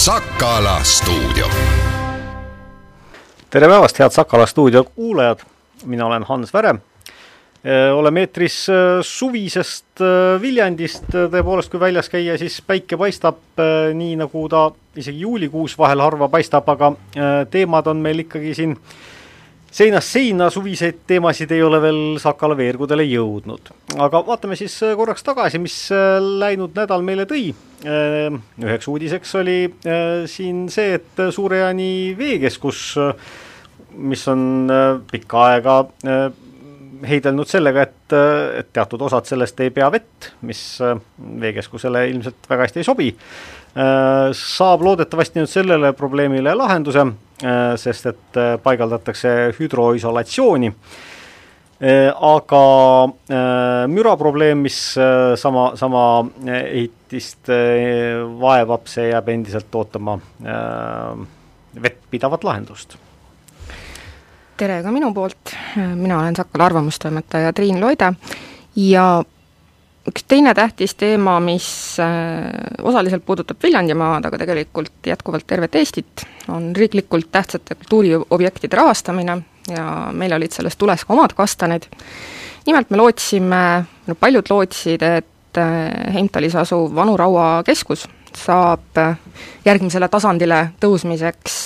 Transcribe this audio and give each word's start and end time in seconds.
Sakala 0.00 0.78
stuudio. 0.82 1.44
tere 3.50 3.68
päevast, 3.68 3.98
head 3.98 4.14
Sakala 4.14 4.46
stuudio 4.46 4.84
kuulajad, 4.84 5.42
mina 5.84 6.06
olen 6.06 6.22
Hans 6.24 6.54
Väre. 6.54 6.74
oleme 7.94 8.20
eetris 8.20 8.56
suvisest 9.02 10.00
Viljandist, 10.40 11.04
tõepoolest, 11.12 11.68
kui 11.68 11.80
väljas 11.80 12.08
käia, 12.08 12.38
siis 12.40 12.62
päike 12.64 12.96
paistab 12.96 13.60
nii, 13.94 14.16
nagu 14.16 14.46
ta 14.48 14.70
isegi 14.96 15.20
juulikuus 15.20 15.76
vahel 15.78 16.00
harva 16.00 16.28
paistab, 16.32 16.68
aga 16.72 16.94
teemad 17.50 17.92
on 17.92 18.00
meil 18.00 18.24
ikkagi 18.24 18.54
siin 18.56 18.76
seinast 19.70 20.14
seina 20.16 20.48
suviseid 20.50 21.04
teemasid 21.06 21.52
ei 21.54 21.62
ole 21.62 21.80
veel 21.82 22.00
Sakala 22.22 22.56
veergudele 22.58 23.04
jõudnud. 23.06 23.70
aga 23.98 24.22
vaatame 24.26 24.58
siis 24.58 24.74
korraks 24.96 25.24
tagasi, 25.26 25.60
mis 25.62 25.76
läinud 26.42 26.74
nädal 26.76 27.04
meile 27.06 27.26
tõi. 27.30 27.54
üheks 27.84 28.90
uudiseks 28.90 29.34
oli 29.40 29.58
siin 30.26 30.68
see, 30.68 30.94
et 30.98 31.24
Suure-Jaani 31.30 32.16
veekeskus, 32.18 32.82
mis 33.96 34.28
on 34.28 34.70
pikka 35.10 35.44
aega 35.52 35.80
heidelnud 37.06 37.48
sellega, 37.48 37.86
et, 37.86 38.14
et 38.60 38.68
teatud 38.74 39.00
osad 39.06 39.28
sellest 39.28 39.60
ei 39.64 39.70
pea 39.72 39.88
vett, 39.92 40.32
mis 40.46 40.60
veekeskusele 41.40 42.08
ilmselt 42.10 42.50
väga 42.50 42.66
hästi 42.66 42.82
ei 42.82 42.88
sobi, 42.88 43.08
saab 43.74 44.82
loodetavasti 44.82 45.38
nüüd 45.38 45.50
sellele 45.50 45.92
probleemile 45.94 46.54
lahenduse 46.58 47.04
Äh, 47.40 47.76
sest 47.80 48.04
et 48.10 48.36
äh, 48.36 48.58
paigaldatakse 48.60 49.30
hüdroisolatsiooni. 49.56 50.68
Äh, 51.80 52.10
aga 52.12 52.64
müraprobleem, 53.88 54.60
mis 54.60 54.76
sama, 55.40 55.70
sama 55.80 56.02
ehitist 56.44 57.48
vaevab, 58.42 58.84
see 58.92 59.06
jääb 59.08 59.30
endiselt 59.32 59.78
ootama 59.80 60.18
vettpidavat 61.80 62.44
lahendust 62.44 62.98
tere 64.60 64.82
ka 64.84 64.92
minu 64.92 65.08
poolt, 65.16 65.54
mina 65.96 66.18
olen 66.20 66.36
Sakala 66.36 66.66
arvamustoimetaja 66.68 67.54
Triin 67.56 67.80
Loide 67.80 68.12
ja 68.76 69.06
üks 70.10 70.24
teine 70.28 70.52
tähtis 70.56 70.94
teema, 70.98 71.38
mis 71.44 71.68
äh, 72.02 72.50
osaliselt 72.82 73.24
puudutab 73.26 73.62
Viljandimaad, 73.62 74.26
aga 74.26 74.40
tegelikult 74.42 75.06
jätkuvalt 75.06 75.46
tervet 75.46 75.78
Eestit, 75.78 76.24
on 76.50 76.70
riiklikult 76.76 77.30
tähtsate 77.32 77.76
kultuuriobjektide 77.78 78.78
rahastamine 78.80 79.38
ja 79.70 79.84
meil 80.12 80.34
olid 80.34 80.54
selles 80.54 80.76
tules 80.80 81.04
ka 81.04 81.14
omad 81.14 81.34
kastanid. 81.36 81.86
nimelt 82.66 82.90
me 82.90 82.96
lootsime, 82.96 83.62
no 84.06 84.14
paljud 84.14 84.50
lootsid, 84.50 85.02
et 85.02 85.58
äh, 85.58 86.14
Heimtalis 86.14 86.56
asuv 86.56 86.94
Vanu 86.94 87.16
Raua 87.16 87.62
keskus 87.66 88.08
saab 88.36 88.98
äh, 88.98 89.16
järgmisele 89.64 90.08
tasandile 90.08 90.70
tõusmiseks 90.80 91.56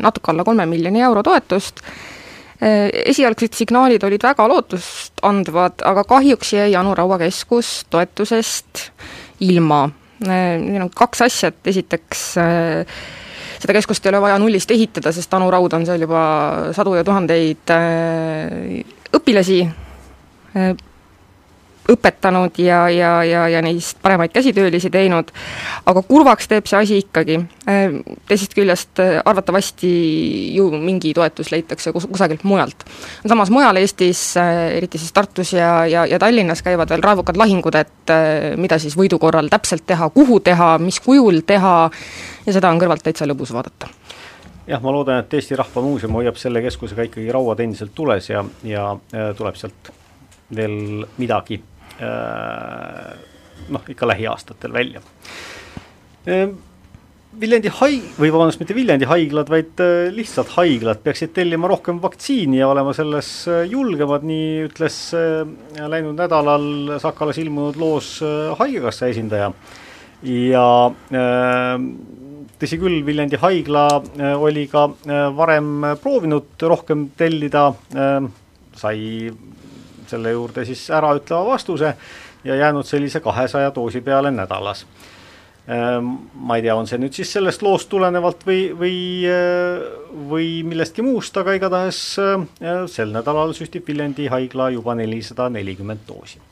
natuke 0.00 0.30
alla 0.32 0.44
kolme 0.44 0.66
miljoni 0.66 1.00
euro 1.00 1.22
toetust 1.22 1.80
esialgsed 2.64 3.56
signaalid 3.56 4.04
olid 4.06 4.22
väga 4.24 4.46
lootustandvad, 4.48 5.82
aga 5.84 6.04
kahjuks 6.08 6.54
jäi 6.56 6.70
Anu 6.78 6.94
Raua 6.94 7.18
keskus 7.20 7.82
toetusest 7.90 8.86
ilma. 9.44 9.84
Äh, 10.24 10.56
Neil 10.62 10.86
on 10.86 10.90
kaks 10.94 11.24
asja, 11.26 11.52
et 11.52 11.72
esiteks 11.74 12.24
äh, 12.40 12.96
seda 13.58 13.76
keskust 13.76 14.06
ei 14.06 14.12
ole 14.14 14.22
vaja 14.24 14.38
nullist 14.40 14.70
ehitada, 14.70 15.12
sest 15.12 15.34
Anu 15.36 15.50
Raud 15.52 15.76
on 15.76 15.86
seal 15.88 16.06
juba 16.06 16.24
sadu 16.76 16.96
ja 16.98 17.04
tuhandeid 17.04 17.74
õpilasi 19.14 19.60
õpetanud 21.90 22.58
ja, 22.58 22.88
ja, 22.88 23.10
ja, 23.24 23.44
ja 23.48 23.60
neist 23.64 23.98
paremaid 24.02 24.32
käsitöölisi 24.32 24.90
teinud, 24.92 25.30
aga 25.86 26.02
kurvaks 26.06 26.48
teeb 26.48 26.68
see 26.68 26.80
asi 26.80 27.00
ikkagi. 27.02 27.38
Teisest 28.28 28.54
küljest 28.56 29.00
arvatavasti 29.00 29.90
ju 30.56 30.70
mingi 30.80 31.12
toetus 31.16 31.50
leitakse 31.52 31.92
kus, 31.92 32.06
kusagilt 32.08 32.44
mujalt. 32.48 32.86
samas 33.28 33.52
mujal 33.52 33.76
Eestis, 33.80 34.22
eriti 34.36 35.00
siis 35.00 35.12
Tartus 35.12 35.52
ja, 35.52 35.86
ja, 35.86 36.06
ja 36.08 36.18
Tallinnas 36.18 36.62
käivad 36.64 36.92
veel 36.92 37.04
raevukad 37.04 37.36
lahingud, 37.40 37.76
et 37.76 38.14
mida 38.60 38.78
siis 38.80 38.96
võidu 38.96 39.18
korral 39.20 39.50
täpselt 39.52 39.84
teha, 39.86 40.08
kuhu 40.14 40.40
teha, 40.40 40.76
mis 40.78 41.00
kujul 41.04 41.42
teha, 41.46 41.74
ja 42.46 42.56
seda 42.56 42.72
on 42.72 42.80
kõrvalt 42.80 43.04
täitsa 43.04 43.28
lõbus 43.28 43.52
vaadata 43.52 43.92
jah, 44.64 44.80
ma 44.80 44.92
loodan, 44.92 45.20
et 45.20 45.36
Eesti 45.36 45.56
Rahva 45.60 45.82
Muuseum 45.84 46.16
hoiab 46.16 46.40
selle 46.40 46.64
keskusega 46.64 47.04
ikkagi 47.10 47.28
rauad 47.32 47.60
endiselt 47.60 47.92
tules 47.94 48.30
ja, 48.30 48.40
ja 48.64 48.88
tuleb 49.36 49.60
sealt 49.60 49.92
veel 50.54 51.04
midagi 51.18 51.60
Äh, 51.60 51.73
noh, 53.68 53.82
ikka 53.88 54.08
lähiaastatel 54.08 54.72
välja. 54.72 55.02
Äh, 56.28 56.48
Viljandi 57.40 57.70
haig-, 57.80 58.12
või 58.14 58.30
vabandust, 58.30 58.60
mitte 58.60 58.76
Viljandi 58.76 59.08
haiglad, 59.10 59.48
vaid 59.50 59.80
äh, 59.82 60.10
lihtsalt 60.14 60.52
haiglad 60.54 61.00
peaksid 61.02 61.32
tellima 61.34 61.68
rohkem 61.70 61.98
vaktsiini 62.02 62.60
ja 62.60 62.68
olema 62.70 62.94
selles 62.94 63.30
julgemad, 63.70 64.26
nii 64.26 64.68
ütles 64.68 64.98
läinud 65.14 66.14
nädalal 66.18 66.98
Sakalas 67.02 67.40
ilmunud 67.42 67.80
loos 67.80 68.20
Haigekassa 68.60 69.10
esindaja. 69.10 69.50
ja 70.24 70.66
tõsi 72.62 72.78
küll, 72.80 73.02
Viljandi 73.04 73.40
haigla 73.42 73.88
oli 74.38 74.68
ka 74.70 74.86
varem 75.36 75.90
proovinud 76.00 76.62
rohkem 76.70 77.08
tellida, 77.18 77.66
sai 78.78 79.02
selle 80.08 80.30
juurde 80.34 80.64
siis 80.64 80.86
äraütleva 80.90 81.44
vastuse 81.46 81.94
ja 82.44 82.56
jäänud 82.56 82.86
sellise 82.86 83.20
kahesaja 83.20 83.72
doosi 83.74 84.00
peale 84.00 84.30
nädalas. 84.30 84.86
Ehm, 85.68 86.06
ma 86.34 86.56
ei 86.56 86.62
tea, 86.62 86.74
on 86.76 86.86
see 86.86 86.98
nüüd 87.00 87.16
siis 87.16 87.30
sellest 87.32 87.62
loost 87.64 87.88
tulenevalt 87.88 88.42
või, 88.44 88.66
või, 88.76 88.96
eh, 89.24 89.84
või 90.28 90.48
millestki 90.68 91.02
muust, 91.02 91.36
aga 91.40 91.54
igatahes 91.56 92.00
eh, 92.20 92.82
sel 92.92 93.14
nädalal 93.14 93.54
süstib 93.56 93.88
Viljandi 93.88 94.28
haigla 94.28 94.68
juba 94.74 94.94
nelisada 94.98 95.48
nelikümmend 95.48 96.04
doosi. 96.08 96.42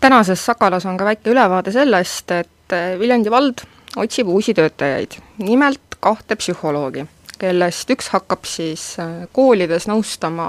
tänases 0.00 0.46
Sakalas 0.46 0.86
on 0.86 0.96
ka 0.96 1.04
väike 1.04 1.30
ülevaade 1.30 1.72
sellest, 1.72 2.30
et 2.30 2.78
Viljandi 2.98 3.30
vald 3.30 3.66
otsib 3.96 4.28
uusi 4.28 4.54
töötajaid, 4.54 5.18
nimelt 5.38 5.98
kahte 6.00 6.36
psühholoogi 6.36 7.06
kellest 7.40 7.90
üks 7.94 8.08
hakkab 8.12 8.46
siis 8.48 8.94
äh, 9.02 9.26
koolides 9.34 9.88
nõustama 9.90 10.46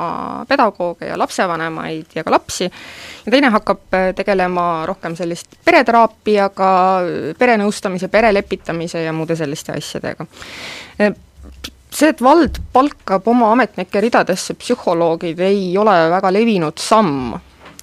pedagooge 0.49 1.09
ja 1.09 1.17
lapsevanemaid 1.19 2.15
ja 2.17 2.23
ka 2.25 2.33
lapsi, 2.33 2.67
ja 3.25 3.33
teine 3.33 3.51
hakkab 3.53 3.95
äh, 3.97 4.09
tegelema 4.17 4.85
rohkem 4.89 5.17
sellist 5.17 5.57
pereteraapiaga, 5.65 6.71
perenõustamise, 7.39 8.09
perelepitamise 8.13 9.05
ja 9.05 9.13
muude 9.15 9.37
selliste 9.39 9.75
asjadega. 9.77 10.27
Äh, 11.01 11.15
see, 11.89 12.11
et 12.11 12.21
vald 12.23 12.61
palkab 12.73 13.27
oma 13.31 13.51
ametnike 13.55 14.03
ridadesse 14.03 14.57
psühholoogid, 14.59 15.41
ei 15.45 15.73
ole 15.77 15.97
väga 16.13 16.33
levinud 16.33 16.79
samm, 16.81 17.33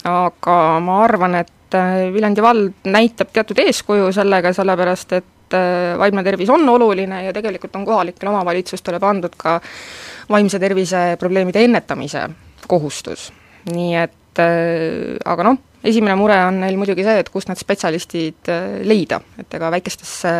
aga 0.08 0.62
ma 0.84 1.02
arvan, 1.06 1.42
et 1.42 1.50
Viljandi 1.72 2.42
vald 2.44 2.88
näitab 2.92 3.30
teatud 3.32 3.56
eeskuju 3.62 4.10
sellega, 4.12 4.50
sellepärast 4.52 5.14
et 5.16 5.30
et 5.52 5.58
äh, 5.58 5.98
vaimne 5.98 6.24
tervis 6.24 6.50
on 6.50 6.68
oluline 6.68 7.24
ja 7.26 7.32
tegelikult 7.34 7.76
on 7.76 7.84
kohalikele 7.84 8.32
omavalitsustele 8.32 9.00
pandud 9.00 9.34
ka 9.36 9.58
vaimse 10.30 10.58
tervise 10.58 11.16
probleemide 11.20 11.64
ennetamise 11.64 12.28
kohustus. 12.68 13.30
nii 13.72 13.94
et 13.94 14.40
äh, 14.42 15.18
aga 15.24 15.44
noh, 15.46 15.58
esimene 15.84 16.16
mure 16.18 16.38
on 16.46 16.60
neil 16.64 16.78
muidugi 16.80 17.04
see, 17.06 17.20
et 17.22 17.28
kust 17.30 17.50
need 17.50 17.60
spetsialistid 17.60 18.50
äh, 18.50 18.80
leida, 18.86 19.20
et 19.38 19.54
ega 19.54 19.70
väikestesse 19.70 20.32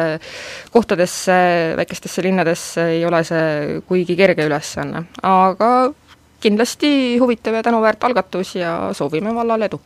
kohtadesse, 0.73 1.39
väikestesse 1.79 2.25
linnadesse 2.27 2.89
ei 2.97 3.05
ole 3.07 3.23
see 3.27 3.81
kuigi 3.87 4.17
kerge 4.19 4.49
ülesanne, 4.49 5.07
aga 5.23 5.73
kindlasti 6.43 7.19
huvitav 7.23 7.55
ja 7.55 7.63
tänuväärt 7.63 8.03
algatus 8.05 8.57
ja 8.59 8.91
soovime 8.99 9.35
vallale 9.35 9.71
edu 9.71 9.79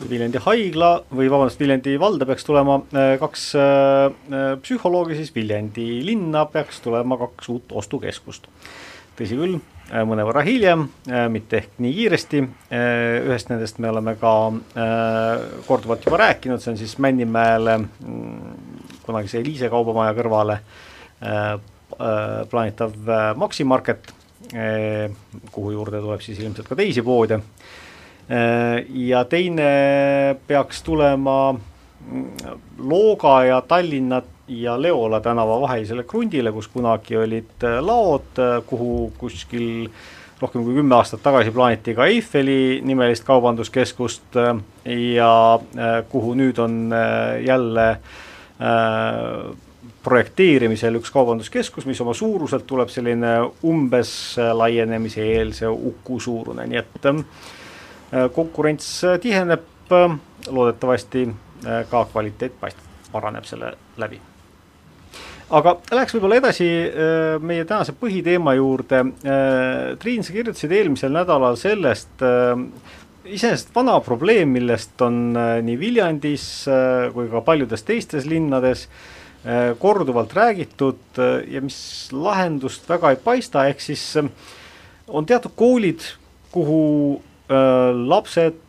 kui 0.00 0.08
Viljandi 0.08 0.40
haigla 0.40 0.90
või 1.12 1.28
vabandust, 1.28 1.60
Viljandi 1.60 1.98
valda 2.00 2.24
peaks 2.28 2.46
tulema 2.46 2.78
äh, 2.96 3.14
kaks 3.20 3.50
äh, 3.58 4.06
äh, 4.08 4.46
psühholoogi, 4.62 5.18
siis 5.18 5.32
Viljandi 5.34 5.84
linna 6.06 6.46
peaks 6.48 6.80
tulema 6.84 7.18
kaks 7.20 7.50
uut 7.52 7.74
ostukeskust. 7.82 8.48
tõsi 9.18 9.36
küll, 9.36 9.58
mõnevõrra 10.08 10.40
hiljem, 10.46 10.86
mitte 11.34 11.58
ehk 11.58 11.80
nii 11.82 11.90
kiiresti, 11.92 12.38
ühest 13.26 13.50
nendest 13.50 13.80
me 13.82 13.90
oleme 13.90 14.14
ka 14.16 14.30
korduvalt 15.66 16.06
juba 16.06 16.20
rääkinud, 16.22 16.62
see 16.62 16.70
on 16.72 16.78
siis 16.80 16.94
Männimäele 17.02 17.74
mm, 17.82 18.54
kunagise 19.04 19.42
Eliise 19.42 19.68
kaubamaja 19.68 20.14
kõrvale 20.16 20.56
plaanitav 22.54 22.96
Maxi 23.42 23.66
Market, 23.68 24.14
kuhu 25.52 25.74
juurde 25.74 26.00
tuleb 26.00 26.24
siis 26.24 26.40
ilmselt 26.40 26.70
ka 26.70 26.78
teisi 26.80 27.04
poode 27.04 27.42
ja 28.94 29.24
teine 29.24 29.70
peaks 30.46 30.82
tulema 30.86 31.52
mm, 31.52 32.24
Looga 32.78 33.44
ja 33.44 33.60
Tallinna 33.60 34.22
ja 34.48 34.82
Leola 34.82 35.20
tänava 35.20 35.60
vahelisele 35.60 36.04
krundile, 36.04 36.52
kus 36.52 36.68
kunagi 36.68 37.16
olid 37.16 37.66
äh, 37.66 37.78
laod, 37.82 38.38
äh, 38.38 38.62
kuhu 38.66 39.12
kuskil 39.18 39.88
rohkem 40.40 40.64
kui 40.64 40.74
kümme 40.74 40.94
aastat 40.96 41.22
tagasi 41.22 41.50
plaaniti 41.52 41.94
ka 41.94 42.06
Eiffeli 42.08 42.80
nimelist 42.84 43.26
kaubanduskeskust 43.28 44.38
ja 45.14 45.32
kuhu 46.08 46.32
nüüd 46.34 46.56
on 46.64 46.94
jälle 47.44 47.84
projekteerimisel 50.02 50.96
üks 50.96 51.12
kaubanduskeskus, 51.12 51.84
mis 51.84 52.00
oma 52.00 52.14
suuruselt 52.16 52.64
tuleb 52.66 52.88
selline 52.88 53.34
umbes 53.68 54.12
laienemise 54.52 55.26
eelse 55.36 55.68
Uku 55.68 56.20
suurune, 56.20 56.64
nii 56.70 56.80
et 56.80 57.10
äh, 57.12 57.20
konkurents 58.34 58.88
tiheneb, 59.22 59.66
loodetavasti 60.50 61.28
äh, 61.28 61.84
ka 61.90 62.04
kvaliteet 62.12 62.56
paistab, 62.60 62.86
paraneb 63.12 63.46
selle 63.46 63.74
läbi. 63.98 64.20
aga 65.50 65.76
läheks 65.90 66.14
võib-olla 66.14 66.40
edasi 66.40 66.68
äh, 66.70 67.36
meie 67.42 67.64
tänase 67.64 67.94
põhiteema 67.98 68.54
juurde. 68.58 69.04
Triin, 70.02 70.24
sa 70.24 70.34
kirjutasid 70.34 70.72
eelmisel 70.72 71.14
nädalal 71.14 71.58
sellest, 71.58 72.22
iseenesest 73.24 73.74
vana 73.74 73.96
probleem, 74.00 74.52
millest 74.54 75.02
on 75.02 75.32
nii 75.66 75.78
Viljandis 75.78 76.44
kui 77.14 77.26
ka 77.30 77.42
paljudes 77.46 77.82
teistes 77.86 78.26
linnades 78.30 78.86
äh, 78.86 79.20
Äh, 79.44 79.78
korduvalt 79.78 80.32
räägitud 80.36 80.98
äh, 81.18 81.48
ja 81.48 81.62
mis 81.64 82.08
lahendust 82.12 82.84
väga 82.88 83.14
ei 83.14 83.16
paista, 83.16 83.62
ehk 83.64 83.80
siis 83.80 84.02
äh, 84.20 84.26
on 85.08 85.24
teatud 85.24 85.54
koolid, 85.56 86.04
kuhu 86.52 87.22
lapsed 87.50 88.60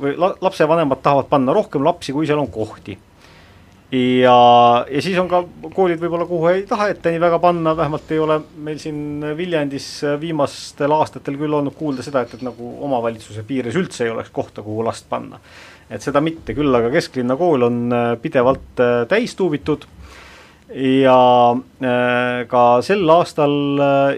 või 0.00 0.16
la, 0.18 0.32
lapsevanemad 0.40 1.02
tahavad 1.04 1.28
panna 1.30 1.54
rohkem 1.54 1.84
lapsi, 1.84 2.14
kui 2.16 2.26
seal 2.26 2.40
on 2.40 2.48
kohti. 2.50 2.96
ja, 3.92 4.36
ja 4.90 5.02
siis 5.02 5.18
on 5.20 5.28
ka 5.30 5.42
koolid 5.74 6.00
võib-olla, 6.00 6.26
kuhu 6.26 6.48
ei 6.50 6.62
taha 6.66 6.88
ette 6.90 7.12
nii 7.12 7.20
väga 7.22 7.38
panna, 7.42 7.76
vähemalt 7.76 8.10
ei 8.10 8.18
ole 8.18 8.40
meil 8.56 8.80
siin 8.82 9.22
Viljandis 9.36 9.88
viimastel 10.20 10.96
aastatel 10.96 11.36
küll 11.38 11.58
olnud 11.60 11.76
kuulda 11.78 12.02
seda, 12.06 12.24
et, 12.24 12.34
et 12.34 12.46
nagu 12.46 12.72
omavalitsuse 12.88 13.44
piires 13.46 13.76
üldse 13.78 14.06
ei 14.06 14.14
oleks 14.14 14.32
kohta, 14.34 14.64
kuhu 14.66 14.86
last 14.86 15.08
panna 15.12 15.38
et 15.90 16.04
seda 16.04 16.22
mitte, 16.22 16.54
küll 16.56 16.74
aga 16.76 16.90
kesklinna 16.94 17.36
kool 17.38 17.66
on 17.66 17.80
äh, 17.94 18.12
pidevalt 18.22 18.82
äh, 18.82 19.02
täis 19.10 19.34
tuubitud 19.38 19.86
ja 20.70 21.18
äh, 21.50 22.46
ka 22.50 22.64
sel 22.86 23.02
aastal 23.10 23.54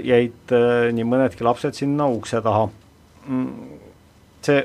jäid 0.04 0.52
nii 0.92 1.06
mõnedki 1.08 1.46
lapsed 1.46 1.78
sinna 1.78 2.10
ukse 2.12 2.42
taha. 2.44 2.68
See 4.42 4.62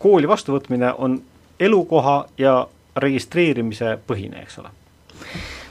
kooli 0.00 0.28
vastuvõtmine 0.28 0.92
on 0.98 1.18
elukoha 1.60 2.16
ja 2.38 2.66
registreerimise 2.96 3.98
põhine, 4.06 4.42
eks 4.44 4.58
ole? 4.60 4.72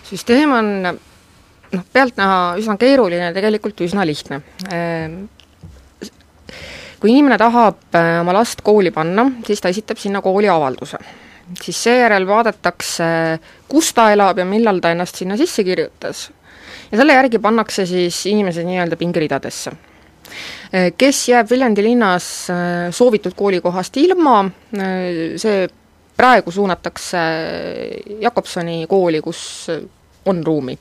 süsteem 0.09 0.51
on 0.53 0.69
noh, 0.85 1.83
pealtnäha 1.93 2.39
üsna 2.61 2.77
keeruline, 2.81 3.33
tegelikult 3.33 3.81
üsna 3.85 4.05
lihtne 4.05 4.41
kui 6.99 7.13
inimene 7.13 7.37
tahab 7.39 7.95
äh, 7.95 8.19
oma 8.21 8.35
last 8.35 8.61
kooli 8.65 8.91
panna, 8.91 9.25
siis 9.47 9.61
ta 9.63 9.71
esitab 9.71 9.99
sinna 10.01 10.21
kooli 10.21 10.49
avalduse. 10.51 10.97
siis 11.61 11.83
seejärel 11.83 12.27
vaadatakse, 12.27 13.05
kus 13.67 13.93
ta 13.93 14.11
elab 14.13 14.37
ja 14.37 14.45
millal 14.45 14.79
ta 14.79 14.91
ennast 14.91 15.15
sinna 15.15 15.37
sisse 15.37 15.63
kirjutas. 15.63 16.31
ja 16.91 16.97
selle 16.97 17.13
järgi 17.13 17.39
pannakse 17.39 17.85
siis 17.85 18.25
inimesed 18.25 18.65
nii-öelda 18.65 18.95
pingeridadesse. 18.95 19.71
Äh, 20.73 20.91
kes 20.97 21.27
jääb 21.29 21.49
Viljandi 21.49 21.83
linnas 21.83 22.49
äh, 22.53 22.89
soovitud 22.91 23.35
koolikohast 23.35 23.97
ilma, 23.97 24.43
see 25.37 25.67
praegu 26.17 26.51
suunatakse 26.51 27.17
Jakobsoni 28.21 28.83
kooli, 28.89 29.21
kus 29.23 29.41
on 30.29 30.43
ruumi 30.45 30.75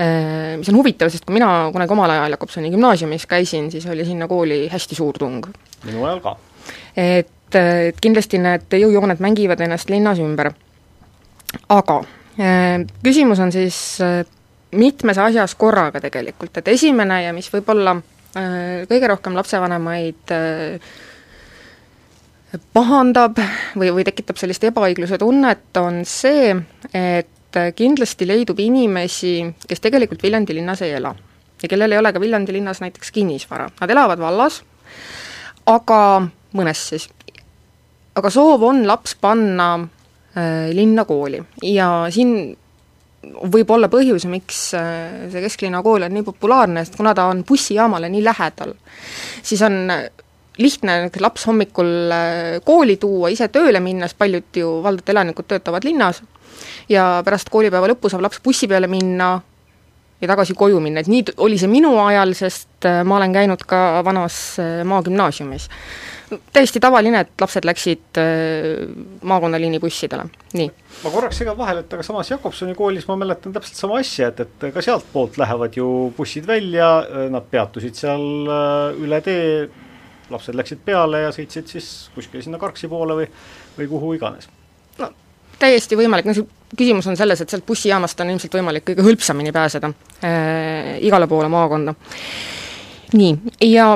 Äh, 0.00 0.58
mis 0.58 0.68
on 0.68 0.76
huvitav, 0.76 1.08
sest 1.08 1.24
kui 1.24 1.32
mina 1.38 1.48
kunagi 1.72 1.94
omal 1.94 2.12
ajal 2.12 2.34
Jakobsoni 2.34 2.68
gümnaasiumis 2.68 3.22
käisin, 3.26 3.70
siis 3.72 3.86
oli 3.88 4.04
sinna 4.04 4.26
kooli 4.28 4.66
hästi 4.68 4.94
suur 4.94 5.16
tung. 5.16 5.46
minu 5.84 6.04
ajal 6.04 6.20
ka. 6.20 6.34
et, 6.96 7.56
et 7.56 8.02
kindlasti 8.04 8.36
need 8.36 8.76
jõujooned 8.76 9.22
mängivad 9.24 9.62
ennast 9.64 9.88
linnas 9.88 10.20
ümber. 10.20 10.50
aga 11.72 11.96
äh, 12.36 12.84
küsimus 13.00 13.40
on 13.40 13.52
siis 13.52 13.78
äh, 14.04 14.20
mitmes 14.76 15.16
asjas 15.16 15.54
korraga 15.54 16.04
tegelikult, 16.04 16.52
et 16.60 16.68
esimene 16.68 17.22
ja 17.22 17.32
mis 17.32 17.48
võib-olla 17.54 17.96
kõige 18.36 19.08
rohkem 19.08 19.36
lapsevanemaid 19.36 20.32
pahandab 22.76 23.40
või, 23.76 23.88
või 23.96 24.04
tekitab 24.04 24.36
sellist 24.40 24.64
ebaõigluse 24.68 25.16
tunnet, 25.20 25.70
on 25.80 26.02
see, 26.08 26.52
et 26.92 27.32
et 27.56 27.76
kindlasti 27.76 28.26
leidub 28.28 28.58
inimesi, 28.60 29.38
kes 29.68 29.82
tegelikult 29.84 30.22
Viljandi 30.24 30.56
linnas 30.56 30.82
ei 30.84 30.96
ela. 30.98 31.14
ja 31.62 31.68
kellel 31.68 31.92
ei 31.92 31.98
ole 31.98 32.12
ka 32.12 32.20
Viljandi 32.20 32.52
linnas 32.52 32.82
näiteks 32.84 33.10
kinnisvara, 33.12 33.70
nad 33.80 33.90
elavad 33.90 34.20
vallas, 34.20 34.60
aga 35.66 36.28
mõnes 36.52 36.82
siis, 36.90 37.08
aga 38.14 38.30
soov 38.30 38.62
on 38.62 38.82
laps 38.86 39.14
panna 39.20 39.70
äh, 39.80 40.68
linna 40.76 41.04
kooli 41.08 41.40
ja 41.62 42.06
siin 42.10 42.56
võib 43.52 43.70
olla 43.74 43.88
põhjus, 43.92 44.26
miks 44.30 44.60
äh, 44.76 45.26
see 45.32 45.42
kesklinna 45.44 45.82
kool 45.84 46.06
on 46.06 46.14
nii 46.14 46.24
populaarne, 46.26 46.84
sest 46.84 46.98
kuna 46.98 47.14
ta 47.16 47.28
on 47.30 47.42
bussijaamale 47.46 48.10
nii 48.12 48.22
lähedal, 48.24 48.74
siis 49.42 49.62
on 49.66 49.90
lihtne 50.62 51.10
laps 51.20 51.46
hommikul 51.50 51.92
äh, 52.14 52.60
kooli 52.64 52.96
tuua, 53.00 53.30
ise 53.32 53.48
tööle 53.52 53.80
minnes, 53.84 54.14
paljud 54.18 54.62
ju 54.62 54.78
valdade 54.84 55.14
elanikud 55.14 55.48
töötavad 55.50 55.84
linnas, 55.84 56.22
ja 56.92 57.20
pärast 57.26 57.50
koolipäeva 57.52 57.90
lõppu 57.92 58.10
saab 58.12 58.24
laps 58.24 58.40
bussi 58.44 58.68
peale 58.70 58.88
minna 58.90 59.34
ja 60.20 60.28
tagasi 60.30 60.56
koju 60.56 60.80
minna, 60.80 61.02
et 61.02 61.10
nii 61.12 61.36
oli 61.44 61.58
see 61.60 61.70
minu 61.70 61.96
ajal, 62.06 62.34
sest 62.38 62.88
äh, 62.88 63.02
ma 63.04 63.20
olen 63.20 63.36
käinud 63.36 63.66
ka 63.68 64.02
vanas 64.06 64.40
maagümnaasiumis. 64.88 65.68
Täiesti 66.52 66.80
tavaline, 66.82 67.20
et 67.24 67.40
lapsed 67.40 67.66
läksid 67.68 68.20
äh, 68.20 68.86
maakonnaliini 69.22 69.80
bussidele, 69.82 70.26
nii. 70.58 70.68
ma 71.04 71.12
korraks 71.14 71.40
segan 71.42 71.58
vahele, 71.58 71.84
et 71.84 71.96
aga 71.96 72.06
samas 72.06 72.30
Jakobsoni 72.30 72.74
koolis 72.78 73.06
ma 73.08 73.18
mäletan 73.20 73.54
täpselt 73.54 73.78
sama 73.78 74.00
asja, 74.02 74.32
et, 74.32 74.42
et 74.46 74.68
ka 74.74 74.84
sealtpoolt 74.84 75.38
lähevad 75.40 75.78
ju 75.78 75.88
bussid 76.16 76.46
välja, 76.48 76.90
nad 77.30 77.46
peatusid 77.50 77.98
seal 77.98 78.26
üle 79.02 79.20
tee, 79.24 79.66
lapsed 80.30 80.58
läksid 80.58 80.82
peale 80.84 81.26
ja 81.26 81.34
sõitsid 81.34 81.70
siis 81.70 81.90
kuskile 82.14 82.42
sinna 82.42 82.58
Karksi 82.58 82.90
poole 82.90 83.20
või, 83.20 83.30
või 83.78 83.90
kuhu 83.90 84.12
iganes. 84.18 84.50
no 84.98 85.12
täiesti 85.62 85.98
võimalik, 85.98 86.26
no 86.26 86.34
see 86.36 86.46
küsimus 86.76 87.06
on 87.06 87.16
selles, 87.18 87.40
et 87.40 87.52
sealt 87.52 87.66
bussijaamast 87.66 88.20
on 88.20 88.34
ilmselt 88.34 88.58
võimalik 88.58 88.86
kõige 88.90 89.04
hõlpsamini 89.06 89.54
pääseda 89.54 89.92
äh, 90.24 90.96
igale 91.06 91.28
poole 91.30 91.48
maakonda. 91.52 91.94
nii, 93.14 93.36
ja 93.70 93.94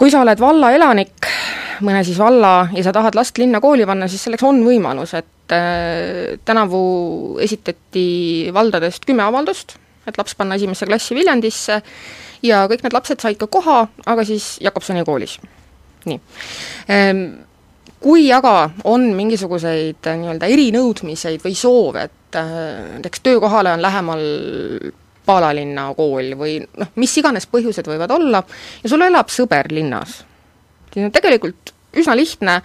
kui 0.00 0.08
sa 0.08 0.22
oled 0.24 0.40
vallaelanik, 0.40 1.28
mõne 1.84 2.00
siis 2.06 2.16
valla, 2.20 2.70
ja 2.72 2.84
sa 2.86 2.92
tahad 2.96 3.16
last 3.18 3.36
linna 3.40 3.60
kooli 3.60 3.84
panna, 3.88 4.08
siis 4.08 4.24
selleks 4.24 4.46
on 4.48 4.62
võimalus, 4.64 5.12
et 5.18 5.54
äh, 5.56 6.38
tänavu 6.48 6.80
esitati 7.44 8.48
valdadest 8.56 9.04
kümme 9.08 9.26
avaldust, 9.26 9.76
et 10.08 10.16
laps 10.16 10.36
panna 10.38 10.56
esimesse 10.56 10.88
klassi 10.88 11.16
Viljandisse 11.18 11.82
ja 12.46 12.64
kõik 12.70 12.84
need 12.84 12.96
lapsed 12.96 13.20
said 13.20 13.36
ka 13.40 13.50
koha, 13.52 13.82
aga 14.08 14.24
siis 14.24 14.54
Jakobsoni 14.64 15.04
koolis. 15.04 15.36
nii 16.08 16.16
ähm, 16.88 17.24
kui 18.00 18.30
aga 18.32 18.70
on 18.88 19.10
mingisuguseid 19.12 20.08
äh, 20.08 20.16
nii-öelda 20.16 20.48
erinõudmiseid 20.48 21.44
või 21.44 21.52
soove, 21.52 22.08
et 22.08 22.40
äh, 22.40 22.56
näiteks 22.96 23.20
töökohale 23.20 23.76
on 23.76 23.84
lähemal 23.84 24.24
Paalalinna 25.30 25.88
kool 25.98 26.34
või 26.38 26.58
noh, 26.60 26.92
mis 27.00 27.16
iganes 27.22 27.46
põhjused 27.50 27.86
võivad 27.86 28.10
olla, 28.18 28.42
ja 28.82 28.90
sul 28.90 29.06
elab 29.06 29.30
sõber 29.32 29.70
linnas, 29.74 30.20
siis 30.90 31.06
on 31.06 31.14
tegelikult 31.14 31.74
üsna 32.00 32.16
lihtne 32.18 32.60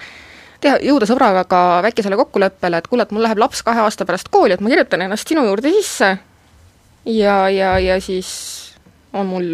teha, 0.64 0.80
jõuda 0.86 1.08
sõbraga 1.10 1.62
väikesele 1.86 2.18
kokkuleppele, 2.20 2.82
et 2.82 2.90
kuule, 2.90 3.06
et 3.06 3.14
mul 3.16 3.26
läheb 3.26 3.42
laps 3.42 3.62
kahe 3.66 3.84
aasta 3.86 4.08
pärast 4.08 4.32
kooli, 4.34 4.56
et 4.56 4.64
ma 4.64 4.72
kirjutan 4.72 5.06
ennast 5.06 5.30
sinu 5.30 5.46
juurde 5.46 5.72
sisse. 5.76 6.16
Ja, 7.06 7.46
ja, 7.54 7.76
ja 7.78 8.00
siis 8.02 8.30
on 9.14 9.30
mul 9.30 9.50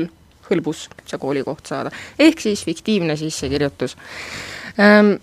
hõlbus 0.48 0.86
see 1.08 1.20
koolikoht 1.20 1.68
saada. 1.68 1.91
ehk 2.20 2.39
siis 2.39 2.63
fiktiivne 2.68 3.15
sissekirjutus. 3.20 3.98
Ehm, 4.80 5.15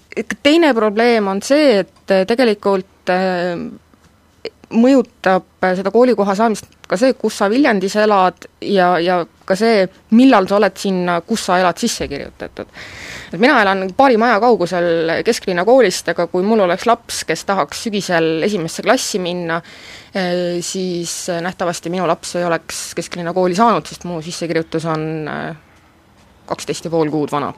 teine 0.43 0.75
probleem 0.77 1.29
on 1.29 1.41
see, 1.45 1.79
et 1.85 2.17
tegelikult 2.29 3.13
ehm, 3.13 3.69
mõjutab 4.75 5.65
äh, 5.65 5.75
seda 5.79 5.93
koolikoha 5.93 6.35
saamist 6.37 6.69
ka 6.89 6.97
see, 7.01 7.15
kus 7.19 7.37
sa 7.41 7.49
Viljandis 7.53 7.97
elad 8.01 8.49
ja, 8.65 8.95
ja 9.01 9.19
ka 9.49 9.57
see, 9.57 9.85
millal 10.17 10.49
sa 10.49 10.57
oled 10.59 10.77
sinna, 10.81 11.19
kus 11.27 11.47
sa 11.49 11.59
elad, 11.61 11.79
sisse 11.81 12.09
kirjutatud. 12.09 12.69
et 13.33 13.39
mina 13.41 13.61
elan 13.63 13.87
paari 13.97 14.17
maja 14.21 14.41
kaugusel 14.41 15.13
kesklinna 15.25 15.65
koolist, 15.69 16.09
aga 16.13 16.29
kui 16.33 16.45
mul 16.45 16.65
oleks 16.67 16.89
laps, 16.89 17.23
kes 17.29 17.45
tahaks 17.49 17.87
sügisel 17.89 18.45
esimesse 18.47 18.85
klassi 18.85 19.21
minna, 19.23 19.61
äh, 20.17 20.59
siis 20.65 21.29
nähtavasti 21.45 21.93
minu 21.93 22.09
laps 22.09 22.37
ei 22.37 22.49
oleks 22.49 22.93
kesklinna 22.99 23.37
kooli 23.37 23.57
saanud, 23.59 23.89
sest 23.89 24.09
mu 24.09 24.21
sissekirjutus 24.25 24.89
on 24.89 25.09
kaksteist 26.49 26.89
ja 26.89 26.93
pool 26.93 27.11
kuud 27.13 27.33
vana 27.33 27.53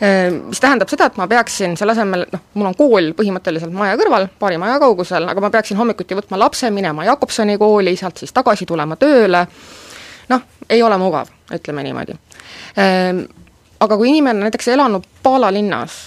mis 0.00 0.60
tähendab 0.60 0.90
seda, 0.90 1.08
et 1.10 1.16
ma 1.18 1.26
peaksin 1.26 1.74
selle 1.78 1.94
asemel, 1.94 2.22
noh, 2.30 2.44
mul 2.54 2.68
on 2.70 2.76
kool 2.78 3.10
põhimõtteliselt 3.18 3.74
maja 3.74 3.96
kõrval, 3.98 4.28
paari 4.38 4.58
maja 4.60 4.78
kaugusel, 4.78 5.26
aga 5.26 5.42
ma 5.42 5.50
peaksin 5.50 5.78
hommikuti 5.80 6.14
võtma 6.18 6.38
lapse, 6.38 6.70
minema 6.70 7.06
Jakobsoni 7.08 7.56
kooli, 7.58 7.96
sealt 7.98 8.22
siis 8.22 8.34
tagasi 8.36 8.66
tulema 8.68 8.94
tööle, 9.00 9.42
noh, 10.30 10.46
ei 10.70 10.82
ole 10.86 10.98
mugav, 11.02 11.32
ütleme 11.54 11.82
niimoodi. 11.86 12.14
Ehm, 12.78 13.24
aga 13.82 13.98
kui 13.98 14.12
inimene 14.12 14.38
on 14.38 14.46
näiteks 14.46 14.70
elanud 14.74 15.06
Paala 15.22 15.50
linnas, 15.54 15.98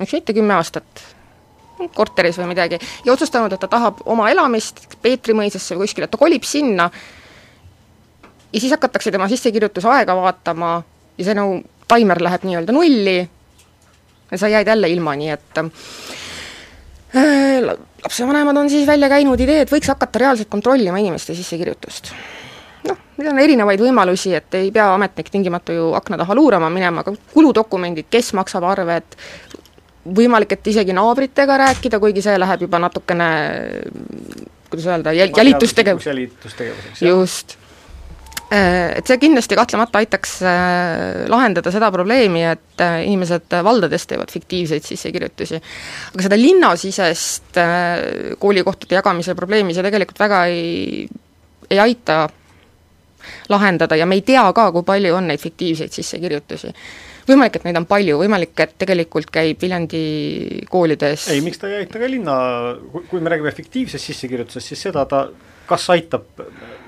miks 0.00 0.16
mitte 0.16 0.36
kümme 0.36 0.56
aastat, 0.56 1.04
korteris 1.96 2.38
või 2.40 2.48
midagi, 2.54 2.78
ja 3.04 3.12
otsustanud, 3.12 3.52
et 3.52 3.60
ta 3.60 3.68
tahab 3.68 4.00
oma 4.08 4.30
elamist 4.32 4.86
Peetri 5.02 5.36
mõisasse 5.36 5.76
või 5.76 5.84
kuskile, 5.84 6.08
et 6.08 6.14
ta 6.16 6.20
kolib 6.20 6.48
sinna, 6.48 6.88
ja 8.52 8.60
siis 8.60 8.72
hakatakse 8.72 9.12
tema 9.12 9.28
sissekirjutusaega 9.28 10.16
vaatama 10.16 10.72
ja 11.18 11.28
see 11.28 11.36
nagu 11.36 11.60
taimer 11.90 12.22
läheb 12.22 12.46
nii-öelda 12.46 12.74
nulli 12.74 13.18
ja 14.30 14.38
sa 14.38 14.48
jääd 14.48 14.66
jälle 14.70 14.88
ilma, 14.88 15.14
nii 15.18 15.30
et 15.34 15.58
äh, 15.58 15.66
lapsevanemad 18.04 18.56
on 18.56 18.70
siis 18.70 18.86
välja 18.86 19.08
käinud 19.10 19.40
idee, 19.40 19.64
et 19.64 19.72
võiks 19.72 19.90
hakata 19.90 20.22
reaalselt 20.22 20.48
kontrollima 20.52 20.98
inimeste 21.02 21.34
sissekirjutust. 21.34 22.12
noh, 22.88 22.98
meil 23.18 23.32
on 23.32 23.38
erinevaid 23.42 23.80
võimalusi, 23.82 24.34
et 24.36 24.54
ei 24.58 24.70
pea 24.72 24.92
ametnik 24.94 25.30
tingimata 25.30 25.74
ju 25.76 25.92
akna 25.98 26.18
taha 26.22 26.34
luurama 26.38 26.70
minema, 26.72 27.04
aga 27.04 27.14
kuludokumendid, 27.34 28.06
kes 28.10 28.32
maksab 28.38 28.64
arved, 28.70 29.16
võimalik, 30.04 30.52
et 30.56 30.70
isegi 30.72 30.92
naabritega 30.96 31.58
rääkida, 31.66 32.00
kuigi 32.00 32.22
see 32.24 32.38
läheb 32.40 32.60
juba 32.68 32.80
natukene 32.80 33.30
kuidas 34.70 34.86
öelda, 34.86 35.12
jäl-, 35.12 35.34
jälitustegevus. 35.36 36.06
jälitustegevuseks, 36.06 37.02
just 37.02 37.58
et 38.50 39.06
see 39.06 39.18
kindlasti 39.22 39.54
kahtlemata 39.58 40.00
aitaks 40.00 40.40
äh, 40.42 41.26
lahendada 41.30 41.70
seda 41.70 41.90
probleemi, 41.94 42.42
et 42.50 42.82
äh, 42.82 43.04
inimesed 43.06 43.54
valdades 43.66 44.08
teevad 44.10 44.32
fiktiivseid 44.32 44.86
sissekirjutusi. 44.86 45.60
aga 46.14 46.26
seda 46.26 46.38
linnasisest 46.40 47.60
koolikohtade 48.42 48.98
jagamise 48.98 49.36
probleemi 49.38 49.76
see 49.76 49.86
tegelikult 49.86 50.18
väga 50.18 50.44
ei, 50.50 51.06
ei 51.70 51.78
aita 51.78 52.24
lahendada 53.48 53.96
ja 53.96 54.06
me 54.06 54.18
ei 54.18 54.24
tea 54.26 54.42
ka, 54.56 54.70
kui 54.72 54.82
palju 54.86 55.14
on 55.14 55.30
neid 55.30 55.42
fiktiivseid 55.42 55.94
sissekirjutusi. 55.94 56.72
võimalik, 57.28 57.60
et 57.60 57.68
neid 57.68 57.78
on 57.78 57.86
palju, 57.86 58.18
võimalik, 58.24 58.56
et 58.64 58.74
tegelikult 58.80 59.30
käib 59.30 59.62
Viljandi 59.62 60.02
koolides 60.70 61.28
ei, 61.30 61.44
miks 61.44 61.62
ta 61.62 61.70
ei 61.70 61.84
aita 61.84 62.02
ka 62.02 62.10
linna, 62.10 62.34
kui 63.10 63.20
me 63.20 63.30
räägime 63.30 63.54
fiktiivsest 63.54 64.10
sissekirjutusest, 64.10 64.72
siis 64.72 64.88
seda 64.88 65.06
ta 65.06 65.28
kas 65.70 65.86
aitab, 65.94 66.26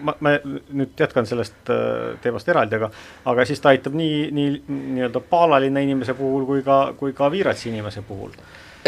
ma, 0.03 0.15
ma 0.25 0.35
nüüd 0.43 0.99
jätkan 0.99 1.29
sellest 1.29 1.71
äh, 1.71 2.17
teemast 2.23 2.49
eraldi, 2.51 2.81
aga 2.81 2.91
aga 3.31 3.47
siis 3.49 3.63
ta 3.63 3.71
aitab 3.73 3.95
nii, 3.99 4.25
nii 4.35 4.49
nii-öelda 4.69 5.23
paalalinna 5.31 5.83
inimese 5.85 6.17
puhul 6.19 6.47
kui 6.49 6.65
ka, 6.67 6.81
kui 6.99 7.15
ka 7.17 7.31
Viiratsi 7.33 7.71
inimese 7.71 8.03
puhul. 8.07 8.35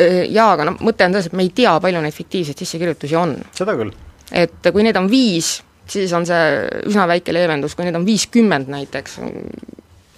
Äh, 0.00 0.24
jaa, 0.26 0.50
aga 0.56 0.66
noh, 0.70 0.80
mõte 0.82 1.06
on 1.06 1.14
selles, 1.14 1.30
et 1.30 1.38
me 1.38 1.46
ei 1.46 1.52
tea, 1.54 1.76
palju 1.82 2.02
neid 2.02 2.16
fiktiivseid 2.16 2.64
sissekirjutusi 2.64 3.18
on. 3.20 3.36
seda 3.54 3.76
küll. 3.78 3.94
et 4.32 4.72
kui 4.72 4.86
neid 4.86 4.98
on 4.98 5.08
viis, 5.10 5.56
siis 5.90 6.12
on 6.16 6.26
see 6.26 6.50
üsna 6.90 7.06
väike 7.10 7.34
leevendus, 7.36 7.76
kui 7.76 7.86
neid 7.86 7.98
on 7.98 8.06
viiskümmend 8.06 8.70
näiteks, 8.72 9.18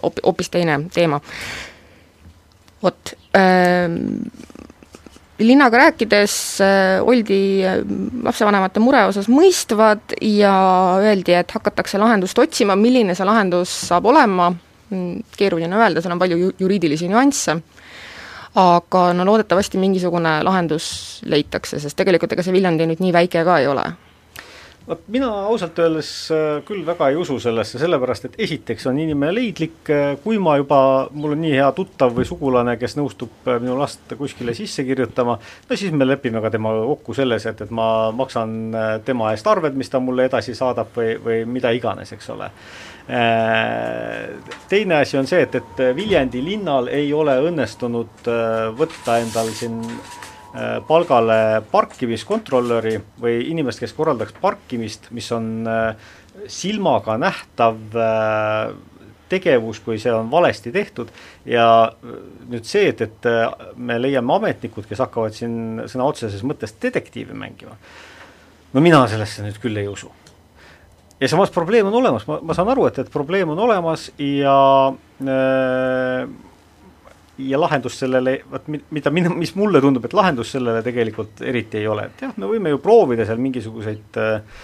hoopis 0.02 0.52
teine 0.52 0.80
teema. 0.94 1.20
vot 2.82 3.14
ähm,, 3.36 4.28
linnaga 5.38 5.78
rääkides 5.78 6.60
äh, 6.60 7.02
oldi 7.04 7.64
äh, 7.66 7.80
lapsevanemate 8.24 8.80
mure 8.80 9.04
osas 9.10 9.28
mõistvad 9.28 10.16
ja 10.22 10.54
öeldi, 11.02 11.36
et 11.36 11.52
hakatakse 11.56 12.00
lahendust 12.00 12.38
otsima, 12.38 12.76
milline 12.76 13.16
see 13.16 13.28
lahendus 13.28 13.72
saab 13.88 14.08
olema, 14.12 14.50
mm, 14.90 15.36
keeruline 15.36 15.76
öelda, 15.76 16.02
seal 16.04 16.16
on 16.16 16.22
palju 16.22 16.40
ju-, 16.40 16.54
juriidilisi 16.64 17.10
nüansse, 17.12 17.58
aga 18.56 19.04
no 19.12 19.28
loodetavasti 19.28 19.80
mingisugune 19.80 20.38
lahendus 20.46 20.88
leitakse, 21.28 21.80
sest 21.82 21.98
tegelikult 21.98 22.32
ega 22.32 22.46
see 22.46 22.56
Viljandi 22.56 22.88
nüüd 22.88 23.04
nii 23.04 23.16
väike 23.16 23.44
ka 23.44 23.60
ei 23.60 23.68
ole 23.68 23.90
vot 24.86 25.02
mina 25.10 25.28
ausalt 25.50 25.78
öeldes 25.82 26.10
äh, 26.34 26.60
küll 26.66 26.84
väga 26.86 27.08
ei 27.10 27.18
usu 27.18 27.38
sellesse, 27.42 27.78
sellepärast 27.82 28.28
et 28.28 28.36
esiteks 28.46 28.86
on 28.86 28.98
inimene 29.02 29.32
leidlik, 29.34 29.78
äh, 29.90 30.14
kui 30.22 30.38
ma 30.42 30.56
juba, 30.60 30.78
mul 31.14 31.34
on 31.34 31.42
nii 31.42 31.54
hea 31.58 31.68
tuttav 31.76 32.14
või 32.14 32.26
sugulane, 32.28 32.76
kes 32.78 32.94
nõustub 32.98 33.50
äh, 33.50 33.58
minu 33.62 33.74
last 33.80 34.14
kuskile 34.18 34.54
sisse 34.54 34.84
kirjutama, 34.86 35.38
no 35.38 35.78
siis 35.78 35.94
me 35.94 36.06
lepime 36.06 36.42
ka 36.44 36.52
temaga 36.54 36.84
kokku 36.92 37.16
selles, 37.18 37.48
et, 37.50 37.64
et 37.66 37.72
ma 37.74 37.88
maksan 38.14 38.54
tema 39.06 39.32
eest 39.34 39.48
arved, 39.50 39.74
mis 39.78 39.90
ta 39.90 40.00
mulle 40.02 40.28
edasi 40.30 40.54
saadab 40.54 40.94
või, 40.94 41.16
või 41.22 41.40
mida 41.58 41.72
iganes, 41.74 42.12
eks 42.14 42.30
ole. 42.34 42.50
Teine 44.66 44.96
asi 44.98 45.18
on 45.18 45.28
see, 45.30 45.44
et, 45.46 45.54
et 45.54 45.82
Viljandi 45.94 46.40
linnal 46.42 46.90
ei 46.90 47.12
ole 47.14 47.36
õnnestunud 47.46 48.26
võtta 48.78 49.20
endal 49.22 49.52
siin 49.54 49.78
palgale 50.88 51.62
parkimiskontrolöri 51.70 52.96
või 53.20 53.40
inimest, 53.50 53.82
kes 53.82 53.94
korraldaks 53.96 54.36
parkimist, 54.40 55.10
mis 55.16 55.28
on 55.36 55.66
äh, 55.68 56.12
silmaga 56.52 57.16
nähtav 57.20 57.96
äh, 58.00 58.74
tegevus, 59.28 59.80
kui 59.82 59.98
see 59.98 60.12
on 60.14 60.30
valesti 60.30 60.72
tehtud. 60.72 61.10
Ja 61.48 61.66
nüüd 62.46 62.66
see, 62.68 62.90
et, 62.92 63.02
et 63.02 63.28
me 63.76 63.98
leiame 64.00 64.36
ametnikud, 64.36 64.86
kes 64.88 65.02
hakkavad 65.02 65.34
siin 65.36 65.82
sõna 65.90 66.06
otseses 66.06 66.44
mõttes 66.46 66.76
detektiivi 66.82 67.34
mängima, 67.36 67.74
no 68.72 68.84
mina 68.84 69.02
sellesse 69.10 69.44
nüüd 69.44 69.58
küll 69.62 69.82
ei 69.82 69.90
usu. 69.90 70.12
ja 71.20 71.28
samas 71.32 71.50
probleem 71.50 71.86
on 71.88 71.94
olemas, 71.96 72.26
ma, 72.28 72.38
ma 72.44 72.54
saan 72.54 72.68
aru, 72.68 72.86
et, 72.90 72.98
et 73.00 73.10
probleem 73.10 73.50
on 73.50 73.58
olemas 73.66 74.10
ja 74.20 74.56
äh, 75.24 76.28
ja 77.38 77.60
lahendust 77.60 78.00
sellele, 78.00 78.38
vot 78.50 78.68
mida 78.68 79.12
min-, 79.12 79.34
mis 79.36 79.54
mulle 79.58 79.80
tundub, 79.84 80.06
et 80.08 80.16
lahendust 80.16 80.56
sellele 80.56 80.82
tegelikult 80.84 81.42
eriti 81.44 81.82
ei 81.82 81.88
ole, 81.90 82.08
et 82.08 82.24
jah, 82.26 82.34
me 82.40 82.48
võime 82.50 82.72
ju 82.72 82.80
proovida 82.82 83.26
seal 83.28 83.40
mingisuguseid 83.44 84.20
äh, 84.22 84.62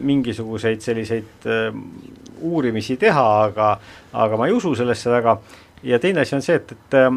mingisuguseid 0.00 0.84
selliseid 0.84 1.48
äh, 1.48 1.70
uurimisi 2.44 2.98
teha, 3.00 3.24
aga 3.46 3.70
aga 4.24 4.36
ma 4.40 4.48
ei 4.50 4.56
usu 4.56 4.74
sellesse 4.76 5.12
väga, 5.14 5.38
ja 5.88 5.98
teine 6.02 6.24
asi 6.24 6.36
on 6.36 6.44
see, 6.44 6.60
et, 6.60 6.76
et 6.76 6.98
äh, 7.00 7.10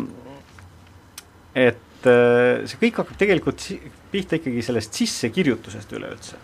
et 1.67 2.07
äh, 2.07 2.65
see 2.69 2.79
kõik 2.85 3.01
hakkab 3.01 3.17
tegelikult 3.19 3.63
pihta 4.11 4.37
ikkagi 4.39 4.63
sellest 4.63 4.95
sissekirjutusest 5.01 5.97
üleüldse 5.97 6.39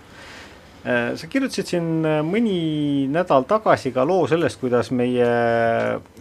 sa 1.16 1.28
kirjutasid 1.32 1.70
siin 1.70 1.86
äh, 2.04 2.18
mõni 2.28 3.08
nädal 3.12 3.46
tagasi 3.48 3.94
ka 3.96 4.04
loo 4.08 4.26
sellest, 4.28 4.60
kuidas 4.60 4.90
meie 4.92 5.28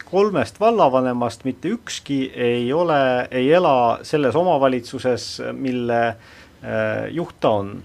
kolmest 0.06 0.60
vallavanemast 0.62 1.42
mitte 1.48 1.72
ükski 1.74 2.20
ei 2.30 2.68
ole, 2.72 3.26
ei 3.34 3.50
ela 3.52 3.98
selles 4.06 4.38
omavalitsuses, 4.38 5.26
mille 5.58 6.02
äh, 6.06 7.10
juht 7.10 7.40
ta 7.40 7.56
on. 7.62 7.80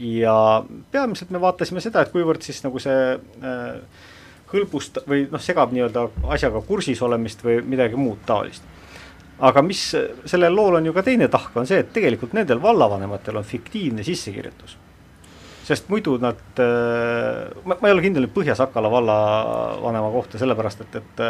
ja 0.00 0.64
peamiselt 0.90 1.30
me 1.30 1.40
vaatasime 1.40 1.82
seda, 1.84 2.00
et 2.00 2.12
kuivõrd 2.14 2.40
siis 2.40 2.62
nagu 2.64 2.80
see 2.80 3.18
hõlbust- 4.48 5.02
või 5.04 5.26
noh, 5.28 5.42
segab 5.44 5.74
nii-öelda 5.76 6.06
asjaga 6.32 6.62
kursis 6.64 7.02
olemist 7.04 7.44
või 7.44 7.58
midagi 7.60 8.00
muud 8.00 8.24
taolist 8.26 8.64
aga 9.36 9.60
mis 9.60 9.82
sellel 10.24 10.56
lool 10.56 10.80
on 10.80 10.88
ju 10.88 10.96
ka 10.96 11.04
teine 11.04 11.28
tahk, 11.28 11.52
on 11.60 11.68
see, 11.68 11.84
et 11.84 11.92
tegelikult 11.92 12.32
nendel 12.32 12.62
vallavanematel 12.62 13.36
on 13.36 13.44
fiktiivne 13.44 14.00
sissekirjutus 14.06 14.78
sest 15.70 15.88
muidu 15.88 16.18
nad, 16.22 16.40
äh, 16.58 17.48
ma, 17.64 17.78
ma 17.78 17.88
ei 17.88 17.94
ole 17.94 18.04
kindel 18.04 18.26
nüüd 18.26 18.34
Põhja-Sakala 18.34 18.90
vallavanema 18.92 20.12
kohta, 20.14 20.40
sellepärast 20.42 20.86
et, 20.86 21.02
et 21.02 21.26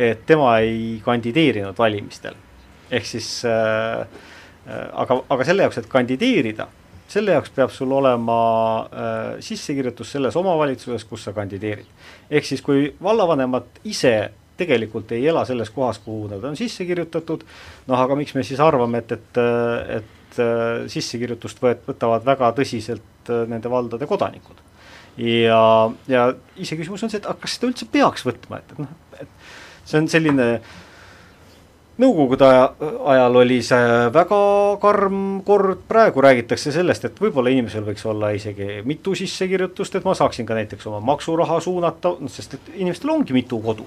et 0.00 0.26
tema 0.26 0.58
ei 0.64 1.00
kandideerinud 1.04 1.78
valimistel. 1.78 2.34
ehk 2.90 3.06
siis 3.06 3.44
äh, 3.44 4.00
äh, 4.00 4.86
aga, 4.92 5.20
aga 5.30 5.44
selle 5.46 5.62
jaoks, 5.62 5.78
et 5.78 5.88
kandideerida, 5.90 6.66
selle 7.10 7.36
jaoks 7.36 7.52
peab 7.54 7.70
sul 7.70 7.92
olema 7.94 8.38
äh, 8.80 9.36
sissekirjutus 9.44 10.10
selles 10.16 10.36
omavalitsuses, 10.36 11.04
kus 11.04 11.24
sa 11.28 11.34
kandideerid. 11.36 11.86
ehk 12.30 12.48
siis, 12.48 12.62
kui 12.62 12.94
vallavanemad 13.02 13.82
ise 13.84 14.14
tegelikult 14.56 15.12
ei 15.16 15.28
ela 15.28 15.44
selles 15.48 15.70
kohas, 15.70 16.00
kuhu 16.04 16.28
nad 16.32 16.44
on 16.44 16.56
sisse 16.56 16.84
kirjutatud, 16.84 17.44
noh 17.88 18.00
aga 18.00 18.16
miks 18.16 18.34
me 18.34 18.44
siis 18.44 18.60
arvame, 18.60 19.04
et, 19.04 19.12
et, 19.12 19.40
et 19.98 20.19
äh, 20.38 20.84
sissekirjutust 20.92 21.62
võet-, 21.62 21.82
võtavad 21.88 22.26
väga 22.26 22.52
tõsiselt 22.58 23.32
äh, 23.32 23.46
nende 23.50 23.72
valdade 23.72 24.06
kodanikud. 24.10 24.60
ja, 25.20 25.62
ja 26.08 26.28
iseküsimus 26.56 27.02
on 27.02 27.12
see, 27.12 27.22
et 27.22 27.26
aga 27.26 27.40
kas 27.42 27.56
seda 27.56 27.70
üldse 27.72 27.88
peaks 27.90 28.26
võtma, 28.26 28.60
et, 28.62 28.72
et 28.72 28.84
noh, 28.84 28.94
et 29.20 29.50
see 29.84 29.98
on 30.00 30.08
selline 30.10 30.52
Nõukogude 32.00 32.46
aja, 32.46 32.68
ajal 33.12 33.34
oli 33.42 33.58
see 33.66 33.88
väga 34.14 34.36
karm 34.80 35.42
kord, 35.44 35.82
praegu 35.90 36.22
räägitakse 36.24 36.72
sellest, 36.72 37.04
et 37.04 37.18
võib-olla 37.20 37.52
inimesel 37.52 37.84
võiks 37.84 38.06
olla 38.08 38.30
isegi 38.32 38.78
mitu 38.88 39.12
sissekirjutust, 39.18 39.98
et 39.98 40.06
ma 40.08 40.14
saaksin 40.16 40.48
ka 40.48 40.56
näiteks 40.56 40.86
oma 40.88 41.02
maksuraha 41.10 41.58
suunata, 41.60 42.14
sest 42.32 42.56
et 42.56 42.70
inimestel 42.78 43.12
ongi 43.12 43.36
mitu 43.36 43.58
kodu 43.60 43.84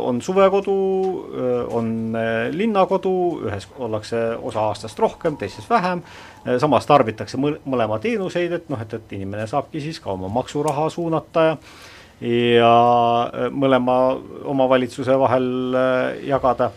on 0.00 0.22
suvekodu, 0.24 0.74
on 1.76 2.16
linnakodu, 2.56 3.12
ühes 3.44 3.66
ollakse 3.78 4.16
osa 4.42 4.62
aastast 4.70 4.98
rohkem, 4.98 5.36
teises 5.36 5.66
vähem, 5.70 6.00
samas 6.58 6.88
tarbitakse 6.88 7.38
mõlema 7.40 7.98
teenuseid, 8.00 8.54
et 8.56 8.70
noh, 8.72 8.80
et, 8.80 8.94
et 8.96 9.12
inimene 9.18 9.44
saabki 9.50 9.82
siis 9.84 10.00
ka 10.00 10.14
oma 10.14 10.30
maksuraha 10.32 10.88
suunata 10.90 11.44
ja 11.50 11.56
ja 12.20 12.70
mõlema 13.52 13.96
omavalitsuse 14.44 15.14
vahel 15.18 15.76
jagada. 16.28 16.70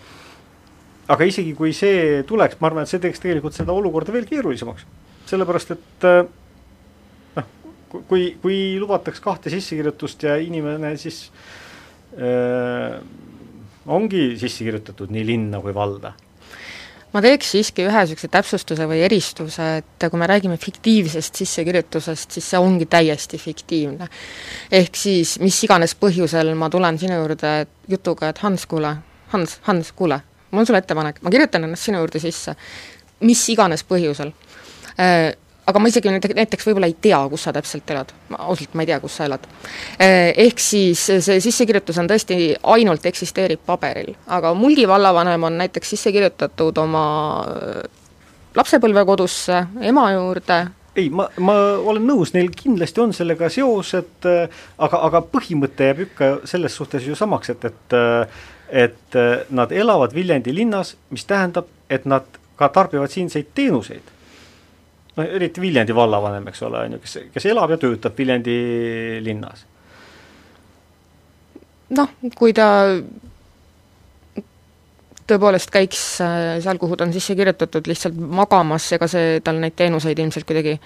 aga 1.07 1.25
isegi, 1.27 1.51
kui 1.53 1.73
see 1.75 2.23
tuleks, 2.23 2.55
ma 2.59 2.69
arvan, 2.69 2.83
et 2.83 2.91
see 2.91 3.01
teeks 3.03 3.19
tegelikult 3.19 3.55
seda 3.55 3.75
olukorda 3.75 4.13
veel 4.15 4.25
keerulisemaks, 4.25 4.85
sellepärast 5.27 5.71
et 5.75 6.07
noh, 7.35 7.49
kui, 8.07 8.37
kui 8.41 8.79
lubataks 8.79 9.19
kahte 9.19 9.51
sissekirjutust 9.51 10.23
ja 10.23 10.37
inimene 10.39 10.95
siis 10.97 11.25
äh, 11.27 11.33
Äh, 11.35 11.62
ongi 13.93 14.25
sisse 14.37 14.63
kirjutatud 14.63 15.09
nii 15.11 15.25
linna 15.25 15.61
kui 15.63 15.73
valda? 15.73 16.13
ma 17.13 17.21
teeks 17.21 17.51
siiski 17.53 17.85
ühe 17.85 17.93
niisuguse 18.03 18.29
täpsustuse 18.33 18.87
või 18.89 19.03
eristuse, 19.05 19.65
et 19.81 20.05
kui 20.09 20.19
me 20.19 20.27
räägime 20.29 20.57
fiktiivsest 20.57 21.41
sissekirjutusest, 21.43 22.37
siis 22.37 22.47
see 22.53 22.61
ongi 22.61 22.87
täiesti 22.89 23.37
fiktiivne. 23.37 24.07
ehk 24.71 24.97
siis 24.97 25.37
mis 25.39 25.59
iganes 25.67 25.93
põhjusel 25.99 26.53
ma 26.57 26.69
tulen 26.73 26.97
sinu 26.97 27.19
juurde 27.21 27.53
jutuga, 27.89 28.31
et 28.33 28.41
Hans, 28.41 28.65
kuule, 28.65 28.95
Hans, 29.33 29.59
Hans, 29.69 29.91
kuule, 29.91 30.19
mul 30.51 30.63
on 30.63 30.69
sulle 30.69 30.81
ettepanek, 30.81 31.21
ma 31.21 31.29
kirjutan 31.29 31.69
ennast 31.69 31.89
sinu 31.89 32.01
juurde 32.01 32.21
sisse, 32.23 32.55
mis 33.21 33.45
iganes 33.53 33.85
põhjusel 33.85 34.33
äh, 34.97 35.33
aga 35.65 35.79
ma 35.79 35.89
isegi 35.89 36.11
näiteks 36.11 36.67
võib-olla 36.67 36.89
ei 36.91 36.97
tea, 37.01 37.19
kus 37.31 37.45
sa 37.47 37.53
täpselt 37.55 37.89
elad, 37.93 38.11
ausalt, 38.37 38.75
ma 38.75 38.83
ei 38.83 38.91
tea, 38.91 38.99
kus 39.03 39.17
sa 39.19 39.27
elad. 39.29 39.47
Eh, 39.97 40.33
ehk 40.45 40.59
siis 40.59 41.05
see 41.23 41.39
sissekirjutus 41.43 41.99
on 42.01 42.09
tõesti, 42.11 42.37
ainult 42.75 43.05
eksisteerib 43.09 43.63
paberil, 43.65 44.13
aga 44.27 44.53
Mulgi 44.57 44.87
vallavanem 44.89 45.49
on 45.49 45.59
näiteks 45.63 45.95
sisse 45.95 46.11
kirjutatud 46.15 46.77
oma 46.83 47.03
lapsepõlvekodusse, 48.55 49.65
ema 49.89 50.09
juurde, 50.13 50.63
ei, 50.95 51.07
ma, 51.09 51.25
ma 51.41 51.55
olen 51.81 52.03
nõus, 52.05 52.35
neil 52.35 52.51
kindlasti 52.53 53.01
on 53.01 53.13
sellega 53.17 53.49
seosed, 53.49 54.27
aga, 54.27 54.99
aga 55.07 55.23
põhimõte 55.25 55.87
jääb 55.89 56.03
ikka 56.05 56.33
selles 56.49 56.75
suhtes 56.77 57.07
ju 57.07 57.17
samaks, 57.17 57.55
et, 57.55 57.71
et 57.71 57.97
et 58.73 59.15
nad 59.53 59.71
elavad 59.71 60.15
Viljandi 60.15 60.49
linnas, 60.55 60.95
mis 61.13 61.27
tähendab, 61.29 61.67
et 61.93 62.07
nad 62.09 62.25
ka 62.57 62.71
tarbivad 62.73 63.11
siinseid 63.13 63.51
teenuseid 63.53 64.07
no 65.17 65.23
eriti 65.23 65.61
Viljandi 65.61 65.95
vallavanem, 65.95 66.47
eks 66.49 66.63
ole, 66.67 66.85
on 66.87 66.97
ju, 66.97 67.03
kes, 67.03 67.17
kes 67.33 67.45
elab 67.51 67.75
ja 67.75 67.79
töötab 67.81 68.17
Viljandi 68.17 68.57
linnas. 69.25 69.65
noh, 71.93 72.15
kui 72.39 72.55
ta 72.57 72.67
tõepoolest 75.29 75.71
käiks 75.73 76.03
äh, 76.23 76.59
seal, 76.63 76.79
kuhu 76.81 76.97
ta 76.97 77.07
on 77.07 77.13
sisse 77.15 77.35
kirjutatud, 77.37 77.87
lihtsalt 77.87 78.17
magamas, 78.17 78.89
ega 78.95 79.07
see 79.11 79.39
tal 79.45 79.59
neid 79.61 79.75
teenuseid 79.79 80.19
ilmselt 80.19 80.47
kuidagi, 80.49 80.77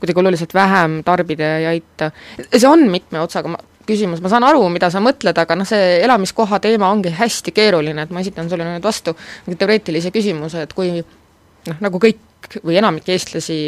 kuidagi 0.00 0.22
oluliselt 0.22 0.54
vähem 0.54 1.00
tarbida 1.06 1.56
ei 1.60 1.70
aita. 1.74 2.10
see 2.50 2.68
on 2.68 2.86
mitme 2.92 3.22
otsaga 3.24 3.50
ma, 3.54 3.58
küsimus, 3.88 4.22
ma 4.24 4.30
saan 4.32 4.46
aru, 4.46 4.68
mida 4.72 4.90
sa 4.92 5.02
mõtled, 5.04 5.36
aga 5.40 5.58
noh, 5.58 5.68
see 5.68 5.98
elamiskoha 6.04 6.60
teema 6.62 6.92
ongi 6.92 7.12
hästi 7.14 7.54
keeruline, 7.56 8.06
et 8.06 8.14
ma 8.14 8.22
esitan 8.24 8.48
sulle 8.50 8.66
nüüd 8.68 8.84
vastu 8.84 9.16
teoreetilise 9.48 10.12
küsimuse, 10.14 10.64
et 10.64 10.76
kui 10.76 11.02
noh, 11.68 11.80
nagu 11.84 12.00
kõik 12.02 12.58
või 12.64 12.78
enamik 12.80 13.08
eestlasi 13.08 13.58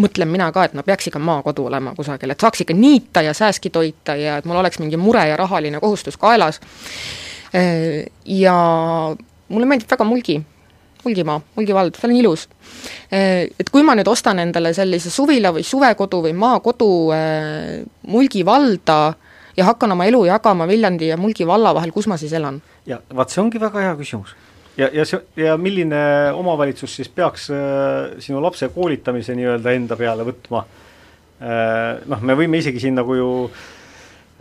mõtlen 0.00 0.30
mina 0.30 0.48
ka, 0.52 0.66
et 0.66 0.76
no 0.76 0.84
peaks 0.86 1.10
ikka 1.10 1.20
maakodu 1.22 1.66
olema 1.68 1.92
kusagil, 1.96 2.32
et 2.32 2.40
saaks 2.40 2.64
ikka 2.64 2.76
niita 2.76 3.22
ja 3.26 3.34
sääski 3.36 3.70
toita 3.70 4.16
ja 4.16 4.38
et 4.40 4.48
mul 4.48 4.60
oleks 4.60 4.80
mingi 4.80 4.96
mure 4.96 5.24
ja 5.28 5.36
rahaline 5.36 5.80
kohustus 5.80 6.16
kaelas. 6.20 6.60
Ja 8.24 8.54
mulle 9.52 9.68
meeldib 9.68 9.90
väga 9.92 10.06
Mulgi, 10.08 10.38
Mulgimaa, 11.04 11.40
Mulgi 11.56 11.74
vald, 11.76 11.98
seal 12.00 12.14
on 12.14 12.16
ilus. 12.16 12.46
Et 13.12 13.70
kui 13.70 13.84
ma 13.84 13.96
nüüd 13.98 14.08
ostan 14.08 14.40
endale 14.40 14.72
sellise 14.74 15.12
suvila 15.12 15.52
või 15.52 15.66
suvekodu 15.66 16.22
või 16.28 16.32
maakodu 16.40 16.88
Mulgi 18.08 18.46
valda 18.48 19.00
ja 19.56 19.68
hakkan 19.68 19.92
oma 19.92 20.08
elu 20.08 20.24
jagama 20.30 20.68
Viljandi 20.68 21.12
ja 21.12 21.20
Mulgi 21.20 21.46
valla 21.46 21.74
vahel, 21.76 21.92
kus 21.92 22.08
ma 22.08 22.16
siis 22.16 22.32
elan? 22.32 22.62
ja 22.86 22.98
vaat 23.14 23.30
see 23.30 23.38
ongi 23.38 23.60
väga 23.62 23.78
hea 23.78 23.92
küsimus 23.94 24.32
ja, 24.76 24.88
ja 24.92 25.04
see, 25.08 25.20
ja 25.36 25.56
milline 25.60 26.00
omavalitsus 26.36 26.96
siis 26.96 27.10
peaks 27.12 27.50
äh, 27.52 28.16
sinu 28.22 28.42
lapse 28.42 28.70
koolitamise 28.74 29.36
nii-öelda 29.38 29.76
enda 29.76 29.98
peale 30.00 30.26
võtma 30.28 30.64
äh,? 30.64 32.02
Noh, 32.08 32.22
me 32.22 32.36
võime 32.38 32.60
isegi 32.62 32.80
siin 32.82 32.96
nagu 32.96 33.16
ju 33.18 33.30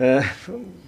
äh, 0.01 0.33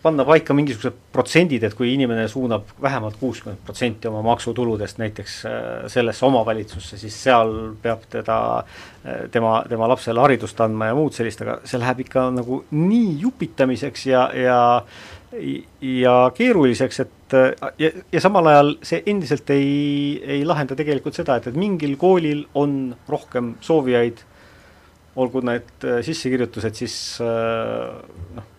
panna 0.04 0.26
paika 0.28 0.56
mingisugused 0.56 0.96
protsendid, 1.16 1.64
et 1.64 1.76
kui 1.78 1.94
inimene 1.94 2.28
suunab 2.32 2.76
vähemalt 2.82 3.18
kuuskümmend 3.20 3.64
protsenti 3.66 4.10
oma 4.10 4.24
maksutuludest 4.30 5.02
näiteks 5.02 5.40
äh, 5.50 5.58
sellesse 5.92 6.26
omavalitsusse, 6.28 7.00
siis 7.02 7.18
seal 7.28 7.56
peab 7.84 8.06
teda 8.12 8.38
äh,, 8.60 9.26
tema, 9.32 9.60
tema 9.70 9.90
lapsele 9.92 10.24
haridust 10.24 10.62
andma 10.64 10.92
ja 10.92 11.00
muud 11.00 11.16
sellist, 11.16 11.44
aga 11.44 11.60
see 11.68 11.82
läheb 11.82 12.06
ikka 12.06 12.30
nagu 12.36 12.64
nii 12.72 13.18
jupitamiseks 13.26 14.08
ja, 14.12 14.30
ja 14.38 14.62
ja 15.82 16.32
keeruliseks, 16.36 17.00
et 17.00 17.14
ja, 17.34 17.90
ja 18.12 18.22
samal 18.22 18.48
ajal 18.52 18.72
see 18.86 19.02
endiselt 19.10 19.50
ei, 19.54 20.22
ei 20.38 20.46
lahenda 20.48 20.78
tegelikult 20.78 21.18
seda, 21.18 21.38
et, 21.40 21.50
et 21.50 21.60
mingil 21.60 21.96
koolil 22.00 22.46
on 22.60 22.94
rohkem 23.10 23.56
soovijaid, 23.64 24.24
olgu 25.22 25.44
need 25.46 25.86
äh, 25.86 26.02
sissekirjutused 26.06 26.80
siis 26.80 26.96
äh, 27.22 27.94
noh, 28.38 28.50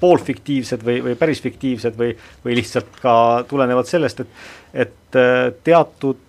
poolfiktiivsed 0.00 0.84
või, 0.84 0.98
või 1.06 1.16
päris 1.16 1.40
fiktiivsed 1.44 1.96
või, 1.96 2.12
või 2.44 2.58
lihtsalt 2.58 3.00
ka 3.00 3.16
tulenevad 3.48 3.88
sellest, 3.88 4.24
et 4.24 4.84
et 4.84 5.18
äh, 5.20 5.48
teatud 5.64 6.20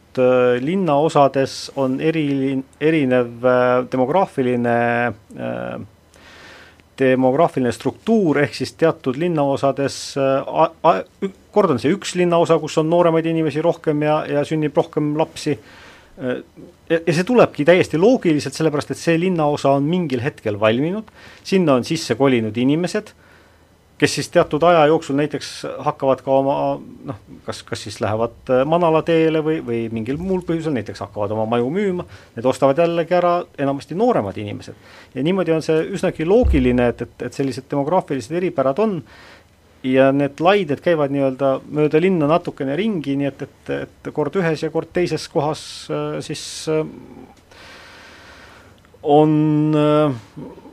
linnaosades 0.63 1.73
on 1.81 1.97
eri, 1.99 2.53
erinev 2.79 3.43
demograafiline 3.91 4.75
äh, 5.11 5.73
demograafiline 6.99 7.73
struktuur, 7.75 8.39
ehk 8.45 8.55
siis 8.57 8.75
teatud 8.79 9.17
linnaosades, 9.19 9.97
äh, 10.19 11.01
kord 11.55 11.75
on 11.75 11.81
see 11.81 11.93
üks 11.95 12.15
linnaosa, 12.19 12.59
kus 12.61 12.77
on 12.81 12.89
nooremaid 12.91 13.27
inimesi 13.31 13.63
rohkem 13.65 14.05
ja, 14.05 14.21
ja 14.29 14.45
sünnib 14.47 14.77
rohkem 14.77 15.13
lapsi, 15.19 15.57
äh, 15.57 16.39
ja, 16.89 16.99
ja 16.99 17.17
see 17.17 17.27
tulebki 17.27 17.67
täiesti 17.67 17.99
loogiliselt, 18.01 18.57
sellepärast 18.57 18.95
et 18.95 19.01
see 19.01 19.19
linnaosa 19.19 19.75
on 19.79 19.87
mingil 19.89 20.23
hetkel 20.23 20.59
valminud, 20.61 21.11
sinna 21.43 21.79
on 21.79 21.87
sisse 21.87 22.17
kolinud 22.19 22.57
inimesed 22.57 23.13
kes 23.97 24.15
siis 24.15 24.29
teatud 24.29 24.63
aja 24.67 24.85
jooksul 24.91 25.15
näiteks 25.15 25.49
hakkavad 25.85 26.21
ka 26.23 26.31
oma 26.31 26.55
noh, 27.09 27.19
kas, 27.45 27.61
kas 27.63 27.85
siis 27.87 28.01
lähevad 28.03 28.51
äh, 28.51 28.63
manala 28.67 29.01
teele 29.07 29.39
või, 29.43 29.61
või 29.65 29.79
mingil 29.93 30.19
muul 30.19 30.43
põhjusel 30.47 30.75
näiteks 30.75 31.03
hakkavad 31.05 31.31
oma 31.35 31.45
maju 31.55 31.69
müüma, 31.71 32.07
need 32.35 32.49
ostavad 32.49 32.79
jällegi 32.83 33.15
ära 33.15 33.37
enamasti 33.57 33.95
nooremad 33.95 34.37
inimesed. 34.41 34.75
ja 35.15 35.23
niimoodi 35.23 35.55
on 35.55 35.63
see 35.63 35.85
üsnagi 35.95 36.27
loogiline, 36.27 36.89
et, 36.91 37.05
et, 37.07 37.25
et 37.29 37.39
sellised 37.39 37.69
demograafilised 37.71 38.35
eripärad 38.35 38.83
on 38.83 38.99
ja 39.85 40.09
need 40.11 40.43
laided 40.43 40.83
käivad 40.83 41.13
nii-öelda 41.15 41.53
mööda 41.77 42.01
linna 42.01 42.27
natukene 42.27 42.75
ringi, 42.75 43.15
nii 43.15 43.31
et, 43.31 43.47
et, 43.47 43.73
et 43.85 44.11
kord 44.13 44.35
ühes 44.41 44.65
ja 44.65 44.73
kord 44.73 44.91
teises 44.91 45.29
kohas 45.31 45.63
äh, 45.87 46.19
siis 46.25 46.43
äh, 46.67 46.83
on, 49.05 49.31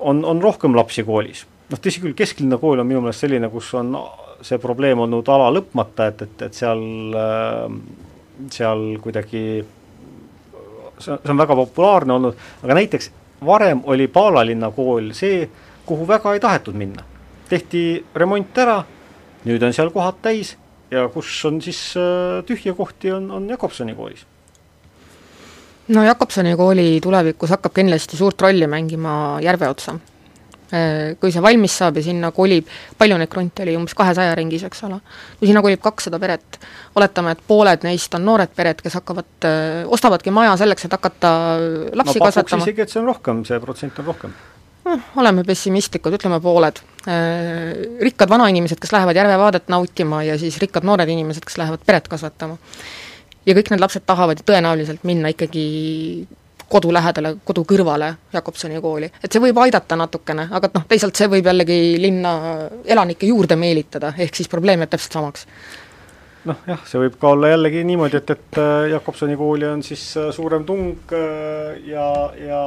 on, 0.01 0.25
on 0.25 0.39
rohkem 0.43 0.75
lapsi 0.75 1.05
koolis 1.07 1.47
noh, 1.73 1.81
tõsi 1.81 2.03
küll, 2.03 2.17
kesklinna 2.17 2.59
kool 2.61 2.83
on 2.83 2.89
minu 2.89 3.03
meelest 3.03 3.25
selline, 3.25 3.49
kus 3.53 3.73
on 3.79 3.95
see 4.45 4.59
probleem 4.63 5.01
olnud 5.05 5.29
ala 5.33 5.51
lõpmata, 5.55 6.11
et, 6.13 6.25
et, 6.27 6.47
et 6.49 6.59
seal, 6.59 6.83
seal 8.53 8.87
kuidagi 9.03 9.43
see 10.99 11.13
on, 11.15 11.21
see 11.23 11.35
on 11.35 11.43
väga 11.43 11.59
populaarne 11.63 12.17
olnud, 12.17 12.41
aga 12.63 12.79
näiteks 12.79 13.13
varem 13.47 13.83
oli 13.91 14.09
Paala 14.13 14.45
linna 14.47 14.71
kool 14.75 15.13
see, 15.17 15.47
kuhu 15.87 16.07
väga 16.09 16.35
ei 16.35 16.43
tahetud 16.43 16.79
minna. 16.79 17.07
tehti 17.53 18.05
remont 18.17 18.59
ära, 18.59 18.79
nüüd 19.45 19.63
on 19.67 19.75
seal 19.77 19.91
kohad 19.93 20.23
täis 20.25 20.55
ja 20.91 21.05
kus 21.13 21.29
on 21.45 21.61
siis 21.61 21.81
äh, 22.01 22.41
tühje 22.49 22.73
kohti, 22.77 23.13
on, 23.13 23.31
on 23.31 23.49
Jakobsoni 23.51 23.95
koolis 23.95 24.25
no 25.93 26.05
Jakobsoni 26.05 26.57
kooli 26.57 26.87
tulevikus 27.03 27.53
hakkab 27.53 27.75
kindlasti 27.77 28.17
suurt 28.17 28.41
rolli 28.41 28.67
mängima 28.67 29.39
järve 29.45 29.69
otsa 29.69 29.99
Äh, 29.99 30.12
kui 31.21 31.33
see 31.35 31.43
valmis 31.45 31.75
saab 31.83 31.99
ja 32.01 32.05
sinna 32.07 32.31
kolib, 32.33 32.69
palju 32.99 33.19
neid 33.21 33.31
kronte 33.33 33.67
oli, 33.67 33.75
umbes 33.77 33.97
kahesaja 33.99 34.37
ringis, 34.39 34.65
eks 34.69 34.87
ole, 34.89 35.01
kui 35.41 35.51
sinna 35.51 35.61
kolib 35.65 35.83
kakssada 35.85 36.21
peret, 36.23 36.57
oletame, 36.97 37.35
et 37.37 37.43
pooled 37.49 37.85
neist 37.85 38.17
on 38.17 38.25
noored 38.25 38.55
pered, 38.57 38.81
kes 38.85 38.97
hakkavad, 39.01 39.29
äh, 39.49 39.83
ostavadki 39.93 40.33
maja 40.33 40.57
selleks, 40.61 40.89
et 40.89 40.97
hakata 40.97 41.35
lapsi 41.93 42.23
ma 42.23 42.31
kasvatama. 42.31 42.65
isegi, 42.65 42.87
et 42.87 42.95
see 42.95 43.03
on 43.03 43.11
rohkem, 43.13 43.45
see 43.49 43.61
protsent 43.61 44.01
on 44.01 44.11
rohkem 44.13 44.35
noh, 44.87 45.05
oleme 45.23 45.45
pessimistlikud, 45.47 46.17
ütleme 46.19 46.41
pooled. 46.43 46.81
Äh, 47.07 48.01
rikkad 48.03 48.31
vanainimesed, 48.33 48.81
kes 48.83 48.93
lähevad 48.95 49.19
järvevaadet 49.19 49.71
nautima 49.73 50.23
ja 50.27 50.39
siis 50.41 50.59
rikkad 50.63 50.87
noored 50.87 51.11
inimesed, 51.11 51.45
kes 51.47 51.59
lähevad 51.61 51.85
peret 51.87 52.09
kasvatama. 52.11 52.59
ja 53.47 53.55
kõik 53.59 53.73
need 53.73 53.83
lapsed 53.83 54.05
tahavad 54.07 54.39
tõenäoliselt 54.47 55.03
minna 55.03 55.33
ikkagi 55.33 55.63
kodu 56.73 56.93
lähedale, 56.95 57.37
kodu 57.45 57.67
kõrvale 57.69 58.15
Jakobsoni 58.33 58.81
kooli. 58.81 59.11
et 59.23 59.33
see 59.33 59.43
võib 59.43 59.61
aidata 59.65 59.99
natukene, 59.99 60.49
aga 60.51 60.71
noh, 60.75 60.89
teisalt 60.89 61.19
see 61.19 61.29
võib 61.33 61.47
jällegi 61.51 61.79
linna 62.01 62.35
elanikke 62.85 63.29
juurde 63.29 63.57
meelitada, 63.61 64.15
ehk 64.19 64.41
siis 64.41 64.51
probleem 64.53 64.85
jääb 64.85 64.95
täpselt 64.97 65.21
samaks 65.21 65.47
noh 66.49 66.67
jah, 66.67 66.83
see 66.89 67.01
võib 67.05 67.17
ka 67.21 67.33
olla 67.37 67.53
jällegi 67.53 67.85
niimoodi, 67.87 68.19
et, 68.19 68.35
et 68.35 68.61
äh, 68.61 68.91
Jakobsoni 68.93 69.37
kooli 69.39 69.69
on 69.69 69.83
siis 69.87 70.05
äh, 70.19 70.31
suurem 70.35 70.67
tung 70.67 71.15
äh, 71.15 71.79
ja, 71.87 72.07
ja 72.39 72.61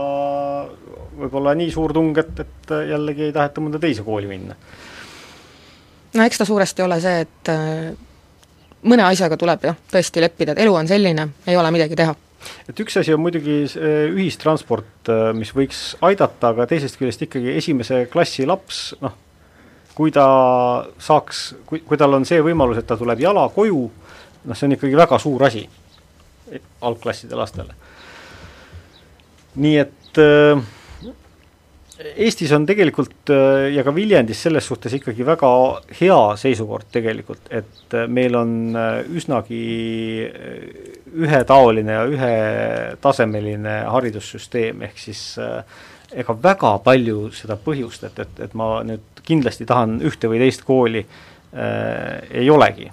võib-olla 1.20 1.56
nii 1.60 1.72
suur 1.74 1.94
tung, 1.96 2.16
et, 2.22 2.44
et 2.46 2.76
jällegi 2.92 3.30
ei 3.30 3.36
taheta 3.36 3.64
mõnda 3.64 3.82
teise 3.82 4.06
kooli 4.08 4.30
minna. 4.32 4.56
no 6.16 6.28
eks 6.28 6.42
ta 6.42 6.48
suuresti 6.48 6.86
ole 6.86 7.00
see, 7.04 7.26
et 7.26 7.54
mõne 8.86 9.08
asjaga 9.08 9.38
tuleb 9.40 9.68
jah, 9.72 9.80
tõesti 9.92 10.24
leppida, 10.24 10.56
et 10.56 10.64
elu 10.64 10.76
on 10.76 10.88
selline, 10.88 11.30
ei 11.48 11.58
ole 11.60 11.74
midagi 11.76 12.00
teha 12.00 12.16
et 12.70 12.80
üks 12.82 12.98
asi 13.02 13.14
on 13.16 13.22
muidugi 13.24 13.64
ühistransport, 13.66 15.10
äh, 15.12 15.30
mis 15.38 15.54
võiks 15.56 15.84
aidata, 16.06 16.54
aga 16.54 16.68
teisest 16.70 17.00
küljest 17.00 17.26
ikkagi 17.26 17.56
esimese 17.58 18.06
klassi 18.12 18.48
laps, 18.50 18.88
noh, 19.02 19.16
kui 19.96 20.12
ta 20.12 20.28
saaks, 21.00 21.46
kui, 21.70 21.82
kui 21.88 22.00
tal 22.00 22.18
on 22.18 22.28
see 22.28 22.42
võimalus, 22.44 22.82
et 22.82 22.88
ta 22.88 22.98
tuleb 23.00 23.22
jala 23.24 23.48
koju, 23.56 23.84
noh, 24.46 24.58
see 24.58 24.70
on 24.70 24.78
ikkagi 24.78 24.98
väga 25.00 25.20
suur 25.22 25.48
asi. 25.48 25.68
algklasside 26.86 27.36
lastele. 27.36 27.74
nii 29.56 29.78
et 29.82 30.20
äh, 30.22 30.60
Eestis 31.96 32.52
on 32.52 32.66
tegelikult 32.68 33.32
äh, 33.32 33.70
ja 33.72 33.84
ka 33.88 33.94
Viljandis 33.96 34.42
selles 34.44 34.66
suhtes 34.68 34.92
ikkagi 34.98 35.24
väga 35.24 35.50
hea 35.96 36.18
seisukord 36.40 36.90
tegelikult, 36.92 37.48
et 37.48 37.96
äh, 37.96 38.04
meil 38.12 38.36
on 38.36 38.76
äh, 38.76 38.98
üsnagi 39.16 39.62
ühetaoline 41.16 41.98
ja 41.98 42.06
ühetasemeline 42.12 43.82
haridussüsteem, 43.92 44.84
ehk 44.88 45.00
siis 45.00 45.22
ega 46.16 46.36
väga 46.44 46.76
palju 46.86 47.30
seda 47.36 47.58
põhjust, 47.60 48.06
et, 48.08 48.20
et, 48.24 48.42
et 48.48 48.54
ma 48.58 48.80
nüüd 48.88 49.24
kindlasti 49.26 49.68
tahan 49.68 50.00
ühte 50.06 50.30
või 50.32 50.42
teist 50.44 50.66
kooli 50.68 51.02
äh,, 51.02 52.22
ei 52.44 52.50
olegi. 52.52 52.92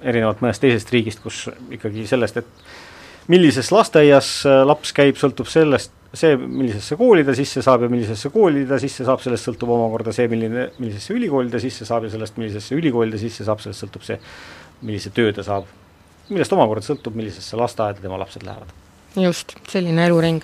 erinevalt 0.00 0.40
mõnest 0.40 0.62
teisest 0.62 0.92
riigist, 0.94 1.20
kus 1.20 1.42
ikkagi 1.76 2.06
sellest, 2.08 2.38
et 2.40 3.28
millises 3.28 3.68
lasteaias 3.72 4.30
laps 4.64 4.94
käib, 4.96 5.18
sõltub 5.20 5.48
sellest, 5.50 5.92
see, 6.16 6.36
millisesse 6.40 6.96
kooli 6.98 7.24
ta 7.26 7.34
sisse 7.36 7.62
saab 7.62 7.84
ja 7.84 7.90
millisesse 7.92 8.30
kooli 8.34 8.64
ta 8.68 8.80
sisse 8.82 9.04
saab, 9.06 9.20
sellest 9.22 9.46
sõltub 9.46 9.70
omakorda 9.76 10.14
see, 10.16 10.30
milline, 10.32 10.70
millisesse 10.80 11.14
ülikooli 11.14 11.52
ta 11.52 11.60
sisse 11.62 11.86
saab 11.88 12.08
ja 12.08 12.14
sellest, 12.14 12.40
millisesse 12.40 12.74
ülikooli 12.78 13.14
ta 13.14 13.20
sisse 13.20 13.46
saab, 13.46 13.62
sellest 13.62 13.84
sõltub 13.84 14.06
see, 14.06 14.18
millise 14.82 15.12
töö 15.14 15.34
ta 15.36 15.44
saab. 15.46 15.68
Millest 16.30 16.54
omakorda 16.56 16.86
sõltub, 16.86 17.16
millisesse 17.18 17.58
lasteaeda 17.58 18.02
tema 18.02 18.20
lapsed 18.20 18.46
lähevad 18.46 18.70
just, 19.18 19.56
selline 19.70 20.04
eluring. 20.06 20.38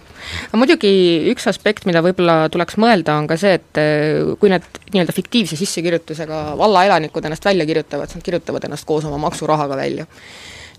aga 0.48 0.58
muidugi 0.58 0.90
üks 1.30 1.46
aspekt, 1.50 1.86
mida 1.86 2.02
võib-olla 2.02 2.48
tuleks 2.50 2.78
mõelda, 2.82 3.14
on 3.20 3.28
ka 3.30 3.38
see, 3.38 3.54
et 3.60 3.80
eh, 3.80 4.34
kui 4.40 4.50
need 4.50 4.66
nii-öelda 4.90 5.14
fiktiivse 5.14 5.58
sissekirjutusega 5.60 6.42
valla 6.58 6.82
elanikud 6.88 7.24
ennast 7.28 7.46
välja 7.46 7.66
kirjutavad, 7.68 8.10
siis 8.10 8.18
nad 8.18 8.26
kirjutavad 8.26 8.66
ennast 8.66 8.88
koos 8.88 9.06
oma 9.06 9.20
maksurahaga 9.28 9.78
välja 9.78 10.08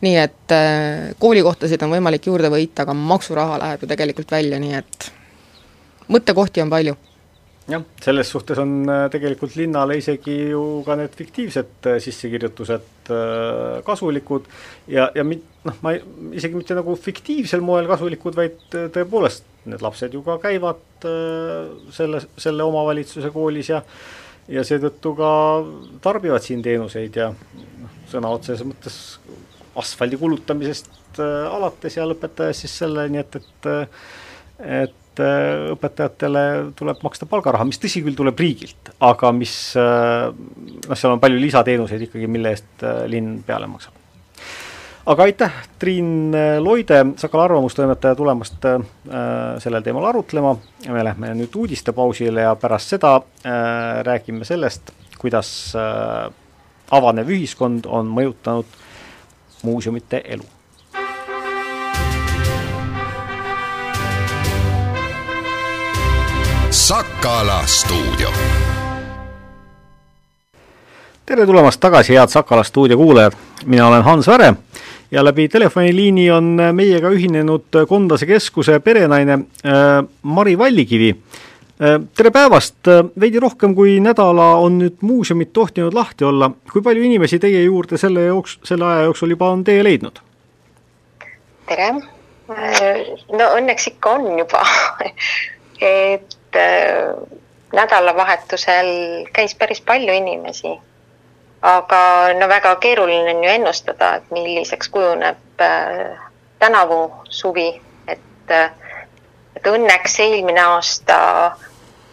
nii 0.01 0.17
et 0.21 0.53
äh, 0.53 1.15
koolikohtasid 1.19 1.81
on 1.81 1.95
võimalik 1.95 2.27
juurde 2.29 2.51
võita, 2.53 2.83
aga 2.85 2.93
maksuraha 2.93 3.57
läheb 3.63 3.83
ju 3.83 3.89
tegelikult 3.89 4.31
välja, 4.31 4.59
nii 4.61 4.75
et 4.77 5.07
mõttekohti 6.13 6.61
on 6.63 6.73
palju. 6.73 6.97
Jah, 7.71 7.85
selles 8.03 8.31
suhtes 8.33 8.59
on 8.63 8.73
äh, 8.89 9.05
tegelikult 9.13 9.57
linnale 9.59 9.99
isegi 10.01 10.35
ju 10.53 10.63
ka 10.85 10.97
need 10.99 11.15
fiktiivsed 11.17 11.89
äh, 11.91 11.99
sissekirjutused 12.03 12.93
kasulikud 13.87 14.47
ja, 14.91 15.05
ja 15.15 15.23
mit-, 15.23 15.45
noh, 15.63 15.75
ma 15.85 15.93
ei, 15.95 16.01
isegi 16.35 16.59
mitte 16.59 16.75
nagu 16.75 16.95
fiktiivsel 16.99 17.63
moel 17.63 17.87
kasulikud, 17.87 18.35
vaid 18.35 18.57
tõepoolest, 18.73 19.47
need 19.71 19.83
lapsed 19.83 20.15
ju 20.15 20.23
ka 20.25 20.35
käivad 20.43 21.05
selle, 21.95 22.19
selle 22.35 22.65
omavalitsuse 22.67 23.31
koolis 23.31 23.71
ja 23.71 23.83
ja 24.47 24.63
seetõttu 24.63 25.11
ka 25.17 25.29
tarbivad 26.03 26.43
siin 26.43 26.61
teenuseid 26.63 27.17
ja 27.19 27.31
noh, 27.31 27.95
sõna 28.11 28.31
otseses 28.31 28.63
mõttes 28.67 28.99
asfaldi 29.77 30.19
kulutamisest 30.19 31.19
äh, 31.21 31.49
alates 31.51 31.97
ja 31.99 32.07
lõpetades 32.07 32.63
siis 32.63 32.77
selleni, 32.83 33.21
et, 33.23 33.37
et 33.41 33.69
et 34.57 34.95
äh, 35.23 35.69
õpetajatele 35.73 36.43
tuleb 36.77 37.03
maksta 37.05 37.27
palgaraha, 37.29 37.67
mis 37.67 37.79
tõsi 37.81 38.03
küll, 38.05 38.17
tuleb 38.17 38.39
riigilt, 38.39 38.91
aga 39.03 39.31
mis 39.35 39.53
äh, 39.79 40.27
noh, 40.31 40.97
seal 40.97 41.15
on 41.15 41.23
palju 41.23 41.39
lisateenuseid 41.41 42.07
ikkagi, 42.07 42.29
mille 42.31 42.55
eest 42.55 42.85
linn 43.11 43.41
peale 43.47 43.69
maksab. 43.71 43.95
aga 45.07 45.23
aitäh, 45.23 45.61
Triin 45.79 46.35
Loide, 46.59 47.03
Sakala 47.17 47.47
arvamustoimetaja, 47.47 48.15
tulemast 48.15 48.65
äh, 48.65 48.81
sellel 49.63 49.85
teemal 49.85 50.09
arutlema, 50.09 50.57
me 50.87 51.03
lähme 51.03 51.31
nüüd 51.39 51.55
uudistepausile 51.55 52.47
ja 52.47 52.55
pärast 52.59 52.95
seda 52.95 53.15
äh, 53.17 54.03
räägime 54.07 54.45
sellest, 54.45 54.91
kuidas 55.17 55.49
äh, 55.75 56.27
avanev 56.91 57.31
ühiskond 57.33 57.87
on 57.89 58.11
mõjutanud 58.11 58.77
muuseumite 59.63 60.21
elu. 60.25 60.56
Sakala 66.87 67.61
stuudio. 67.65 68.29
tere 71.25 71.45
tulemast 71.45 71.79
tagasi, 71.79 72.13
head 72.15 72.31
Sakala 72.31 72.63
stuudio 72.63 72.97
kuulajad, 72.97 73.33
mina 73.65 73.87
olen 73.87 74.03
Hans 74.03 74.27
Väre 74.27 74.53
ja 75.11 75.23
läbi 75.23 75.49
telefoniliini 75.49 76.31
on 76.31 76.57
meiega 76.71 77.09
ühinenud 77.11 77.75
Kondase 77.89 78.25
keskuse 78.25 78.79
perenaine 78.79 79.33
äh, 79.33 80.07
Mari 80.21 80.57
Vallikivi. 80.57 81.09
Äh, 81.09 82.07
tere 82.15 82.31
päevast, 82.31 82.79
äh, 82.87 83.03
veidi 83.19 83.39
rohkem 83.39 83.75
kui 83.75 83.99
nädala 83.99 84.53
on 84.55 84.79
nüüd 84.79 85.03
muuseumid 85.03 85.51
tohtinud 85.51 85.93
lahti 85.93 86.23
olla, 86.23 86.51
kui 86.71 86.81
palju 86.81 87.03
inimesi 87.03 87.39
teie 87.39 87.65
juurde 87.65 87.99
selle 87.99 88.29
jooks-, 88.29 88.61
selle 88.63 88.87
aja 88.93 89.03
jooksul 89.09 89.35
juba 89.35 89.51
on 89.51 89.67
tee 89.67 89.83
leidnud? 89.83 90.23
tere, 91.67 91.93
no 93.35 93.53
õnneks 93.59 93.91
ikka 93.91 94.15
on 94.15 94.39
juba. 94.39 94.63
Et 95.83 96.37
nädalavahetusel 97.73 98.89
käis 99.33 99.55
päris 99.55 99.81
palju 99.81 100.13
inimesi. 100.13 100.79
aga 101.61 102.33
no 102.39 102.47
väga 102.47 102.75
keeruline 102.75 103.35
on 103.35 103.43
ju 103.43 103.49
ennustada, 103.49 104.15
et 104.15 104.31
milliseks 104.31 104.89
kujuneb 104.89 105.37
tänavu 106.59 107.11
suvi, 107.29 107.81
et 108.07 108.51
et 109.57 109.67
õnneks 109.67 110.19
eelmine 110.21 110.61
aasta 110.61 111.17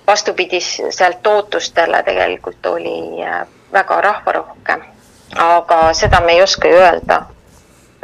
vastupidiselt 0.07 1.26
ootustele 1.26 2.02
tegelikult 2.02 2.66
oli 2.66 3.24
äh, 3.24 3.46
väga 3.72 4.00
rahvarohke. 4.00 4.78
aga 5.37 5.78
seda 5.92 6.20
me 6.20 6.33
ei 6.33 6.42
oska 6.42 6.68
ju 6.68 6.76
öelda, 6.76 7.16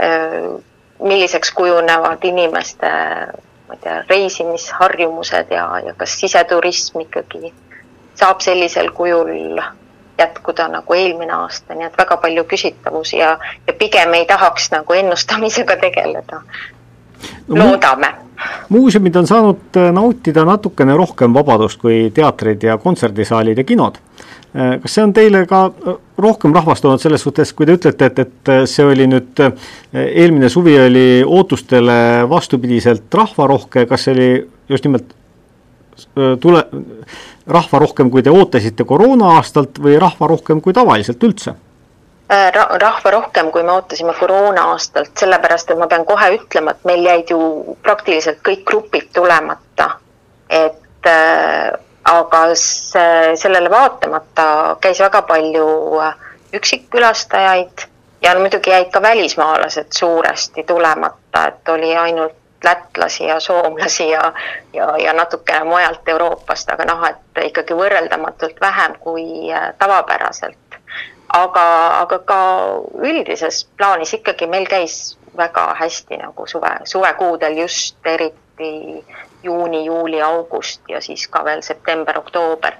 äh, 0.02 0.62
milliseks 0.98 1.52
kujunevad 1.54 2.24
inimeste, 2.24 2.90
ma 3.70 3.76
ei 3.76 3.82
tea, 3.82 4.04
reisimisharjumused 4.10 5.52
ja, 5.54 5.66
ja 5.86 5.94
kas 5.94 6.16
siseturism 6.20 7.04
ikkagi 7.06 7.52
saab 8.18 8.40
sellisel 8.42 8.90
kujul 8.90 9.60
jätkuda 10.18 10.66
nagu 10.68 10.94
eelmine 10.94 11.32
aasta, 11.32 11.74
nii 11.74 11.86
et 11.86 11.98
väga 11.98 12.16
palju 12.16 12.44
küsitavusi 12.50 13.20
ja, 13.22 13.36
ja 13.66 13.72
pigem 13.78 14.14
ei 14.18 14.26
tahaks 14.26 14.70
nagu 14.74 14.92
ennustamisega 14.92 15.76
tegeleda 15.76 16.42
no,. 16.42 17.62
loodame 17.62 18.10
muuseumid 18.70 19.16
on 19.16 19.26
saanud 19.26 19.76
äh, 19.76 19.90
nautida 19.92 20.44
natukene 20.46 20.94
rohkem 20.96 21.34
vabadust 21.34 21.80
kui 21.82 22.10
teatrid 22.14 22.62
ja 22.62 22.78
kontserdisaalid 22.78 23.58
ja 23.58 23.64
kinod. 23.66 23.98
Äh, 24.54 24.76
kas 24.82 24.96
see 24.96 25.04
on 25.04 25.14
teile 25.16 25.44
ka 25.50 25.64
äh, 25.70 25.96
rohkem 26.18 26.54
rahvastunud 26.54 27.02
selles 27.02 27.24
suhtes, 27.26 27.52
kui 27.56 27.66
te 27.66 27.76
ütlete, 27.78 28.10
et, 28.10 28.18
et 28.24 28.52
see 28.70 28.86
oli 28.86 29.06
nüüd, 29.10 29.40
eelmine 29.94 30.50
suvi 30.52 30.76
oli 30.80 31.06
ootustele 31.26 32.28
vastupidiselt 32.30 33.14
rahvarohke, 33.14 33.86
kas 33.90 34.06
see 34.06 34.16
oli 34.16 34.28
just 34.70 34.86
nimelt 34.86 35.16
tule, 36.40 36.62
rahva 37.50 37.80
rohkem, 37.82 38.10
kui 38.12 38.22
te 38.24 38.32
ootasite 38.32 38.86
koroona 38.88 39.34
aastalt 39.38 39.80
või 39.82 39.98
rahva 40.00 40.28
rohkem 40.30 40.62
kui 40.64 40.76
tavaliselt 40.76 41.24
üldse? 41.28 41.56
Äh, 42.32 42.52
rahva 42.54 43.10
rohkem, 43.10 43.48
kui 43.50 43.62
me 43.66 43.72
ootasime 43.72 44.12
koroona 44.14 44.68
aastalt, 44.70 45.10
sellepärast 45.18 45.72
et 45.72 45.78
ma 45.80 45.88
pean 45.90 46.04
kohe 46.06 46.28
ütlema, 46.36 46.76
et 46.76 46.84
meil 46.86 47.02
jäid 47.02 47.32
ju 47.32 47.38
praktiliselt 47.82 48.38
kõik 48.46 48.62
grupid 48.68 49.08
tulemata. 49.16 49.88
et 50.50 51.08
äh, 51.10 51.72
aga 52.04 52.42
see, 52.54 53.34
sellele 53.36 53.70
vaatamata 53.70 54.76
käis 54.80 55.00
väga 55.02 55.22
palju 55.22 55.66
äh, 56.06 56.14
üksikkülastajaid 56.54 57.86
ja 58.22 58.38
muidugi 58.38 58.70
jäid 58.70 58.94
ka 58.94 59.02
välismaalased 59.02 59.90
suuresti 59.90 60.62
tulemata, 60.70 61.46
et 61.48 61.68
oli 61.68 61.96
ainult 61.96 62.64
lätlasi 62.64 63.26
ja 63.26 63.40
soomlasi 63.40 64.08
ja, 64.08 64.32
ja, 64.72 64.96
ja 64.98 65.12
natukene 65.12 65.64
mujalt 65.64 66.08
Euroopast, 66.08 66.70
aga 66.70 66.86
noh, 66.94 67.06
et 67.10 67.46
ikkagi 67.50 67.74
võrreldamatult 67.74 68.60
vähem 68.60 68.98
kui 69.02 69.24
tavapäraselt 69.78 70.69
aga, 71.32 71.64
aga 72.02 72.18
ka 72.26 72.40
üldises 73.06 73.64
plaanis 73.78 74.14
ikkagi 74.18 74.48
meil 74.50 74.66
käis 74.70 75.16
väga 75.36 75.70
hästi 75.78 76.18
nagu 76.20 76.46
suve, 76.50 76.72
suvekuudel 76.84 77.58
just 77.62 78.06
eriti 78.06 78.70
juuni, 79.42 79.84
juuli, 79.86 80.20
august 80.22 80.82
ja 80.88 81.00
siis 81.00 81.28
ka 81.28 81.44
veel 81.44 81.62
september, 81.62 82.18
oktoober. 82.18 82.76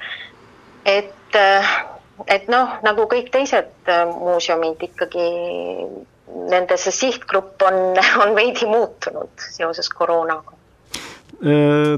et, 0.85 1.39
et 2.27 2.49
noh, 2.49 2.79
nagu 2.83 3.07
kõik 3.09 3.31
teised 3.33 3.93
muuseumid 4.19 4.83
ikkagi 4.91 5.29
nende 6.51 6.77
see 6.79 6.95
sihtgrupp 6.95 7.63
on, 7.63 7.83
on 8.23 8.35
veidi 8.35 8.67
muutunud 8.67 9.51
seoses 9.51 9.89
koroonaga 9.95 10.53
Äh, 10.53 10.60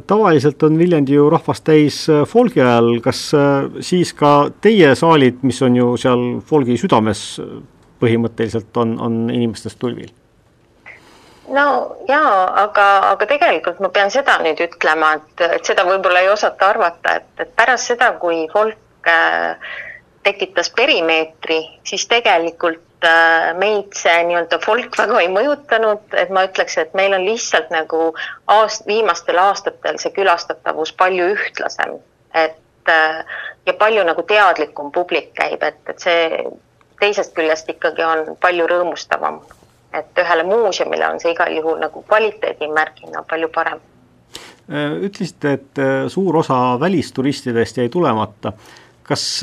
tavaliselt 0.06 0.62
on 0.62 0.78
Viljandi 0.78 1.16
ju 1.16 1.28
rahvast 1.30 1.64
täis 1.66 2.04
äh, 2.10 2.22
folgi 2.28 2.60
ajal, 2.62 2.92
kas 3.02 3.22
äh, 3.34 3.64
siis 3.82 4.12
ka 4.14 4.50
teie 4.62 4.94
saalid, 4.94 5.40
mis 5.42 5.58
on 5.62 5.76
ju 5.76 5.96
seal 5.98 6.22
folgi 6.46 6.76
südames 6.78 7.40
põhimõtteliselt, 8.02 8.70
on, 8.76 8.94
on 9.02 9.16
inimestest 9.30 9.80
tulvil? 9.82 10.12
no 11.52 11.66
jaa, 12.08 12.36
aga, 12.62 12.86
aga 13.10 13.26
tegelikult 13.34 13.82
ma 13.82 13.90
pean 13.90 14.14
seda 14.14 14.38
nüüd 14.44 14.62
ütlema, 14.62 15.16
et, 15.18 15.44
et 15.58 15.66
seda 15.66 15.84
võib-olla 15.90 16.22
ei 16.22 16.30
osata 16.30 16.70
arvata, 16.70 17.18
et, 17.18 17.28
et 17.42 17.50
pärast 17.58 17.90
seda, 17.92 18.12
kui 18.22 18.46
folk 18.52 19.10
tekitas 20.22 20.70
perimeetri, 20.70 21.58
siis 21.84 22.06
tegelikult 22.06 22.78
äh, 22.78 22.91
meid 23.58 23.94
see 23.98 24.24
nii-öelda 24.28 24.58
folk 24.62 24.98
väga 24.98 25.20
ei 25.20 25.28
mõjutanud, 25.32 26.04
et 26.18 26.30
ma 26.30 26.44
ütleks, 26.48 26.76
et 26.78 26.94
meil 26.98 27.14
on 27.16 27.24
lihtsalt 27.26 27.70
nagu 27.74 28.12
aast-, 28.50 28.86
viimastel 28.86 29.38
aastatel 29.42 29.98
see 30.02 30.14
külastatavus 30.14 30.94
palju 30.98 31.32
ühtlasem, 31.34 31.96
et 32.34 32.92
äh, 32.92 33.22
ja 33.66 33.74
palju 33.78 34.04
nagu 34.06 34.22
teadlikum 34.28 34.92
publik 34.92 35.32
käib, 35.38 35.62
et, 35.62 35.80
et 35.88 36.02
see 36.02 36.44
teisest 37.00 37.34
küljest 37.34 37.70
ikkagi 37.70 38.04
on 38.06 38.36
palju 38.40 38.68
rõõmustavam. 38.70 39.42
et 39.92 40.18
ühele 40.18 40.44
muuseumile 40.48 41.04
on 41.04 41.18
see 41.20 41.34
igal 41.34 41.50
juhul 41.52 41.76
nagu 41.80 42.02
kvaliteedimärgina 42.08 43.22
palju 43.28 43.48
parem. 43.52 43.80
ütlesite, 45.08 45.52
et 45.52 45.82
suur 46.08 46.36
osa 46.36 46.80
välisturistidest 46.80 47.76
jäi 47.76 47.88
tulemata. 47.88 48.52
kas 49.02 49.42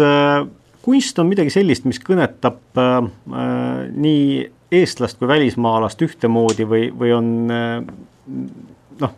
kunst 0.89 1.19
on 1.21 1.29
midagi 1.29 1.53
sellist, 1.53 1.85
mis 1.85 2.01
kõnetab 2.01 2.79
äh, 2.81 2.97
äh, 2.97 3.81
nii 3.93 4.49
eestlast 4.79 5.19
kui 5.19 5.29
välismaalast 5.29 6.01
ühtemoodi 6.05 6.65
või, 6.69 6.89
või 6.93 7.13
on 7.13 7.29
äh, 7.53 7.75
noh, 9.03 9.15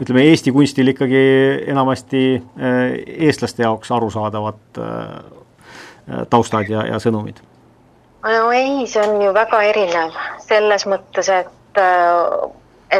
ütleme 0.00 0.24
Eesti 0.28 0.52
kunstil 0.52 0.92
ikkagi 0.92 1.24
enamasti 1.72 2.22
äh, 2.36 2.84
eestlaste 3.28 3.64
jaoks 3.64 3.92
arusaadavad 3.92 4.80
äh, 4.84 6.24
taustad 6.30 6.68
ja, 6.68 6.84
ja 6.92 7.00
sõnumid? 7.02 7.40
no 8.28 8.52
ei, 8.52 8.86
see 8.90 9.02
on 9.04 9.20
ju 9.22 9.32
väga 9.34 9.62
erinev 9.70 10.16
selles 10.44 10.84
mõttes, 10.90 11.32
et, 11.32 11.80
äh, 11.80 12.48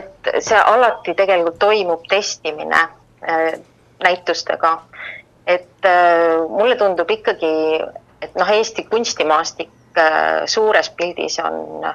et 0.00 0.32
see 0.44 0.60
alati 0.60 1.16
tegelikult 1.18 1.60
toimub 1.60 2.08
testimine 2.08 2.84
äh, 3.24 3.58
näitustega 4.04 4.78
et 5.48 5.84
äh, 5.84 6.48
mulle 6.48 6.76
tundub 6.76 7.10
ikkagi, 7.10 7.50
et 8.22 8.34
noh, 8.36 8.50
Eesti 8.52 8.84
kunstimaastik 8.90 9.98
äh, 9.98 10.44
suures 10.46 10.90
pildis 10.96 11.38
on, 11.40 11.88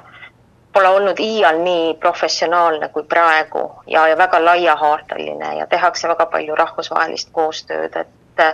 pole 0.74 0.90
olnud 0.90 1.20
iial 1.22 1.60
nii 1.62 1.92
professionaalne 2.02 2.88
kui 2.90 3.04
praegu 3.06 3.62
ja, 3.86 4.08
ja 4.10 4.18
väga 4.18 4.40
laiahaardeline 4.42 5.52
ja 5.60 5.68
tehakse 5.70 6.10
väga 6.10 6.26
palju 6.32 6.56
rahvusvahelist 6.58 7.30
koostööd, 7.32 7.94
et, 7.94 8.46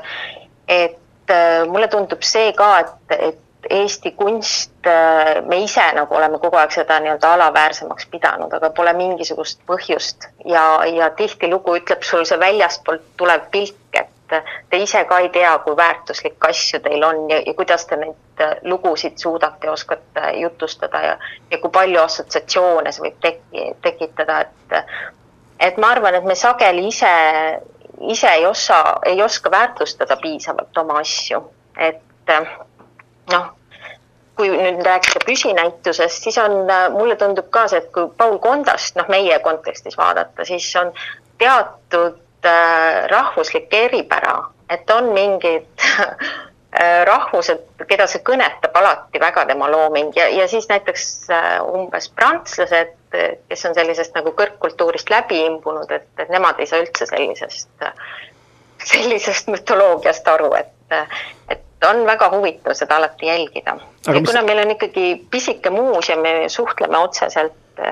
et 0.68 1.32
äh, 1.32 1.62
mulle 1.68 1.88
tundub 1.88 2.26
see 2.26 2.52
ka, 2.52 2.74
et, 2.84 3.16
et 3.30 3.46
Eesti 3.70 4.14
kunst, 4.16 4.86
me 5.46 5.56
ise 5.60 5.82
nagu 5.92 6.14
oleme 6.16 6.38
kogu 6.40 6.56
aeg 6.56 6.72
seda 6.72 6.96
nii-öelda 7.04 7.34
alaväärsemaks 7.36 8.06
pidanud, 8.08 8.54
aga 8.56 8.70
pole 8.72 8.94
mingisugust 8.96 9.60
põhjust 9.68 10.30
ja, 10.48 10.62
ja 10.88 11.10
tihtilugu 11.18 11.74
ütleb 11.76 12.06
sul 12.08 12.24
see 12.24 12.40
väljastpoolt 12.40 13.04
tulev 13.20 13.44
pilk, 13.52 13.76
et 13.92 14.08
et 14.32 14.50
te 14.70 14.80
ise 14.82 15.04
ka 15.08 15.18
ei 15.18 15.28
tea, 15.34 15.52
kui 15.64 15.76
väärtuslikke 15.76 16.48
asju 16.48 16.80
teil 16.84 17.04
on 17.04 17.22
ja, 17.30 17.40
ja 17.46 17.54
kuidas 17.54 17.86
te 17.86 17.98
neid 18.00 18.42
äh, 18.44 18.56
lugusid 18.62 19.18
suudate 19.18 19.66
ja 19.66 19.72
oskate 19.72 20.32
jutustada 20.40 21.02
ja, 21.06 21.16
ja 21.50 21.58
kui 21.58 21.70
palju 21.70 22.00
assotsiatsioone 22.02 22.92
see 22.92 23.08
võib 23.08 23.20
teki, 23.24 23.66
tekitada, 23.82 24.40
et 24.46 24.82
et 25.60 25.76
ma 25.76 25.92
arvan, 25.92 26.16
et 26.16 26.24
me 26.24 26.34
sageli 26.34 26.86
ise, 26.88 27.10
ise 28.08 28.28
ei 28.32 28.46
osa, 28.46 28.80
ei 29.06 29.22
oska 29.22 29.50
väärtustada 29.52 30.16
piisavalt 30.16 30.78
oma 30.78 31.00
asju, 31.02 31.42
et 31.76 32.32
äh, 32.32 32.54
noh, 33.32 33.50
kui 34.40 34.48
nüüd 34.48 34.80
rääkida 34.86 35.20
püsinäitusest, 35.26 36.24
siis 36.24 36.38
on, 36.40 36.62
äh, 36.70 36.88
mulle 36.94 37.16
tundub 37.20 37.50
ka 37.52 37.66
see, 37.68 37.82
et 37.82 37.92
kui 37.92 38.08
Paul 38.16 38.38
Kondast, 38.40 38.96
noh, 38.96 39.08
meie 39.12 39.38
kontekstis 39.44 39.98
vaadata, 40.00 40.46
siis 40.48 40.68
on 40.80 40.94
teatud 41.40 42.16
Äh, 42.44 43.09
rahvuslik 43.09 43.74
eripära, 43.74 44.46
et 44.70 44.90
on 44.90 45.11
mingid 45.12 45.66
äh, 46.81 47.03
rahvused, 47.05 47.66
keda 47.85 48.07
see 48.09 48.22
kõnetab 48.24 48.79
alati 48.81 49.20
väga, 49.20 49.44
tema 49.50 49.68
looming 49.68 50.14
ja, 50.16 50.24
ja 50.33 50.46
siis 50.48 50.64
näiteks 50.70 51.05
äh, 51.37 51.59
umbes 51.61 52.09
prantslased, 52.16 52.94
kes 53.12 53.66
on 53.68 53.76
sellisest 53.76 54.16
nagu 54.16 54.33
kõrgkultuurist 54.38 55.12
läbi 55.12 55.42
imbunud, 55.50 55.92
et, 55.92 56.09
et 56.16 56.33
nemad 56.33 56.62
ei 56.64 56.70
saa 56.70 56.81
üldse 56.81 57.11
sellisest, 57.11 57.85
sellisest 58.94 59.53
mütoloogiast 59.53 60.33
aru, 60.33 60.55
et, 60.62 60.96
et 61.53 61.90
on 61.92 62.07
väga 62.09 62.31
huvitav 62.38 62.79
seda 62.79 63.03
alati 63.03 63.29
jälgida. 63.29 63.76
ja 64.07 64.16
mis... 64.16 64.24
kuna 64.31 64.46
meil 64.48 64.64
on 64.64 64.72
ikkagi 64.79 65.11
pisike 65.31 65.76
muuseum, 65.76 66.24
me 66.24 66.48
suhtleme 66.48 67.05
otseselt 67.05 67.85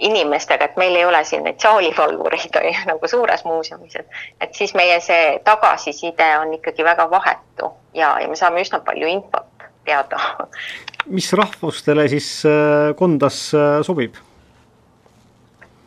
inimestega, 0.00 0.64
et 0.64 0.76
meil 0.76 0.96
ei 0.96 1.04
ole 1.06 1.20
siin 1.24 1.44
neid 1.46 1.60
saalivalvureid 1.62 2.58
nagu 2.90 3.08
suures 3.08 3.44
muuseumis, 3.44 3.96
et, 4.00 4.20
et 4.40 4.54
siis 4.54 4.74
meie 4.74 4.98
see 5.00 5.38
tagasiside 5.44 6.30
on 6.40 6.54
ikkagi 6.58 6.84
väga 6.84 7.08
vahetu 7.10 7.70
ja, 7.94 8.16
ja 8.20 8.28
me 8.28 8.36
saame 8.36 8.64
üsna 8.64 8.82
palju 8.84 9.10
infot 9.10 9.68
teada. 9.86 10.20
mis 11.16 11.32
rahvustele 11.32 12.08
siis 12.08 12.28
äh, 12.48 12.94
Kondas 12.96 13.46
äh, 13.54 13.80
sobib? 13.86 14.18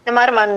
no 0.07 0.15
ma 0.15 0.23
arvan, 0.23 0.55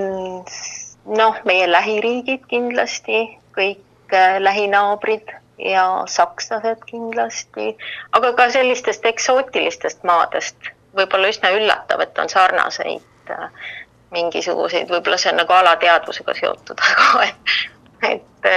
noh, 1.10 1.44
meie 1.44 1.66
lähiriigid 1.70 2.46
kindlasti, 2.50 3.24
kõik 3.56 4.14
äh, 4.14 4.38
lähinaabrid 4.38 5.34
ja 5.60 6.04
sakslased 6.08 6.86
kindlasti, 6.86 7.74
aga 8.16 8.32
ka 8.38 8.46
sellistest 8.54 9.04
eksootilistest 9.10 10.06
maadest 10.06 10.70
võib-olla 10.96 11.30
üsna 11.34 11.50
üllatav, 11.54 12.00
et 12.06 12.18
on 12.18 12.30
sarnaseid 12.30 13.02
et 13.30 14.10
mingisuguseid, 14.10 14.88
võib-olla 14.90 15.18
see 15.20 15.32
on 15.32 15.40
nagu 15.42 15.52
alateadvusega 15.54 16.34
seotud, 16.34 16.82
aga 17.06 17.26
et, 17.28 17.56
et 18.10 18.48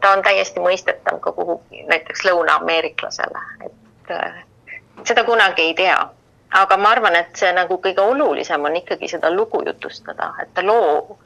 ta 0.00 0.12
on 0.12 0.22
täiesti 0.26 0.62
mõistetav 0.62 1.20
ka 1.22 1.32
kuhugi 1.32 1.84
näiteks 1.90 2.24
lõuna-ameeriklasele, 2.28 3.44
et 3.66 4.14
seda 5.06 5.24
kunagi 5.24 5.70
ei 5.70 5.74
tea. 5.74 5.98
aga 6.50 6.76
ma 6.76 6.90
arvan, 6.96 7.16
et 7.16 7.36
see 7.36 7.50
nagu 7.52 7.76
kõige 7.84 8.00
olulisem 8.00 8.64
on 8.64 8.76
ikkagi 8.76 9.08
seda 9.08 9.30
lugu 9.30 9.60
jutustada, 9.66 10.32
et 10.42 10.54
ta 10.54 10.62
loo 10.64 11.18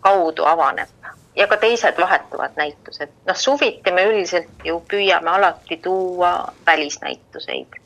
kaudu 0.00 0.44
avaneb 0.46 0.88
ja 1.36 1.46
ka 1.46 1.56
teised 1.56 1.98
vahetuvad 1.98 2.54
näitused. 2.56 3.10
noh, 3.26 3.36
suviti 3.36 3.90
me 3.90 4.04
üldiselt 4.06 4.64
ju 4.64 4.78
püüame 4.90 5.30
alati 5.30 5.76
tuua 5.82 6.52
välisnäituseid 6.66 7.80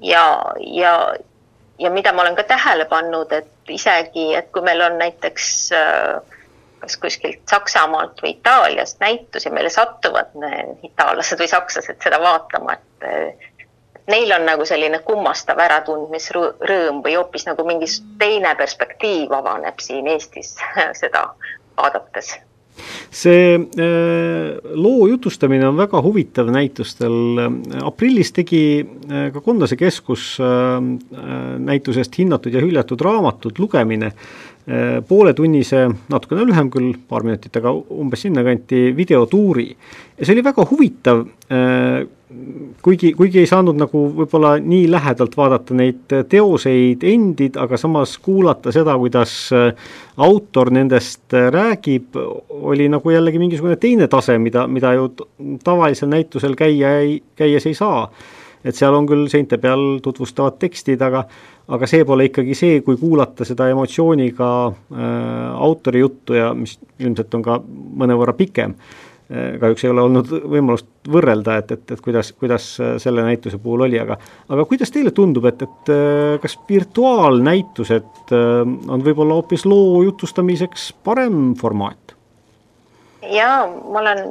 ja, 0.00 0.24
ja, 0.58 1.14
ja 1.78 1.90
mida 1.90 2.12
ma 2.12 2.22
olen 2.22 2.36
ka 2.36 2.42
tähele 2.42 2.84
pannud, 2.84 3.32
et 3.32 3.48
isegi, 3.74 4.30
et 4.34 4.50
kui 4.52 4.62
meil 4.62 4.80
on 4.86 4.98
näiteks 4.98 5.50
äh, 5.76 6.36
kas 6.80 6.96
kuskilt 7.02 7.42
Saksamaalt 7.50 8.22
või 8.22 8.36
Itaaliast 8.36 9.00
näitusi, 9.00 9.50
meile 9.50 9.70
satuvad 9.72 10.34
itaallased 10.86 11.40
või 11.40 11.48
sakslased 11.50 12.02
seda 12.04 12.20
vaatama, 12.22 12.76
et 12.76 14.10
neil 14.12 14.32
on 14.36 14.44
nagu 14.46 14.64
selline 14.68 15.00
kummastav 15.06 15.58
äratundmisrõõm 15.64 17.02
või 17.04 17.16
hoopis 17.16 17.46
nagu 17.48 17.64
mingi 17.66 17.88
teine 18.18 18.54
perspektiiv 18.58 19.32
avaneb 19.34 19.80
siin 19.82 20.06
Eestis 20.12 20.54
seda 21.00 21.28
vaadates 21.76 22.36
see 23.10 23.54
äh, 23.56 24.56
loo 24.74 25.06
jutustamine 25.10 25.68
on 25.68 25.78
väga 25.78 26.00
huvitav 26.04 26.50
näitustel, 26.54 27.16
aprillis 27.86 28.32
tegi 28.36 28.64
äh, 28.82 29.28
ka 29.34 29.42
Kondase 29.44 29.78
keskus 29.80 30.34
äh, 30.40 30.80
näitusest 31.58 32.18
hinnatud 32.18 32.54
ja 32.54 32.64
hüljatud 32.64 33.00
raamatud 33.00 33.58
lugemine 33.62 34.12
pooletunnise, 35.06 35.84
natukene 36.10 36.42
lühem 36.48 36.66
küll, 36.74 36.96
paar 37.06 37.22
minutit, 37.22 37.54
aga 37.60 37.70
umbes 37.70 38.24
sinnakanti 38.26 38.88
videotuuri. 38.96 39.68
ja 40.18 40.26
see 40.26 40.34
oli 40.34 40.42
väga 40.42 40.64
huvitav, 40.66 41.20
kuigi, 42.82 43.12
kuigi 43.14 43.40
ei 43.42 43.48
saanud 43.48 43.78
nagu 43.78 44.02
võib-olla 44.20 44.56
nii 44.62 44.86
lähedalt 44.90 45.36
vaadata 45.38 45.76
neid 45.78 46.14
teoseid 46.30 47.04
endid, 47.06 47.58
aga 47.60 47.78
samas 47.80 48.16
kuulata 48.22 48.72
seda, 48.74 48.96
kuidas 48.98 49.34
äh, 49.54 49.92
autor 50.26 50.72
nendest 50.74 51.36
äh, 51.36 51.48
räägib, 51.54 52.18
oli 52.50 52.88
nagu 52.92 53.14
jällegi 53.14 53.42
mingisugune 53.42 53.78
teine 53.80 54.10
tase, 54.12 54.38
mida, 54.42 54.66
mida 54.66 54.94
ju 54.96 55.10
tavalisel 55.64 56.10
näitusel 56.12 56.58
käia 56.58 56.96
ei, 57.04 57.20
käies 57.38 57.68
ei 57.70 57.78
saa. 57.78 58.08
Et 58.66 58.74
seal 58.74 58.94
on 58.98 59.06
küll 59.06 59.28
seinte 59.30 59.60
peal 59.62 60.00
tutvustavad 60.02 60.58
tekstid, 60.62 61.02
aga 61.02 61.24
aga 61.66 61.88
see 61.90 62.04
pole 62.06 62.28
ikkagi 62.28 62.54
see, 62.54 62.80
kui 62.86 62.98
kuulata 63.00 63.46
seda 63.46 63.70
emotsiooniga 63.72 64.52
äh, 64.66 65.02
autori 65.66 66.04
juttu 66.04 66.36
ja 66.38 66.52
mis 66.54 66.76
ilmselt 66.98 67.34
on 67.34 67.46
ka 67.46 67.60
mõnevõrra 68.02 68.36
pikem 68.38 68.76
Eh, 69.26 69.56
kahjuks 69.58 69.82
ei 69.82 69.90
ole 69.90 70.02
olnud 70.06 70.28
võimalust 70.46 71.08
võrrelda, 71.10 71.56
et, 71.58 71.72
et, 71.74 71.92
et 71.96 72.02
kuidas, 72.02 72.28
kuidas 72.38 72.66
selle 73.02 73.24
näituse 73.26 73.58
puhul 73.58 73.82
oli, 73.88 73.98
aga 73.98 74.14
aga 74.54 74.64
kuidas 74.70 74.94
teile 74.94 75.10
tundub, 75.10 75.48
et, 75.50 75.64
et 75.66 75.90
eh, 75.90 76.36
kas 76.38 76.54
virtuaalnäitused 76.68 78.30
eh, 78.36 78.60
on 78.62 79.02
võib-olla 79.02 79.40
hoopis 79.40 79.66
loo 79.66 80.04
jutustamiseks 80.06 80.92
parem 81.02 81.56
formaat? 81.58 82.14
jaa, 83.26 83.66
ma 83.66 84.04
olen 84.04 84.22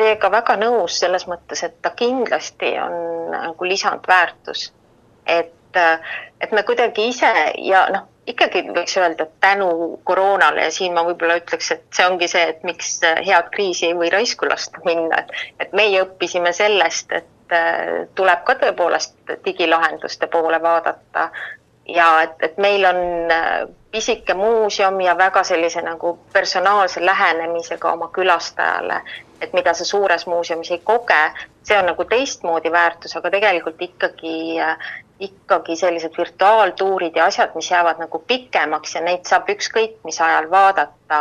teiega 0.00 0.30
väga 0.32 0.56
nõus 0.60 0.98
selles 1.02 1.26
mõttes, 1.30 1.62
et 1.66 1.76
ta 1.82 1.92
kindlasti 1.96 2.74
on 2.82 2.94
nagu 3.34 3.68
lisandväärtus. 3.68 4.72
et, 5.26 5.76
et 6.40 6.52
me 6.52 6.62
kuidagi 6.66 7.04
ise 7.12 7.30
ja 7.62 7.84
noh, 7.92 8.08
ikkagi 8.30 8.62
võiks 8.74 8.96
öelda, 8.98 9.26
et 9.26 9.40
tänu 9.42 9.70
koroonale 10.04 10.66
ja 10.66 10.72
siin 10.74 10.94
ma 10.94 11.04
võib-olla 11.06 11.38
ütleks, 11.40 11.70
et 11.74 11.84
see 11.94 12.06
ongi 12.06 12.28
see, 12.30 12.42
et 12.52 12.64
miks 12.66 12.98
head 13.02 13.50
kriisi 13.54 13.88
ei 13.90 13.96
või 13.96 14.10
raisku 14.12 14.48
lasta 14.48 14.82
minna, 14.86 15.22
et, 15.22 15.32
et 15.64 15.72
meie 15.76 16.02
õppisime 16.04 16.52
sellest, 16.56 17.12
et 17.16 17.56
äh, 17.56 18.04
tuleb 18.18 18.44
ka 18.46 18.56
tõepoolest 18.60 19.34
digilahenduste 19.46 20.30
poole 20.32 20.60
vaadata. 20.62 21.30
Ja 21.90 22.06
et, 22.22 22.36
et 22.46 22.58
meil 22.62 22.84
on 22.86 23.00
äh, 23.34 23.64
pisike 23.90 24.34
muuseum 24.38 25.00
ja 25.02 25.16
väga 25.18 25.42
sellise 25.46 25.82
nagu 25.82 26.18
personaalse 26.32 27.02
lähenemisega 27.02 27.92
oma 27.96 28.10
külastajale, 28.14 29.00
et 29.40 29.52
mida 29.56 29.74
sa 29.74 29.84
suures 29.84 30.26
muuseumis 30.26 30.70
ei 30.70 30.82
koge, 30.84 31.20
see 31.62 31.78
on 31.78 31.88
nagu 31.90 32.04
teistmoodi 32.04 32.72
väärtus, 32.72 33.16
aga 33.16 33.30
tegelikult 33.30 33.82
ikkagi, 33.82 34.36
ikkagi 35.20 35.76
sellised 35.76 36.16
virtuaaltuurid 36.18 37.16
ja 37.16 37.26
asjad, 37.30 37.54
mis 37.54 37.70
jäävad 37.70 38.02
nagu 38.02 38.22
pikemaks 38.26 38.94
ja 38.94 39.04
neid 39.04 39.24
saab 39.28 39.48
ükskõik 39.52 39.98
mis 40.04 40.20
ajal 40.20 40.50
vaadata 40.50 41.20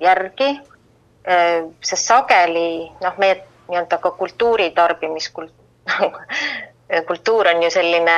järgi. 0.00 0.50
sest 1.84 2.06
sageli 2.08 2.90
noh, 3.04 3.16
meie 3.18 3.42
nii-öelda 3.68 3.98
ka 3.98 4.10
kultuuri 4.10 4.70
tarbimiskult- 4.74 5.58
kultuur 7.08 7.48
on 7.48 7.62
ju 7.62 7.70
selline 7.70 8.16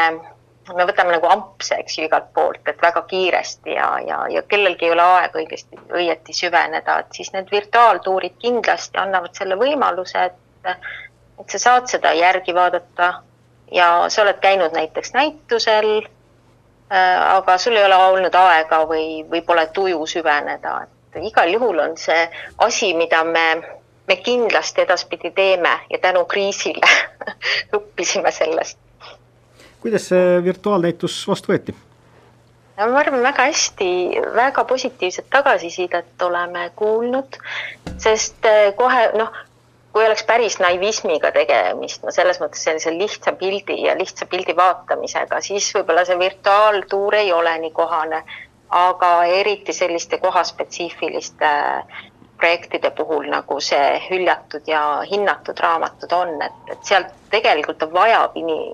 me 0.71 0.87
võtame 0.87 1.15
nagu 1.17 1.27
ampse, 1.31 1.77
eks 1.83 1.99
ju, 1.99 2.07
igalt 2.07 2.31
poolt, 2.35 2.63
et 2.71 2.81
väga 2.83 3.03
kiiresti 3.11 3.75
ja, 3.75 3.89
ja, 4.07 4.21
ja 4.31 4.43
kellelgi 4.49 4.87
ei 4.87 4.95
ole 4.95 5.03
aega 5.17 5.41
õigesti, 5.41 5.81
õieti 5.91 6.35
süveneda, 6.37 7.01
et 7.03 7.19
siis 7.19 7.33
need 7.35 7.51
virtuaaltuurid 7.51 8.39
kindlasti 8.43 9.01
annavad 9.03 9.35
selle 9.39 9.59
võimaluse, 9.59 10.29
et, 10.31 10.73
et 11.43 11.55
sa 11.57 11.63
saad 11.67 11.91
seda 11.91 12.15
järgi 12.19 12.55
vaadata. 12.55 13.13
Ja 13.73 14.05
sa 14.13 14.21
oled 14.21 14.37
käinud 14.45 14.75
näiteks 14.77 15.15
näitusel 15.17 15.87
äh,, 16.03 17.37
aga 17.39 17.55
sul 17.59 17.79
ei 17.79 17.87
ole 17.87 17.97
olnud 17.97 18.35
aega 18.37 18.83
või, 18.85 19.23
või 19.31 19.41
pole 19.47 19.65
tuju 19.73 20.05
süveneda, 20.07 20.75
et 20.85 21.25
igal 21.25 21.49
juhul 21.55 21.81
on 21.81 21.97
see 21.97 22.27
asi, 22.67 22.93
mida 22.95 23.23
me, 23.25 23.47
me 24.09 24.19
kindlasti 24.21 24.85
edaspidi 24.85 25.33
teeme 25.33 25.73
ja 25.89 26.03
tänu 26.05 26.27
kriisile 26.29 26.93
õppisime 27.79 28.35
sellest 28.37 28.77
kuidas 29.83 30.09
see 30.13 30.37
virtuaalnäitus 30.45 31.23
vastu 31.29 31.53
võeti? 31.53 31.75
no 32.77 32.91
ma 32.91 33.01
arvan, 33.03 33.23
väga 33.23 33.47
hästi, 33.51 33.89
väga 34.35 34.65
positiivset 34.65 35.31
tagasisidet 35.31 36.23
oleme 36.23 36.71
kuulnud, 36.77 37.39
sest 38.01 38.47
eh, 38.49 38.71
kohe 38.79 39.09
noh, 39.19 39.33
kui 39.93 40.07
oleks 40.07 40.25
päris 40.25 40.57
naivismiga 40.61 41.33
tegemist, 41.35 42.03
no 42.05 42.15
selles 42.15 42.41
mõttes 42.41 42.65
sellise 42.65 42.95
lihtsa 42.97 43.35
pildi 43.41 43.77
ja 43.85 43.97
lihtsa 43.99 44.27
pildi 44.31 44.57
vaatamisega, 44.57 45.43
siis 45.45 45.69
võib-olla 45.77 46.07
see 46.09 46.19
virtuaaltuur 46.19 47.19
ei 47.21 47.33
ole 47.33 47.53
nii 47.67 47.75
kohane, 47.77 48.23
aga 48.73 49.13
eriti 49.29 49.75
selliste 49.77 50.19
kohaspetsiifiliste 50.19 51.51
projektide 52.41 52.91
puhul, 52.97 53.29
nagu 53.31 53.61
see 53.61 54.01
hüljatud 54.09 54.67
ja 54.67 54.81
hinnatud 55.11 55.61
raamatud 55.61 56.15
on, 56.17 56.33
et, 56.43 56.73
et 56.73 56.89
sealt 56.89 57.13
tegelikult 57.31 57.85
vajab 57.93 58.41
ini-, 58.41 58.73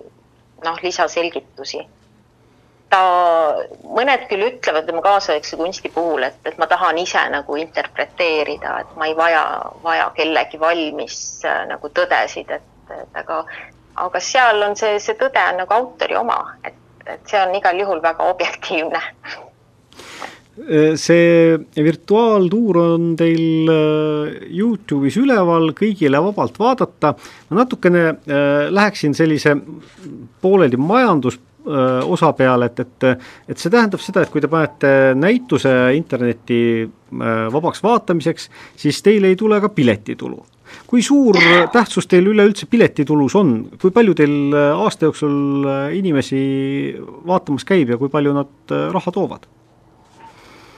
noh, 0.64 0.82
lisaselgitusi. 0.82 1.80
ta, 2.88 3.00
mõned 3.84 4.22
küll 4.30 4.46
ütlevad 4.46 4.86
tema 4.88 5.02
kaasaegse 5.04 5.58
kunsti 5.60 5.90
puhul, 5.92 6.24
et, 6.24 6.38
et 6.48 6.56
ma 6.58 6.66
tahan 6.70 6.96
ise 6.98 7.20
nagu 7.34 7.56
interpreteerida, 7.60 8.78
et 8.80 8.94
ma 8.96 9.10
ei 9.10 9.16
vaja, 9.16 9.42
vaja 9.82 10.06
kellegi 10.16 10.60
valmis 10.60 11.18
äh, 11.44 11.66
nagu 11.68 11.90
tõdesid, 11.92 12.54
et, 12.56 12.94
et 12.96 13.20
aga, 13.22 13.42
aga 14.06 14.22
seal 14.24 14.64
on 14.64 14.76
see, 14.80 14.96
see 15.04 15.18
tõde 15.20 15.42
on 15.50 15.60
nagu 15.64 15.76
autori 15.76 16.16
oma, 16.16 16.38
et, 16.64 16.80
et 17.04 17.28
see 17.28 17.42
on 17.42 17.54
igal 17.60 17.76
juhul 17.84 18.00
väga 18.04 18.30
objektiivne 18.32 19.04
see 20.98 21.56
virtuaaltuur 21.76 22.78
on 22.82 23.10
teil 23.18 23.70
äh, 23.72 24.38
Youtube'is 24.52 25.18
üleval, 25.20 25.72
kõigile 25.76 26.20
vabalt 26.22 26.58
vaadata. 26.60 27.14
ma 27.50 27.60
natukene 27.62 28.04
äh, 28.08 28.68
läheksin 28.70 29.14
sellise 29.14 29.54
pooleldi 30.42 30.76
majandus 30.80 31.38
äh, 31.38 32.02
osa 32.04 32.32
peale, 32.36 32.70
et, 32.72 32.80
et, 32.80 33.24
et 33.48 33.58
see 33.58 33.72
tähendab 33.72 34.02
seda, 34.02 34.22
et 34.22 34.32
kui 34.32 34.42
te 34.42 34.50
panete 34.50 34.92
näituse 35.16 35.74
interneti 35.96 36.88
vabaks 37.08 37.80
vaatamiseks, 37.80 38.50
siis 38.76 38.98
teil 39.02 39.24
ei 39.24 39.36
tule 39.36 39.60
ka 39.64 39.70
piletitulu. 39.72 40.42
kui 40.86 41.00
suur 41.02 41.38
tähtsus 41.72 42.06
teil 42.06 42.26
üleüldse 42.28 42.66
piletitulus 42.68 43.36
on, 43.40 43.54
kui 43.80 43.90
palju 43.90 44.14
teil 44.14 44.56
aasta 44.58 45.08
jooksul 45.08 45.64
inimesi 45.96 46.40
vaatamas 47.26 47.64
käib 47.64 47.94
ja 47.94 47.96
kui 47.96 48.12
palju 48.12 48.34
nad 48.36 48.76
raha 48.92 49.12
toovad? 49.14 49.48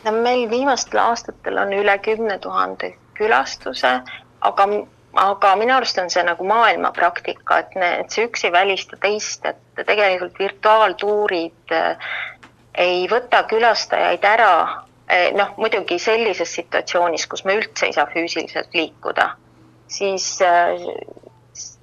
No 0.05 0.13
meil 0.13 0.49
viimastel 0.51 1.01
aastatel 1.03 1.59
on 1.59 1.73
üle 1.77 1.99
kümne 1.99 2.39
tuhande 2.39 2.95
külastuse, 3.19 3.93
aga, 4.41 4.67
aga 5.23 5.55
minu 5.61 5.77
arust 5.77 5.99
on 6.03 6.11
see 6.13 6.25
nagu 6.27 6.47
maailma 6.49 6.93
praktika, 6.97 7.61
et, 7.65 7.77
et 7.77 8.15
see 8.15 8.29
üks 8.29 8.47
ei 8.49 8.53
välista 8.55 8.99
teist, 9.01 9.47
et 9.47 9.85
tegelikult 9.87 10.39
virtuaaltuurid 10.41 11.75
eh, 11.77 12.13
ei 12.81 13.05
võta 13.11 13.43
külastajaid 13.51 14.25
ära, 14.25 14.53
eh, 15.09 15.31
noh, 15.37 15.53
muidugi 15.61 15.99
sellises 16.01 16.55
situatsioonis, 16.61 17.27
kus 17.29 17.45
me 17.45 17.59
üldse 17.61 17.91
ei 17.91 17.97
saa 17.97 18.09
füüsiliselt 18.13 18.73
liikuda, 18.77 19.33
siis 19.91 20.33
eh, 20.47 20.87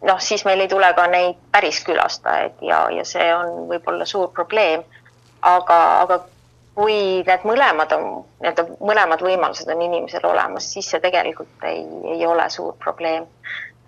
noh, 0.08 0.22
siis 0.24 0.46
meil 0.48 0.64
ei 0.66 0.72
tule 0.72 0.90
ka 0.98 1.06
neid 1.12 1.38
päris 1.54 1.84
külastajaid 1.86 2.66
ja, 2.66 2.88
ja 2.94 3.06
see 3.06 3.30
on 3.36 3.68
võib-olla 3.70 4.10
suur 4.10 4.32
probleem. 4.34 4.86
aga, 5.46 5.78
aga 6.02 6.16
kui 6.78 6.98
need 7.26 7.46
mõlemad 7.50 7.94
on, 7.96 8.04
nii-öelda 8.42 8.68
mõlemad 8.86 9.24
võimalused 9.26 9.70
on 9.74 9.82
inimesel 9.82 10.28
olemas, 10.30 10.68
siis 10.74 10.92
see 10.94 11.02
tegelikult 11.02 11.66
ei, 11.66 11.82
ei 12.14 12.26
ole 12.30 12.46
suur 12.54 12.76
probleem. 12.84 13.26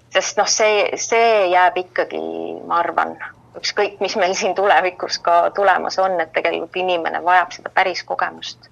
sest 0.09 0.39
noh, 0.41 0.49
see, 0.49 0.87
see 0.97 1.51
jääb 1.51 1.77
ikkagi, 1.77 2.21
ma 2.65 2.79
arvan, 2.81 3.13
ükskõik, 3.59 3.99
mis 4.01 4.15
meil 4.17 4.33
siin 4.33 4.55
tulevikus 4.57 5.19
ka 5.21 5.51
tulemas 5.53 5.99
on, 6.01 6.17
et 6.23 6.33
tegelikult 6.33 6.81
inimene 6.81 7.21
vajab 7.25 7.53
seda 7.53 7.69
päris 7.75 8.01
kogemust 8.03 8.68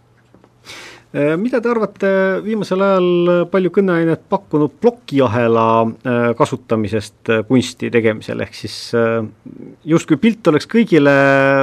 mida 1.14 1.62
te 1.64 1.70
arvate 1.72 2.10
viimasel 2.44 2.82
ajal 2.84 3.46
palju 3.52 3.72
kõneainet 3.78 4.26
pakkunud 4.30 4.74
plokiahela 4.82 5.68
äh, 5.88 6.18
kasutamisest 6.38 7.32
äh, 7.32 7.44
kunsti 7.48 7.90
tegemisel, 7.94 8.44
ehk 8.44 8.58
siis 8.58 8.76
justkui 9.88 10.20
pilt 10.22 10.48
oleks 10.52 10.68
kõigile 10.70 11.14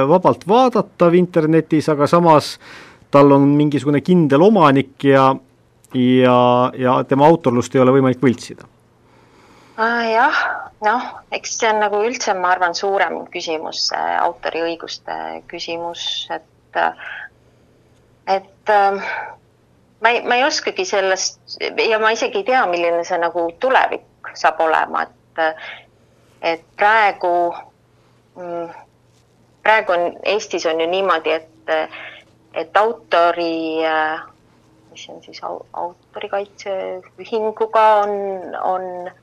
vabalt 0.09 0.47
vaadatav 0.49 1.15
internetis, 1.19 1.89
aga 1.93 2.09
samas 2.09 2.55
tal 3.13 3.35
on 3.37 3.45
mingisugune 3.55 4.01
kindel 4.03 4.47
omanik 4.47 5.05
ja, 5.07 5.29
ja, 5.93 6.39
ja 6.73 6.95
tema 7.07 7.29
autorlust 7.29 7.75
ei 7.75 7.83
ole 7.85 7.93
võimalik 7.99 8.23
võltsida? 8.23 8.65
jah, 9.77 10.41
noh, 10.87 11.07
eks 11.35 11.57
see 11.59 11.69
on 11.69 11.81
nagu 11.83 11.99
üldse, 12.07 12.33
ma 12.39 12.53
arvan, 12.55 12.75
suurem 12.77 13.25
küsimus, 13.31 13.89
autoriõiguste 13.95 15.43
küsimus, 15.51 16.05
et 16.31 16.79
et 18.25 18.54
äh, 18.69 19.35
ma 20.05 20.09
ei, 20.09 20.21
ma 20.21 20.35
ei 20.35 20.43
oskagi 20.43 20.85
sellest 20.85 21.39
ja 21.89 21.99
ma 21.99 22.11
isegi 22.13 22.37
ei 22.37 22.43
tea, 22.43 22.65
milline 22.69 23.03
see 23.07 23.17
nagu 23.21 23.51
tulevik 23.59 24.01
saab 24.37 24.59
olema, 24.65 25.01
et, 25.07 25.39
et 26.41 26.63
praegu, 26.77 27.55
mm, 28.35 28.69
praegu 29.63 29.91
on 29.95 30.03
Eestis 30.35 30.65
on 30.69 30.79
ju 30.81 30.87
niimoodi, 30.91 31.31
et, 31.31 31.67
et 32.53 32.77
autori, 32.77 33.83
mis 34.91 35.09
on 35.09 35.23
siis 35.23 35.41
autorikaitseühinguga 35.45 37.85
on, 38.03 38.11
on 38.61 38.83
äh, 39.07 39.13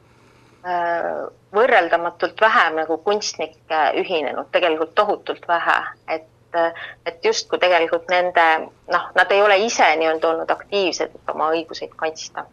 võrreldamatult 1.53 2.41
vähem 2.41 2.77
nagu 2.81 2.99
kunstnikke 3.05 3.81
ühinenud, 4.01 4.47
tegelikult 4.53 4.95
tohutult 4.99 5.49
vähe, 5.49 5.79
et 6.09 6.32
et, 6.55 6.83
et 7.07 7.25
justkui 7.25 7.59
tegelikult 7.59 8.09
nende 8.11 8.47
noh, 8.93 9.09
nad 9.15 9.33
ei 9.33 9.43
ole 9.43 9.59
ise 9.67 9.87
nii-öelda 9.97 10.29
olnud 10.29 10.51
aktiivsed, 10.51 11.15
et 11.15 11.33
oma 11.35 11.51
õiguseid 11.57 11.95
kaitsta. 11.97 12.47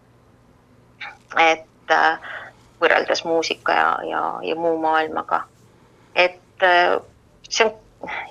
et 1.38 1.92
äh, 1.92 2.32
võrreldes 2.82 3.26
muusika 3.26 3.74
ja, 3.76 3.90
ja, 4.10 4.24
ja 4.44 4.56
muu 4.56 4.78
maailmaga. 4.82 5.44
et 6.16 6.64
äh, 6.64 6.98
see 7.50 7.66
on 7.66 7.76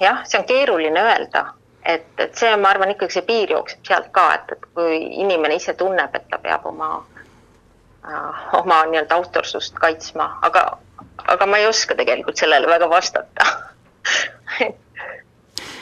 jah, 0.01 0.25
see 0.25 0.39
on 0.41 0.45
keeruline 0.45 1.03
öelda, 1.03 1.45
et, 1.85 2.09
et 2.19 2.35
see, 2.37 2.57
ma 2.57 2.73
arvan, 2.73 2.93
ikkagi 2.95 3.19
see 3.19 3.27
piir 3.29 3.53
jookseb 3.53 3.85
sealt 3.87 4.11
ka, 4.15 4.27
et, 4.39 4.53
et 4.57 4.67
kui 4.75 4.99
inimene 5.23 5.59
ise 5.61 5.75
tunneb, 5.79 6.15
et 6.15 6.29
ta 6.31 6.41
peab 6.43 6.67
oma 6.71 6.91
äh,, 6.99 8.45
oma 8.61 8.83
nii-öelda 8.91 9.19
autorsust 9.21 9.79
kaitsma, 9.79 10.31
aga, 10.49 10.65
aga 11.27 11.47
ma 11.47 11.61
ei 11.61 11.69
oska 11.69 11.97
tegelikult 11.99 12.41
sellele 12.41 12.71
väga 12.71 12.91
vastata 12.91 13.49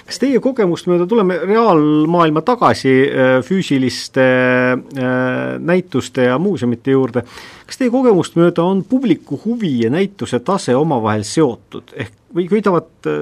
kas 0.07 0.21
teie 0.23 0.41
kogemust 0.43 0.87
mööda, 0.91 1.07
tuleme 1.11 1.39
reaalmaailma 1.43 2.43
tagasi 2.47 2.93
äh, 3.07 3.33
füüsiliste 3.47 4.27
äh, 4.27 5.57
näituste 5.59 6.29
ja 6.29 6.39
muuseumite 6.43 6.95
juurde, 6.95 7.25
kas 7.67 7.81
teie 7.81 7.91
kogemust 7.91 8.39
mööda 8.39 8.65
on 8.67 8.85
publiku 8.87 9.41
huvi 9.45 9.73
ja 9.83 9.91
näituse 9.93 10.41
tase 10.47 10.77
omavahel 10.79 11.27
seotud, 11.27 11.95
ehk 11.99 12.15
või 12.37 12.47
köidavad 12.51 13.09
äh, 13.09 13.19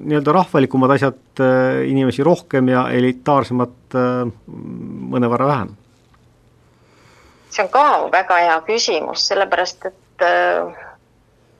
nii-öelda 0.00 0.36
rahvalikumad 0.40 0.96
asjad 0.96 1.44
inimesi 1.88 2.24
rohkem 2.24 2.68
ja 2.72 2.86
elitaarsemad 2.94 3.96
mõnevõrra 5.10 5.48
vähem? 5.52 5.76
see 7.50 7.64
on 7.64 7.70
ka 7.72 7.84
väga 8.12 8.36
hea 8.44 8.60
küsimus, 8.62 9.24
sellepärast 9.26 9.88
et 9.90 10.24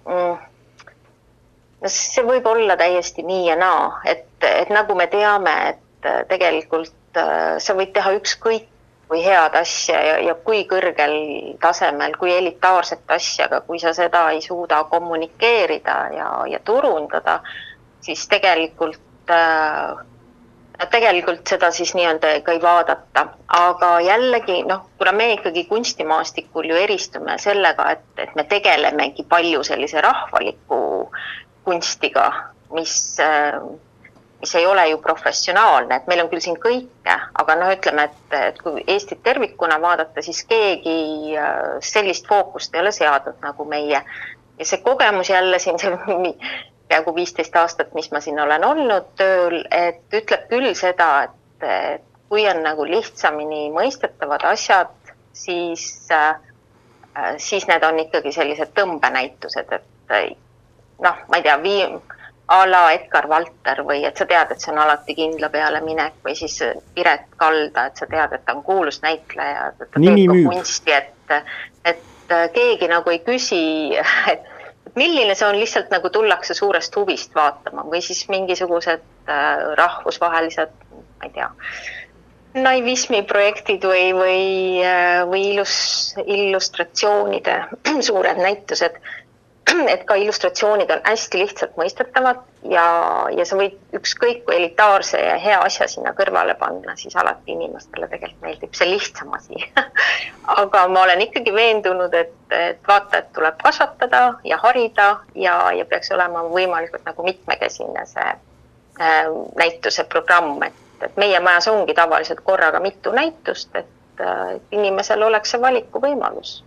mm, 0.07 0.50
no 1.81 1.93
see 1.93 2.25
võib 2.27 2.47
olla 2.47 2.77
täiesti 2.77 3.23
nii 3.27 3.47
ja 3.49 3.57
naa, 3.61 4.01
et, 4.05 4.27
et 4.47 4.73
nagu 4.75 4.95
me 4.99 5.07
teame, 5.13 5.55
et 5.75 6.11
tegelikult 6.29 7.19
sa 7.59 7.75
võid 7.75 7.91
teha 7.95 8.13
ükskõik 8.19 8.69
kui 9.11 9.25
head 9.25 9.57
asja 9.59 9.99
ja, 10.07 10.19
ja 10.23 10.37
kui 10.39 10.61
kõrgel 10.71 11.17
tasemel, 11.59 12.15
kui 12.19 12.31
elitaarset 12.31 13.11
asja, 13.11 13.49
aga 13.49 13.59
kui 13.67 13.81
sa 13.83 13.91
seda 13.97 14.29
ei 14.31 14.39
suuda 14.45 14.85
kommunikeerida 14.93 15.97
ja, 16.15 16.29
ja 16.47 16.61
turundada, 16.65 17.41
siis 18.07 18.23
tegelikult 18.31 19.35
äh, 19.35 19.99
tegelikult 20.95 21.43
seda 21.51 21.73
siis 21.75 21.91
nii-öelda 21.99 22.37
ka 22.47 22.55
ei 22.55 22.63
vaadata, 22.63 23.27
aga 23.59 23.91
jällegi 24.07 24.63
noh, 24.69 24.87
kuna 24.99 25.13
me 25.13 25.33
ikkagi 25.35 25.67
kunstimaastikul 25.69 26.71
ju 26.71 26.79
eristume 26.79 27.35
sellega, 27.43 27.91
et, 27.97 28.07
et 28.17 28.39
me 28.39 28.47
tegelemegi 28.49 29.27
palju 29.29 29.65
sellise 29.67 30.01
rahvaliku 30.07 30.81
kunstiga, 31.65 32.27
mis 32.75 32.95
äh, 33.21 33.61
mis 34.41 34.55
ei 34.55 34.67
ole 34.67 34.89
ju 34.89 34.99
professionaalne, 34.99 35.97
et 35.97 36.07
meil 36.09 36.23
on 36.23 36.29
küll 36.31 36.41
siin 36.41 36.57
kõike, 36.61 37.17
aga 37.43 37.57
noh, 37.61 37.73
ütleme, 37.75 38.07
et, 38.09 38.37
et 38.49 38.61
kui 38.63 38.85
Eestit 38.89 39.23
tervikuna 39.23 39.77
vaadata, 39.83 40.23
siis 40.25 40.43
keegi 40.49 41.37
äh, 41.37 41.77
sellist 41.85 42.29
fookust 42.29 42.75
ei 42.75 42.81
ole 42.81 42.93
seadnud 42.97 43.41
nagu 43.45 43.67
meie. 43.69 44.03
ja 44.59 44.67
see 44.69 44.81
kogemus 44.85 45.31
jälle 45.31 45.59
siin, 45.59 45.79
see 45.79 45.93
peaaegu 46.89 47.15
viisteist 47.15 47.57
aastat, 47.57 47.95
mis 47.95 48.11
ma 48.13 48.21
siin 48.21 48.41
olen 48.41 48.65
olnud 48.65 49.13
tööl, 49.21 49.61
et 49.71 50.17
ütleb 50.17 50.49
küll 50.51 50.73
seda, 50.75 51.11
et, 51.29 52.07
kui 52.31 52.47
on 52.49 52.63
nagu 52.65 52.85
lihtsamini 52.87 53.69
mõistetavad 53.75 54.45
asjad, 54.49 54.95
siis, 55.37 55.85
äh, 56.15 56.41
siis 57.37 57.69
need 57.69 57.85
on 57.85 57.99
ikkagi 58.07 58.33
sellised 58.33 58.73
tõmbenäitused, 58.79 59.77
et 59.77 60.17
noh, 61.05 61.23
ma 61.29 61.41
ei 61.41 61.47
tea, 61.47 61.57
vii-, 61.63 62.19
a 62.51 62.61
la 62.67 62.83
Edgar 62.97 63.29
Valter 63.31 63.85
või 63.87 64.03
et 64.09 64.19
sa 64.19 64.27
tead, 64.27 64.51
et 64.51 64.63
see 64.63 64.73
on 64.73 64.81
alati 64.83 65.15
kindla 65.15 65.51
peale 65.53 65.81
minek 65.85 66.17
või 66.27 66.35
siis 66.39 66.57
Piret 66.97 67.29
Kalda, 67.39 67.87
et 67.87 68.01
sa 68.01 68.09
tead, 68.11 68.35
et 68.35 68.47
ta 68.47 68.57
on 68.57 68.65
kuulus 68.67 68.99
näitleja, 69.05 69.69
et 69.71 69.85
ta 69.87 70.03
Nimi 70.03 70.25
teeb 70.27 70.49
ka 70.49 70.55
kunsti, 70.57 70.97
et, 70.97 71.37
et 71.93 72.35
keegi 72.57 72.89
nagu 72.91 73.13
ei 73.15 73.21
küsi, 73.23 73.63
et 74.33 74.49
milline 74.99 75.37
see 75.39 75.47
on, 75.47 75.59
lihtsalt 75.61 75.95
nagu 75.95 76.11
tullakse 76.11 76.55
suurest 76.59 76.97
huvist 76.99 77.35
vaatama 77.39 77.87
või 77.87 78.03
siis 78.03 78.25
mingisugused 78.33 79.07
äh, 79.31 79.65
rahvusvahelised, 79.79 80.75
ma 80.91 81.29
ei 81.29 81.35
tea, 81.37 81.51
naivismiprojektid 82.59 83.87
või, 83.87 84.05
või, 84.17 84.45
äh, 84.83 85.23
või 85.31 85.45
illus, 85.53 85.77
illustratsioonide 86.25 87.61
suured 88.11 88.43
näitused 88.43 88.99
et 89.93 90.05
ka 90.05 90.15
illustratsioonid 90.15 90.91
on 90.91 91.01
hästi 91.05 91.39
lihtsalt 91.39 91.77
mõistetavad 91.79 92.41
ja, 92.71 92.85
ja 93.37 93.45
sa 93.47 93.59
võid 93.59 93.77
ükskõik 93.97 94.43
kui 94.47 94.57
elitaarse 94.57 95.21
ja 95.21 95.37
hea 95.41 95.59
asja 95.65 95.89
sinna 95.91 96.13
kõrvale 96.17 96.55
panna, 96.61 96.97
siis 96.97 97.17
alati 97.17 97.55
inimestele 97.55 98.09
tegelikult 98.11 98.47
meeldib 98.47 98.77
see 98.77 98.91
lihtsam 98.91 99.33
asi. 99.37 99.61
Aga 100.61 100.87
ma 100.93 101.05
olen 101.07 101.25
ikkagi 101.27 101.55
veendunud, 101.55 102.15
et, 102.15 102.35
et 102.55 102.81
vaatajat 102.89 103.33
tuleb 103.37 103.61
kasvatada 103.63 104.23
ja 104.45 104.61
harida 104.63 105.11
ja, 105.35 105.57
ja 105.77 105.87
peaks 105.89 106.13
olema 106.17 106.45
võimalikult 106.49 107.07
nagu 107.07 107.27
mitmekesine 107.27 108.07
see 108.11 108.31
äh, 108.31 109.31
näituse 109.59 110.07
programm, 110.11 110.63
et, 110.67 110.83
et 111.03 111.17
meie 111.21 111.41
majas 111.41 111.71
ongi 111.73 111.95
tavaliselt 111.97 112.43
korraga 112.45 112.81
mitu 112.81 113.13
näitust, 113.15 113.75
et 113.77 114.25
äh, 114.25 114.59
inimesel 114.73 115.23
oleks 115.29 115.55
see 115.55 115.63
valikuvõimalus 115.63 116.61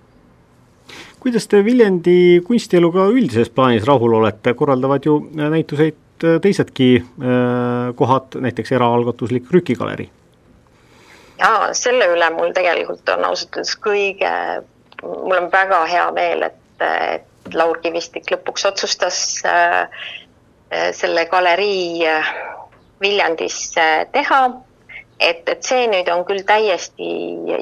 kuidas 1.24 1.48
te 1.48 1.62
Viljandi 1.66 2.42
kunstieluga 2.48 3.08
üldises 3.14 3.52
plaanis 3.54 3.86
rahul 3.88 4.18
olete, 4.20 4.54
korraldavad 4.60 5.06
ju 5.08 5.20
näituseid 5.40 6.26
äh, 6.26 6.40
teisedki 6.44 6.90
äh, 7.00 7.94
kohad, 7.96 8.36
näiteks 8.44 8.76
eraalgatuslik 8.76 9.52
Rükigalerii? 9.52 10.10
jaa, 11.40 11.72
selle 11.76 12.08
üle 12.14 12.30
mul 12.36 12.52
tegelikult 12.56 13.10
on 13.16 13.26
ausalt 13.30 13.58
öeldes 13.58 13.78
kõige, 13.84 14.34
mul 15.04 15.38
on 15.40 15.50
väga 15.52 15.80
hea 15.92 16.10
meel, 16.16 16.46
et, 16.50 16.84
et 16.88 17.56
Laur 17.56 17.80
Kivistik 17.84 18.30
lõpuks 18.32 18.68
otsustas 18.70 19.18
äh, 19.48 19.88
selle 20.96 21.26
galerii 21.32 22.06
äh, 22.08 22.30
Viljandisse 23.04 23.88
teha 24.14 24.44
et, 25.24 25.50
et 25.50 25.64
see 25.64 25.88
nüüd 25.88 26.10
on 26.12 26.24
küll 26.28 26.44
täiesti 26.48 27.10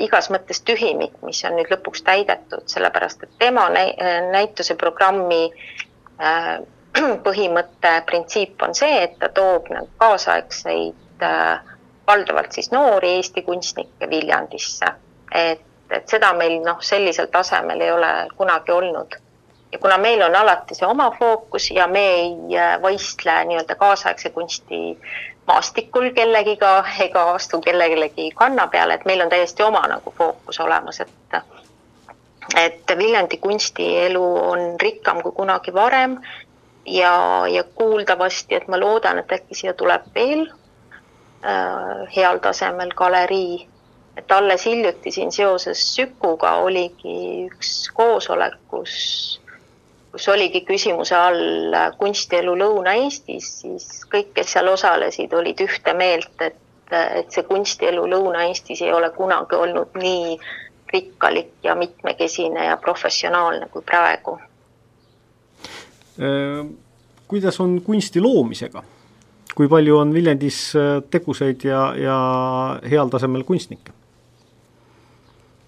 igas 0.04 0.30
mõttes 0.34 0.62
tühimik, 0.68 1.14
mis 1.26 1.42
on 1.48 1.58
nüüd 1.60 1.72
lõpuks 1.72 2.04
täidetud, 2.08 2.66
sellepärast 2.72 3.26
et 3.26 3.34
tema 3.42 3.68
näituse 3.72 4.76
programmi 4.80 5.44
äh, 6.22 6.56
põhimõte, 7.26 7.96
printsiip 8.08 8.62
on 8.66 8.76
see, 8.78 9.04
et 9.06 9.18
ta 9.20 9.32
toob 9.36 9.70
nagu 9.74 9.90
kaasaegseid 10.02 11.26
äh, 11.26 11.74
valdavalt 12.08 12.52
siis 12.52 12.72
noori 12.72 13.16
Eesti 13.18 13.44
kunstnikke 13.48 14.10
Viljandisse. 14.10 14.94
et, 15.32 15.62
et 15.90 16.08
seda 16.08 16.34
meil 16.34 16.60
noh, 16.66 16.80
sellisel 16.84 17.28
tasemel 17.32 17.82
ei 17.82 17.92
ole 17.92 18.14
kunagi 18.38 18.72
olnud. 18.72 19.20
ja 19.72 19.80
kuna 19.80 19.98
meil 19.98 20.22
on 20.22 20.36
alati 20.36 20.76
see 20.76 20.88
oma 20.88 21.12
fookus 21.20 21.70
ja 21.72 21.88
me 21.88 22.06
ei 22.16 22.58
äh, 22.60 22.76
võistle 22.82 23.38
nii-öelda 23.48 23.76
kaasaegse 23.76 24.30
kunsti 24.36 24.82
maastikul 25.52 26.12
kellegiga 26.16 26.84
ega 27.00 27.24
astu 27.34 27.60
kellelegi 27.62 28.30
kanna 28.36 28.68
peale, 28.68 28.94
et 28.94 29.06
meil 29.06 29.22
on 29.22 29.30
täiesti 29.30 29.64
oma 29.64 29.82
nagu 29.92 30.14
fookus 30.18 30.60
olemas, 30.60 31.00
et 31.00 31.42
et 32.58 32.94
Viljandi 32.98 33.38
kunstielu 33.38 34.24
on 34.52 34.64
rikkam 34.82 35.22
kui 35.22 35.32
kunagi 35.32 35.74
varem 35.74 36.18
ja, 36.86 37.14
ja 37.48 37.64
kuuldavasti, 37.64 38.56
et 38.56 38.68
ma 38.68 38.80
loodan, 38.80 39.20
et 39.22 39.32
äkki 39.32 39.56
siia 39.56 39.74
tuleb 39.78 40.08
veel 40.16 40.48
äh, 40.48 42.08
heal 42.16 42.42
tasemel 42.44 42.96
galerii. 42.96 43.68
et 44.18 44.32
alles 44.32 44.66
hiljuti 44.66 45.12
siin 45.12 45.32
seoses 45.32 45.82
Sükuga 45.96 46.56
oligi 46.66 47.46
üks 47.48 47.70
koosolek, 47.96 48.58
kus 48.68 48.96
kus 50.12 50.28
oligi 50.28 50.62
küsimuse 50.68 51.16
all 51.16 51.76
kunstielu 52.00 52.56
Lõuna-Eestis, 52.60 53.48
siis 53.62 53.88
kõik, 54.12 54.34
kes 54.36 54.54
seal 54.56 54.68
osalesid, 54.72 55.34
olid 55.34 55.64
ühte 55.64 55.94
meelt, 55.98 56.34
et, 56.44 56.60
et 56.92 57.32
see 57.32 57.46
kunstielu 57.48 58.04
Lõuna-Eestis 58.12 58.84
ei 58.84 58.94
ole 58.94 59.12
kunagi 59.16 59.56
olnud 59.56 59.96
nii 60.00 60.38
rikkalik 60.92 61.54
ja 61.64 61.76
mitmekesine 61.80 62.66
ja 62.66 62.78
professionaalne 62.78 63.70
kui 63.72 63.84
praegu. 63.88 64.38
Äh, 66.20 66.66
kuidas 67.28 67.60
on 67.60 67.80
kunsti 67.82 68.22
loomisega? 68.22 68.84
kui 69.56 69.68
palju 69.68 69.98
on 70.00 70.14
Viljandis 70.16 70.58
äh, 70.80 71.02
tegusaid 71.12 71.64
ja, 71.68 71.82
ja 72.00 72.18
heal 72.88 73.10
tasemel 73.12 73.44
kunstnikke? 73.44 73.92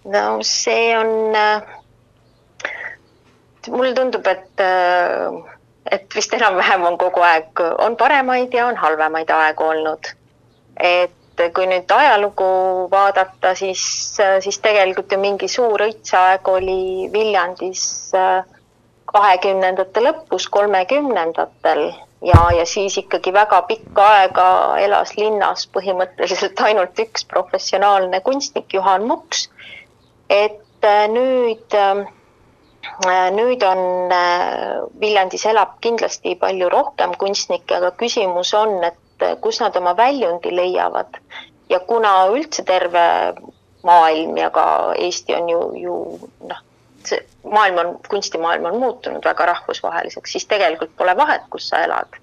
no 0.06 0.40
see 0.44 0.92
on 0.98 1.34
äh, 3.68 3.74
mulle 3.74 3.94
tundub, 3.94 4.28
et, 4.28 4.60
äh, 4.60 5.56
et 5.92 6.16
vist 6.16 6.34
enam-vähem 6.34 6.86
on 6.88 6.98
kogu 6.98 7.24
aeg, 7.26 7.60
on 7.80 7.98
paremaid 8.00 8.54
ja 8.54 8.68
on 8.68 8.78
halvemaid 8.78 9.30
aegu 9.30 9.64
olnud. 9.64 10.14
et 10.80 11.12
kui 11.54 11.66
nüüd 11.70 11.92
ajalugu 11.92 12.46
vaadata, 12.92 13.54
siis, 13.56 13.84
siis 14.42 14.58
tegelikult 14.62 15.12
ju 15.12 15.20
mingi 15.22 15.48
suur 15.50 15.82
õitseaeg 15.86 16.50
oli 16.50 17.10
Viljandis 17.14 17.84
äh, 18.18 18.42
kahekümnendate 19.14 20.02
lõpus, 20.02 20.48
kolmekümnendatel 20.50 21.84
ja, 22.26 22.40
ja 22.58 22.66
siis 22.70 22.98
ikkagi 23.02 23.34
väga 23.34 23.62
pikka 23.70 24.08
aega 24.18 24.48
elas 24.82 25.14
linnas 25.18 25.68
põhimõtteliselt 25.74 26.62
ainult 26.66 27.00
üks 27.06 27.26
professionaalne 27.30 28.22
kunstnik, 28.26 28.74
Juhan 28.74 29.06
Muks. 29.10 29.50
et 30.30 30.90
äh, 30.90 31.08
nüüd 31.14 31.78
Äh, 31.78 32.06
nüüd 33.34 33.64
on, 33.64 34.12
äh, 34.12 34.82
Viljandis 35.00 35.46
elab 35.46 35.80
kindlasti 35.82 36.36
palju 36.40 36.70
rohkem 36.70 37.16
kunstnikke, 37.18 37.78
aga 37.78 37.92
küsimus 37.98 38.54
on, 38.54 38.84
et 38.84 39.26
äh, 39.26 39.36
kus 39.42 39.60
nad 39.62 39.76
oma 39.76 39.96
väljundi 39.98 40.56
leiavad 40.56 41.18
ja 41.70 41.80
kuna 41.80 42.28
üldse 42.34 42.64
terve 42.64 43.34
maailm 43.84 44.38
ja 44.38 44.50
ka 44.50 44.94
Eesti 44.98 45.36
on 45.36 45.50
ju, 45.50 45.62
ju 45.76 45.96
noh, 46.50 46.62
see 47.04 47.20
maailm 47.44 47.78
on, 47.78 47.96
kunstimaailm 48.10 48.66
on 48.66 48.80
muutunud 48.80 49.26
väga 49.26 49.46
rahvusvaheliseks, 49.46 50.32
siis 50.32 50.46
tegelikult 50.46 50.96
pole 50.98 51.18
vahet, 51.18 51.50
kus 51.50 51.70
sa 51.70 51.84
elad. 51.84 52.20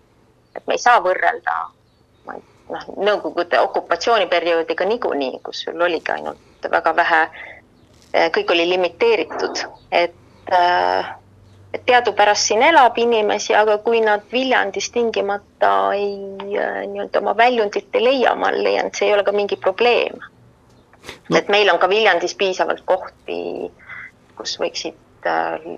et 0.56 0.66
me 0.66 0.74
ei 0.74 0.82
saa 0.82 1.00
võrrelda 1.00 1.58
noh, 2.26 2.86
Nõukogude 2.96 3.58
okupatsiooniperioodiga 3.60 4.84
niikuinii, 4.84 5.40
kus 5.42 5.64
sul 5.64 5.80
oligi 5.82 6.12
ainult 6.12 6.68
väga 6.70 6.92
vähe, 6.96 7.20
kõik 8.34 8.50
oli 8.54 8.68
limiteeritud, 8.68 9.62
et 9.90 10.14
Äh, 10.50 11.14
et 11.74 11.84
teadupärast 11.86 12.48
siin 12.48 12.62
elab 12.66 12.96
inimesi, 12.98 13.54
aga 13.54 13.76
kui 13.78 14.00
nad 14.02 14.24
Viljandis 14.32 14.90
tingimata 14.90 15.92
ei 15.94 16.16
äh, 16.58 16.80
nii-öelda 16.90 17.20
oma 17.22 17.36
väljundit 17.38 17.94
ei 17.94 18.04
leia, 18.04 18.34
ma 18.34 18.50
leian, 18.54 18.90
et 18.90 18.98
see 18.98 19.06
ei 19.06 19.14
ole 19.14 19.22
ka 19.26 19.34
mingi 19.36 19.56
probleem. 19.56 20.18
No.. 21.30 21.38
et 21.38 21.48
meil 21.48 21.70
on 21.72 21.78
ka 21.78 21.88
Viljandis 21.88 22.34
piisavalt 22.34 22.82
kohti, 22.84 23.70
kus 24.36 24.56
võiksid 24.58 25.30
äh, 25.30 25.70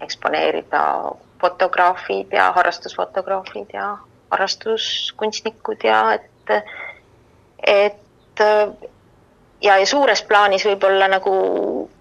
eksponeerida 0.00 0.84
fotograafid 1.42 2.32
ja 2.32 2.52
harrastusfotograafid 2.54 3.74
ja 3.74 3.96
harrastuskunstnikud 4.30 5.82
ja 5.84 6.00
et, 6.14 6.52
et 7.66 8.42
ja, 9.60 9.76
ja 9.76 9.86
suures 9.86 10.22
plaanis 10.28 10.64
võib-olla 10.68 11.08
nagu 11.10 11.32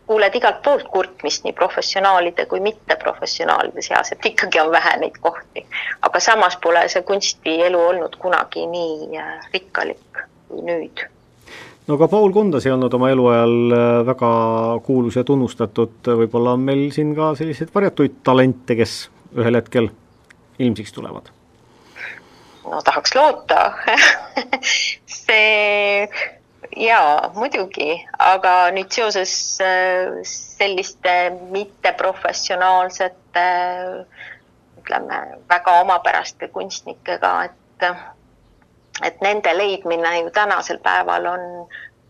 kuuled 0.09 0.35
igalt 0.35 0.63
poolt 0.65 0.87
kurtmist 0.89 1.43
nii 1.45 1.53
professionaalide 1.53 2.47
kui 2.49 2.59
mitteprofessionaalide 2.65 3.83
seas, 3.85 4.09
et 4.15 4.25
ikkagi 4.25 4.57
on 4.63 4.71
vähe 4.73 4.95
neid 5.03 5.19
kohti. 5.21 5.65
aga 6.01 6.19
samas 6.19 6.57
pole 6.63 6.81
see 6.89 7.05
kunstielu 7.05 7.81
olnud 7.91 8.17
kunagi 8.17 8.65
nii 8.71 9.19
äh, 9.21 9.35
rikkalik 9.53 10.23
kui 10.47 10.63
nüüd. 10.65 11.03
no 11.87 11.97
ka 12.01 12.07
Paul 12.07 12.33
Kundas 12.33 12.65
ei 12.65 12.73
olnud 12.73 12.93
oma 12.97 13.11
eluajal 13.13 13.75
äh, 13.77 14.05
väga 14.09 14.31
kuulus 14.87 15.19
ja 15.21 15.23
tunnustatud, 15.23 16.01
võib-olla 16.23 16.57
on 16.57 16.65
meil 16.71 16.87
siin 16.95 17.13
ka 17.15 17.35
selliseid 17.37 17.69
varjatuid 17.75 18.23
talente, 18.25 18.79
kes 18.81 18.95
ühel 19.37 19.61
hetkel 19.61 19.91
ilmsiks 20.57 20.97
tulevad? 20.97 21.29
no 22.65 22.81
tahaks 22.85 23.13
loota 23.15 23.61
see 25.21 26.09
jaa, 26.77 27.31
muidugi, 27.35 28.05
aga 28.19 28.71
nüüd 28.75 28.91
seoses 28.93 29.33
äh, 29.63 30.19
selliste 30.27 31.31
mitteprofessionaalsete 31.51 33.45
ütleme, 34.79 35.17
väga 35.49 35.79
omapäraste 35.81 36.47
kunstnikega, 36.53 37.33
et 37.49 37.53
et 39.03 39.21
nende 39.21 39.53
leidmine 39.55 40.19
ju 40.19 40.31
tänasel 40.35 40.79
päeval 40.83 41.25
on, 41.25 41.43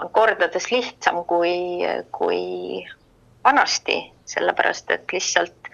on 0.01 0.09
kordades 0.09 0.71
lihtsam 0.71 1.23
kui, 1.29 1.85
kui 2.11 2.41
vanasti, 3.43 3.99
sellepärast 4.25 4.91
et 4.91 5.13
lihtsalt 5.13 5.69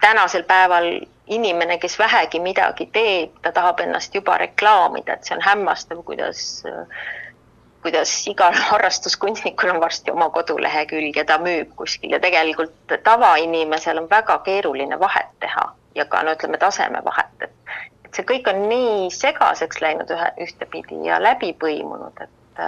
tänasel 0.00 0.42
päeval 0.48 1.00
inimene, 1.26 1.78
kes 1.78 1.98
vähegi 1.98 2.40
midagi 2.40 2.86
teeb, 2.92 3.36
ta 3.42 3.52
tahab 3.52 3.80
ennast 3.84 4.14
juba 4.14 4.38
reklaamida, 4.40 5.18
et 5.18 5.28
see 5.28 5.36
on 5.36 5.44
hämmastav, 5.44 6.00
kuidas 6.06 6.62
äh, 6.66 6.86
kuidas 7.82 8.12
igal 8.28 8.54
harrastuskunstnikul 8.70 9.70
on 9.70 9.80
varsti 9.80 10.10
oma 10.10 10.30
kodulehekülg 10.30 11.16
ja 11.16 11.24
ta 11.24 11.38
müüb 11.38 11.74
kuskil. 11.76 12.10
Ja 12.10 12.20
tegelikult 12.20 12.96
tavainimesel 13.04 13.98
on 13.98 14.10
väga 14.10 14.38
keeruline 14.38 14.98
vahet 15.00 15.30
teha 15.40 15.68
ja 15.94 16.04
ka 16.04 16.22
no 16.22 16.34
ütleme, 16.36 16.58
tasemevahet, 16.58 17.34
et 17.40 17.54
et 18.08 18.16
see 18.16 18.24
kõik 18.24 18.46
on 18.48 18.62
nii 18.70 19.10
segaseks 19.12 19.82
läinud 19.84 20.10
ühe, 20.14 20.28
ühtepidi 20.40 21.02
ja 21.04 21.18
läbi 21.22 21.52
põimunud, 21.52 22.22
et 22.24 22.62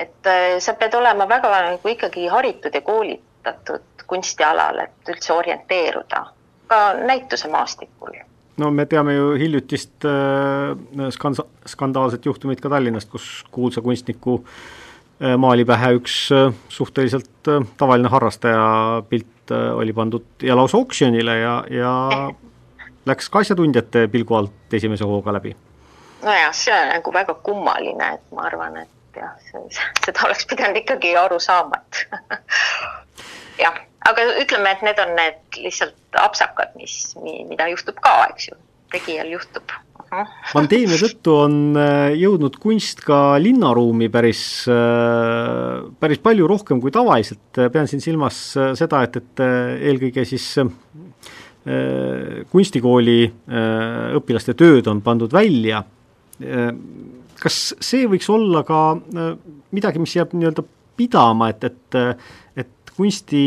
et 0.00 0.28
sa 0.62 0.72
pead 0.78 0.94
olema 0.94 1.26
väga 1.28 1.50
nagu 1.66 1.88
ikkagi 1.88 2.28
haritud 2.32 2.74
ja 2.74 2.80
koolitatud 2.80 4.04
kunstialal, 4.06 4.78
et 4.86 5.10
üldse 5.12 5.32
orienteeruda 5.34 6.22
ka 6.70 6.78
näitusemaastikul 6.94 8.14
no 8.60 8.70
me 8.74 8.86
teame 8.86 9.14
ju 9.14 9.32
hiljutist 9.40 10.04
äh, 10.04 10.76
skanda-, 11.14 11.46
skandaalset 11.68 12.26
juhtumit 12.26 12.60
ka 12.60 12.70
Tallinnast, 12.72 13.10
kus 13.10 13.28
kuulsa 13.54 13.82
kunstniku 13.84 14.40
äh, 14.42 15.36
maali 15.40 15.64
pähe 15.68 15.94
üks 15.98 16.16
äh, 16.36 16.52
suhteliselt 16.68 17.50
tavaline 17.80 18.12
harrastaja 18.12 19.02
pilt 19.08 19.28
oli 19.50 19.90
pandud 19.92 20.44
ja 20.46 20.54
lausa 20.54 20.78
oksjonile 20.78 21.36
ja, 21.40 21.56
ja 21.74 21.92
läks 23.10 23.30
ka 23.32 23.42
asjatundjate 23.42 24.06
pilgu 24.12 24.36
alt 24.38 24.78
esimese 24.78 25.08
hooga 25.08 25.34
läbi. 25.34 25.56
nojah, 26.22 26.54
see 26.54 26.74
on 26.76 26.92
nagu 26.94 27.12
väga 27.12 27.34
kummaline, 27.42 28.14
et 28.14 28.34
ma 28.36 28.46
arvan, 28.46 28.76
et 28.84 29.18
jah, 29.18 29.34
seda 30.04 30.26
oleks 30.28 30.46
pidanud 30.46 30.78
ikkagi 30.84 31.16
aru 31.18 31.40
saama, 31.42 31.80
et 31.80 32.04
jah 33.64 33.80
aga 34.08 34.24
ütleme, 34.40 34.72
et 34.72 34.82
need 34.86 35.00
on 35.02 35.14
need 35.18 35.60
lihtsalt 35.60 36.20
apsakad, 36.20 36.72
mis, 36.80 37.14
mida 37.22 37.68
juhtub 37.72 38.00
ka, 38.02 38.14
eks 38.32 38.50
ju, 38.50 38.58
tegijal 38.94 39.32
juhtub. 39.34 39.74
Pandeemia 40.54 40.98
tõttu 40.98 41.34
on 41.44 41.58
äh, 41.78 42.12
jõudnud 42.18 42.56
kunst 42.62 43.02
ka 43.04 43.38
linnaruumi 43.42 44.10
päris, 44.12 44.42
äh, 44.70 45.84
päris 46.02 46.22
palju 46.22 46.48
rohkem 46.50 46.80
kui 46.82 46.92
tavaliselt, 46.94 47.60
pean 47.72 47.90
siin 47.90 48.02
silmas 48.02 48.40
äh, 48.58 48.72
seda, 48.78 49.04
et, 49.06 49.20
et 49.20 49.44
eelkõige 49.90 50.26
siis 50.28 50.54
kunstikooli 52.50 53.18
õpilaste 54.16 54.54
tööd 54.56 54.86
on 54.88 55.02
pandud 55.04 55.28
välja. 55.28 55.82
kas 57.42 57.58
see 57.84 58.06
võiks 58.08 58.30
olla 58.32 58.62
ka 58.64 58.78
midagi, 59.76 60.00
mis 60.00 60.14
jääb 60.16 60.32
nii-öelda 60.32 60.64
pidama, 60.96 61.50
et, 61.52 61.68
et 61.68 61.98
kunsti 63.00 63.44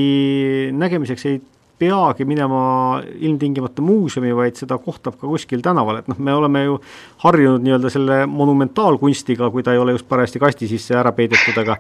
nägemiseks 0.74 1.26
ei 1.30 1.42
peagi 1.84 2.26
minema 2.26 3.02
ilmtingimata 3.20 3.82
muuseumi, 3.82 4.32
vaid 4.36 4.58
seda 4.60 4.78
kohtab 4.82 5.18
ka 5.20 5.28
kuskil 5.28 5.62
tänaval, 5.66 6.00
et 6.00 6.10
noh, 6.12 6.20
me 6.22 6.34
oleme 6.38 6.64
ju 6.64 6.78
harjunud 7.26 7.64
nii-öelda 7.66 7.92
selle 7.92 8.20
monumentaalkunstiga, 8.30 9.50
kui 9.52 9.66
ta 9.66 9.74
ei 9.74 9.82
ole 9.82 9.96
just 9.96 10.08
parajasti 10.10 10.42
kasti 10.44 10.70
sisse 10.70 10.96
ära 11.00 11.12
peidetud, 11.18 11.58
aga 11.64 11.78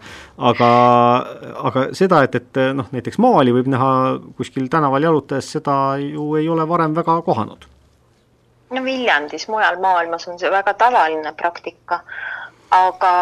aga, 0.51 0.71
aga 1.69 1.85
seda, 1.95 2.23
et, 2.27 2.39
et 2.41 2.61
noh, 2.75 2.89
näiteks 2.95 3.21
maali 3.23 3.53
võib 3.55 3.69
näha 3.71 3.93
kuskil 4.39 4.67
tänaval 4.73 5.07
jalutades, 5.07 5.53
seda 5.57 5.77
ju 6.01 6.33
ei 6.41 6.49
ole 6.49 6.67
varem 6.67 6.97
väga 6.97 7.21
kohanud. 7.29 7.69
no 8.73 8.83
Viljandis, 8.83 9.47
mujal 9.53 9.79
maailmas 9.81 10.27
on 10.27 10.39
see 10.41 10.51
väga 10.51 10.73
tavaline 10.73 11.35
praktika, 11.37 12.01
aga 12.73 13.15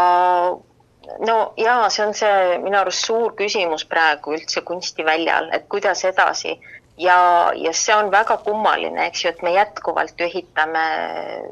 no 1.20 1.54
jaa, 1.58 1.90
see 1.90 2.06
on 2.06 2.14
see 2.18 2.60
minu 2.64 2.80
arust 2.80 3.08
suur 3.08 3.36
küsimus 3.40 3.86
praegu 3.90 4.36
üldse 4.38 4.64
kunstiväljal, 4.68 5.52
et 5.56 5.68
kuidas 5.72 6.06
edasi. 6.08 6.58
Ja, 7.02 7.52
ja 7.58 7.74
see 7.74 7.96
on 7.96 8.12
väga 8.14 8.38
kummaline, 8.46 9.08
eks 9.08 9.26
ju, 9.26 9.32
et 9.32 9.42
me 9.42 9.54
jätkuvalt 9.56 10.20
ehitame 10.22 10.86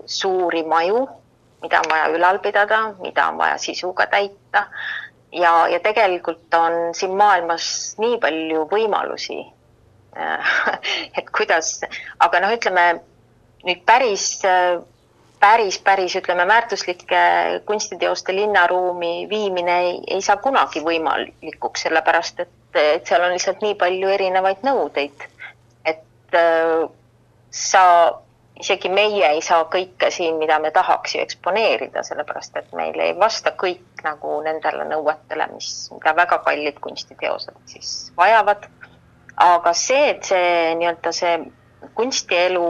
suuri 0.05 0.63
maju, 0.67 1.05
mida 1.63 1.79
on 1.81 1.89
vaja 1.91 2.09
ülal 2.15 2.41
pidada, 2.43 2.81
mida 3.01 3.29
on 3.31 3.39
vaja 3.39 3.57
sisuga 3.57 4.05
täita. 4.11 4.67
Ja, 5.31 5.67
ja 5.69 5.79
tegelikult 5.79 6.53
on 6.57 6.93
siin 6.97 7.13
maailmas 7.17 7.95
nii 8.01 8.17
palju 8.21 8.63
võimalusi 8.71 9.43
et 11.17 11.29
kuidas, 11.35 11.79
aga 12.19 12.41
noh, 12.43 12.53
ütleme 12.55 12.85
nüüd 13.67 13.83
päris 13.87 14.39
päris, 15.39 15.79
päris 15.79 16.15
ütleme, 16.15 16.47
väärtuslike 16.47 17.19
kunstiteoste 17.65 18.35
linnaruumi 18.35 19.27
viimine 19.29 19.79
ei, 19.81 19.99
ei 20.07 20.21
saa 20.21 20.37
kunagi 20.37 20.83
võimalikuks, 20.85 21.85
sellepärast 21.87 22.39
et, 22.39 22.55
et 22.75 23.07
seal 23.07 23.23
on 23.23 23.35
lihtsalt 23.35 23.61
nii 23.63 23.75
palju 23.79 24.09
erinevaid 24.15 24.65
nõudeid. 24.67 25.27
et 25.85 26.35
äh, 26.35 26.89
sa, 27.51 27.83
isegi 28.59 28.89
meie 28.89 29.27
ei 29.33 29.41
saa 29.41 29.63
kõike 29.71 30.11
siin, 30.11 30.37
mida 30.37 30.59
me 30.59 30.71
tahaks 30.71 31.15
ju 31.15 31.21
eksponeerida, 31.23 32.03
sellepärast 32.03 32.57
et 32.59 32.73
meil 32.75 32.99
ei 32.99 33.15
vasta 33.19 33.55
kõik 33.55 34.03
nagu 34.03 34.41
nendele 34.43 34.85
nõuetele, 34.91 35.47
mis, 35.53 35.71
mida 35.95 36.15
väga 36.15 36.41
kallid 36.43 36.79
kunstiteosed 36.83 37.55
siis 37.65 38.11
vajavad. 38.17 38.67
aga 39.39 39.73
see, 39.73 40.09
et 40.09 40.23
see 40.27 40.75
nii-öelda 40.75 41.11
see 41.15 41.37
kunstielu 41.95 42.65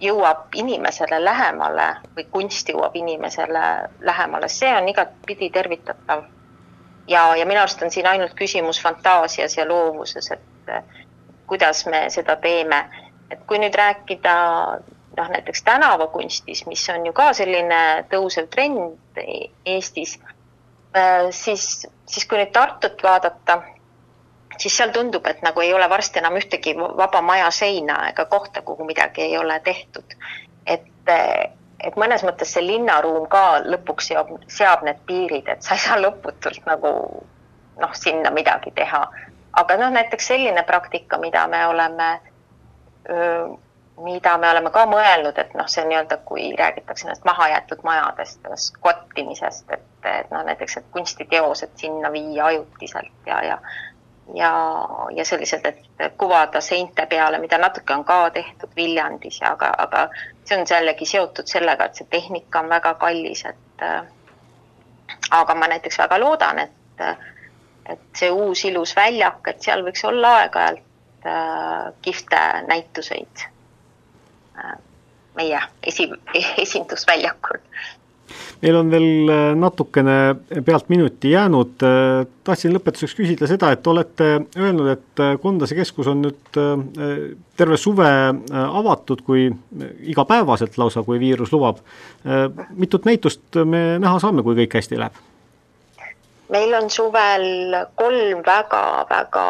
jõuab 0.00 0.54
inimesele 0.54 1.24
lähemale 1.24 1.86
või 2.16 2.24
kunst 2.30 2.68
jõuab 2.68 2.96
inimesele 2.96 3.62
lähemale, 4.00 4.48
see 4.48 4.72
on 4.76 4.88
igatpidi 4.88 5.50
tervitatav. 5.50 6.24
ja, 7.08 7.36
ja 7.36 7.46
minu 7.46 7.60
arust 7.60 7.82
on 7.82 7.90
siin 7.90 8.06
ainult 8.06 8.34
küsimus 8.34 8.82
fantaasias 8.82 9.56
ja 9.56 9.68
loovuses, 9.68 10.30
et 10.30 10.72
kuidas 11.46 11.86
me 11.86 12.10
seda 12.10 12.36
teeme. 12.36 12.88
et 13.30 13.40
kui 13.46 13.58
nüüd 13.58 13.74
rääkida 13.74 14.34
noh, 15.16 15.28
näiteks 15.28 15.62
tänavakunstis, 15.62 16.66
mis 16.66 16.88
on 16.88 17.06
ju 17.06 17.12
ka 17.12 17.32
selline 17.32 18.04
tõusev 18.10 18.48
trend 18.50 18.98
Eestis, 19.66 20.18
siis, 21.30 21.86
siis 22.06 22.26
kui 22.26 22.38
nüüd 22.38 22.52
Tartut 22.52 23.02
vaadata 23.02 23.62
siis 24.58 24.76
seal 24.76 24.92
tundub, 24.94 25.26
et 25.26 25.42
nagu 25.42 25.60
ei 25.60 25.74
ole 25.74 25.88
varsti 25.90 26.18
enam 26.18 26.36
ühtegi 26.40 26.76
vaba 26.78 27.22
maja 27.22 27.50
seina 27.50 27.98
ega 28.08 28.24
kohta, 28.24 28.62
kuhu 28.62 28.84
midagi 28.84 29.22
ei 29.22 29.38
ole 29.38 29.60
tehtud. 29.60 30.16
et, 30.66 31.12
et 31.80 31.96
mõnes 31.96 32.22
mõttes 32.24 32.52
see 32.54 32.66
linnaruum 32.66 33.28
ka 33.28 33.60
lõpuks 33.64 34.10
seob, 34.12 34.30
seab 34.48 34.84
need 34.86 35.00
piirid, 35.06 35.48
et 35.48 35.62
sa 35.62 35.74
ei 35.74 35.84
saa 35.84 36.00
lõputult 36.00 36.64
nagu 36.66 36.92
noh, 37.80 37.92
sinna 37.92 38.30
midagi 38.30 38.72
teha. 38.74 39.02
aga 39.52 39.76
noh, 39.76 39.90
näiteks 39.94 40.26
selline 40.26 40.62
praktika, 40.62 41.18
mida 41.18 41.46
me 41.48 41.66
oleme, 41.66 42.08
mida 44.02 44.36
me 44.38 44.50
oleme 44.50 44.70
ka 44.74 44.86
mõelnud, 44.90 45.38
et 45.38 45.54
noh, 45.54 45.68
see 45.70 45.84
nii-öelda, 45.86 46.18
kui 46.26 46.48
räägitakse 46.58 47.06
nendest 47.06 47.26
mahajäetud 47.28 47.84
majadest, 47.86 48.40
sellest 48.42 48.78
kottimisest, 48.82 49.70
et, 49.70 49.86
et 50.10 50.30
noh, 50.34 50.42
näiteks, 50.48 50.78
et 50.80 50.88
kunstiteosed 50.96 51.76
sinna 51.78 52.10
viia 52.12 52.50
ajutiselt 52.50 53.30
ja, 53.30 53.42
ja 53.44 53.58
ja, 54.34 54.52
ja 55.16 55.24
selliselt, 55.24 55.66
et 55.66 56.14
kuvada 56.18 56.60
seinte 56.60 57.06
peale, 57.06 57.38
mida 57.38 57.58
natuke 57.58 57.94
on 57.94 58.04
ka 58.04 58.30
tehtud 58.30 58.70
Viljandis 58.76 59.40
ja 59.40 59.52
aga, 59.52 59.72
aga 59.78 60.08
see 60.44 60.58
on 60.58 60.66
jällegi 60.70 61.06
seotud 61.06 61.50
sellega, 61.50 61.84
et 61.84 62.00
see 62.00 62.08
tehnika 62.10 62.64
on 62.64 62.72
väga 62.72 62.94
kallis, 63.00 63.44
et 63.44 63.84
äh, 63.84 64.04
aga 65.30 65.54
ma 65.54 65.68
näiteks 65.74 65.98
väga 65.98 66.20
loodan, 66.20 66.58
et, 66.58 67.04
et 67.88 68.06
see 68.16 68.30
uus 68.30 68.64
ilus 68.64 68.96
väljak, 68.96 69.42
et 69.52 69.62
seal 69.62 69.84
võiks 69.86 70.04
olla 70.08 70.36
aeg-ajalt 70.42 71.26
äh, 71.26 71.92
kihvte 72.02 72.40
näituseid 72.68 73.50
meie 75.34 75.60
esi, 75.82 76.06
esindusväljakul 76.62 77.58
meil 78.62 78.76
on 78.78 78.90
veel 78.92 79.30
äh, 79.32 79.42
natukene 79.58 80.16
pealt 80.64 80.88
minuti 80.92 81.34
jäänud, 81.34 81.82
äh, 81.84 82.22
tahtsin 82.46 82.74
lõpetuseks 82.74 83.16
küsida 83.18 83.48
seda, 83.50 83.72
et 83.74 83.86
olete 83.90 84.30
öelnud, 84.56 84.88
et 84.94 85.22
äh, 85.22 85.34
Kondase 85.42 85.76
keskus 85.76 86.08
on 86.10 86.22
nüüd 86.24 86.60
terve 87.58 87.76
suve 87.78 88.08
avatud, 88.52 89.22
kui 89.26 89.46
igapäevaselt 90.10 90.78
lausa, 90.78 91.02
kui 91.06 91.20
viirus 91.20 91.52
lubab. 91.52 91.78
mitut 92.74 93.04
näitust 93.04 93.58
me 93.64 93.98
näha 94.02 94.18
saame, 94.22 94.42
kui 94.42 94.56
kõik 94.62 94.76
hästi 94.78 94.98
läheb? 94.98 95.22
meil 96.54 96.74
on 96.76 96.90
suvel 96.92 97.74
kolm 97.96 98.42
väga-väga 98.46 99.44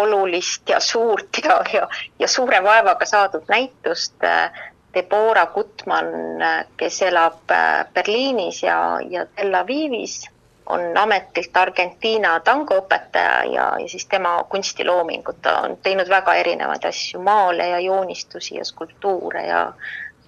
olulist 0.00 0.68
ja 0.68 0.80
suurt 0.80 1.38
ja, 1.44 1.60
ja, 1.72 1.88
ja 2.18 2.28
suure 2.28 2.62
vaevaga 2.64 3.06
saadud 3.06 3.44
näitust 3.48 4.24
Debora 4.94 5.46
Gutmann, 5.52 6.42
kes 6.76 7.02
elab 7.02 7.50
äh, 7.52 7.84
Berliinis 7.94 8.62
ja, 8.62 8.98
ja 9.04 9.26
Tel 9.36 9.54
Avivis, 9.54 10.22
on 10.68 10.96
ametilt 10.96 11.56
Argentiina 11.56 12.34
tangoõpetaja 12.44 13.44
ja, 13.48 13.66
ja 13.80 13.88
siis 13.88 14.06
tema 14.06 14.34
kunstiloomingut, 14.52 15.40
ta 15.42 15.54
on 15.64 15.78
teinud 15.82 16.08
väga 16.12 16.34
erinevaid 16.42 16.84
asju, 16.88 17.20
maale 17.24 17.70
ja 17.70 17.78
joonistusi 17.80 18.58
ja 18.58 18.64
skulptuure 18.68 19.46
ja, 19.46 19.62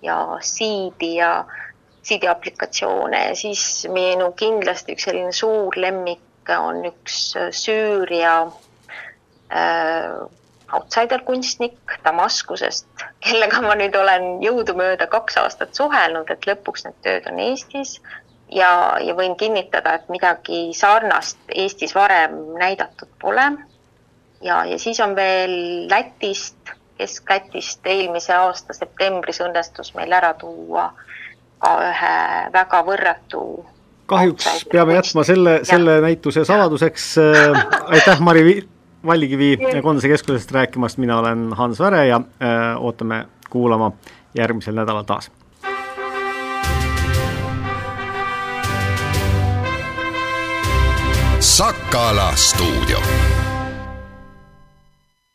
ja 0.02 0.16
siidi 0.40 1.14
ja 1.18 1.44
siidi 2.02 2.28
aplikatsioone. 2.28 3.26
Ja 3.28 3.36
siis 3.36 3.86
minu 3.92 4.32
kindlasti 4.32 4.96
üks 4.96 5.08
selline 5.08 5.32
suur 5.36 5.76
lemmik 5.76 6.52
on 6.56 6.82
üks 6.88 7.20
Süüria 7.54 8.36
äh, 9.52 10.14
outsider-kunstnik 10.76 11.98
Damaskusest, 12.04 13.04
kellega 13.24 13.62
ma 13.64 13.74
nüüd 13.78 13.96
olen 13.96 14.26
jõudumööda 14.44 15.06
kaks 15.10 15.38
aastat 15.42 15.74
suhelnud, 15.74 16.30
et 16.30 16.46
lõpuks 16.48 16.86
need 16.86 16.98
tööd 17.04 17.28
on 17.30 17.40
Eestis 17.42 17.98
ja, 18.52 18.70
ja 19.02 19.14
võin 19.18 19.36
kinnitada, 19.40 19.96
et 19.98 20.08
midagi 20.12 20.70
sarnast 20.76 21.38
Eestis 21.54 21.94
varem 21.94 22.36
näidatud 22.58 23.10
pole. 23.20 23.50
ja, 24.42 24.64
ja 24.64 24.78
siis 24.78 25.00
on 25.00 25.16
veel 25.16 25.88
Lätist, 25.90 26.76
Kesk-Lätist 27.00 27.86
eelmise 27.88 28.34
aasta 28.36 28.76
septembris 28.76 29.40
õnnestus 29.40 29.94
meil 29.96 30.12
ära 30.12 30.34
tuua 30.34 30.90
ka 31.60 31.76
ühe 31.84 32.16
väga 32.52 32.82
võrratu 32.84 33.44
kahjuks 34.10 34.66
peame 34.72 34.98
jätma 34.98 35.24
selle, 35.24 35.60
selle 35.62 36.00
näituse 36.04 36.44
saladuseks 36.44 37.14
äh,. 37.18 37.64
aitäh, 37.94 38.20
Mari 38.20 38.44
Vallikivi 39.06 39.58
Kondase 39.82 40.08
keskusest 40.08 40.52
rääkimast, 40.52 40.98
mina 40.98 41.18
olen 41.18 41.52
Hans 41.52 41.80
Väre 41.80 42.06
ja 42.06 42.20
öö, 42.42 42.72
äh, 42.72 42.82
ootame 42.82 43.26
kuulama 43.50 43.92
järgmisel 44.34 44.74
nädalal 44.74 45.02
taas. 45.02 45.30
Sakala 51.40 52.32
stuudio 52.34 52.98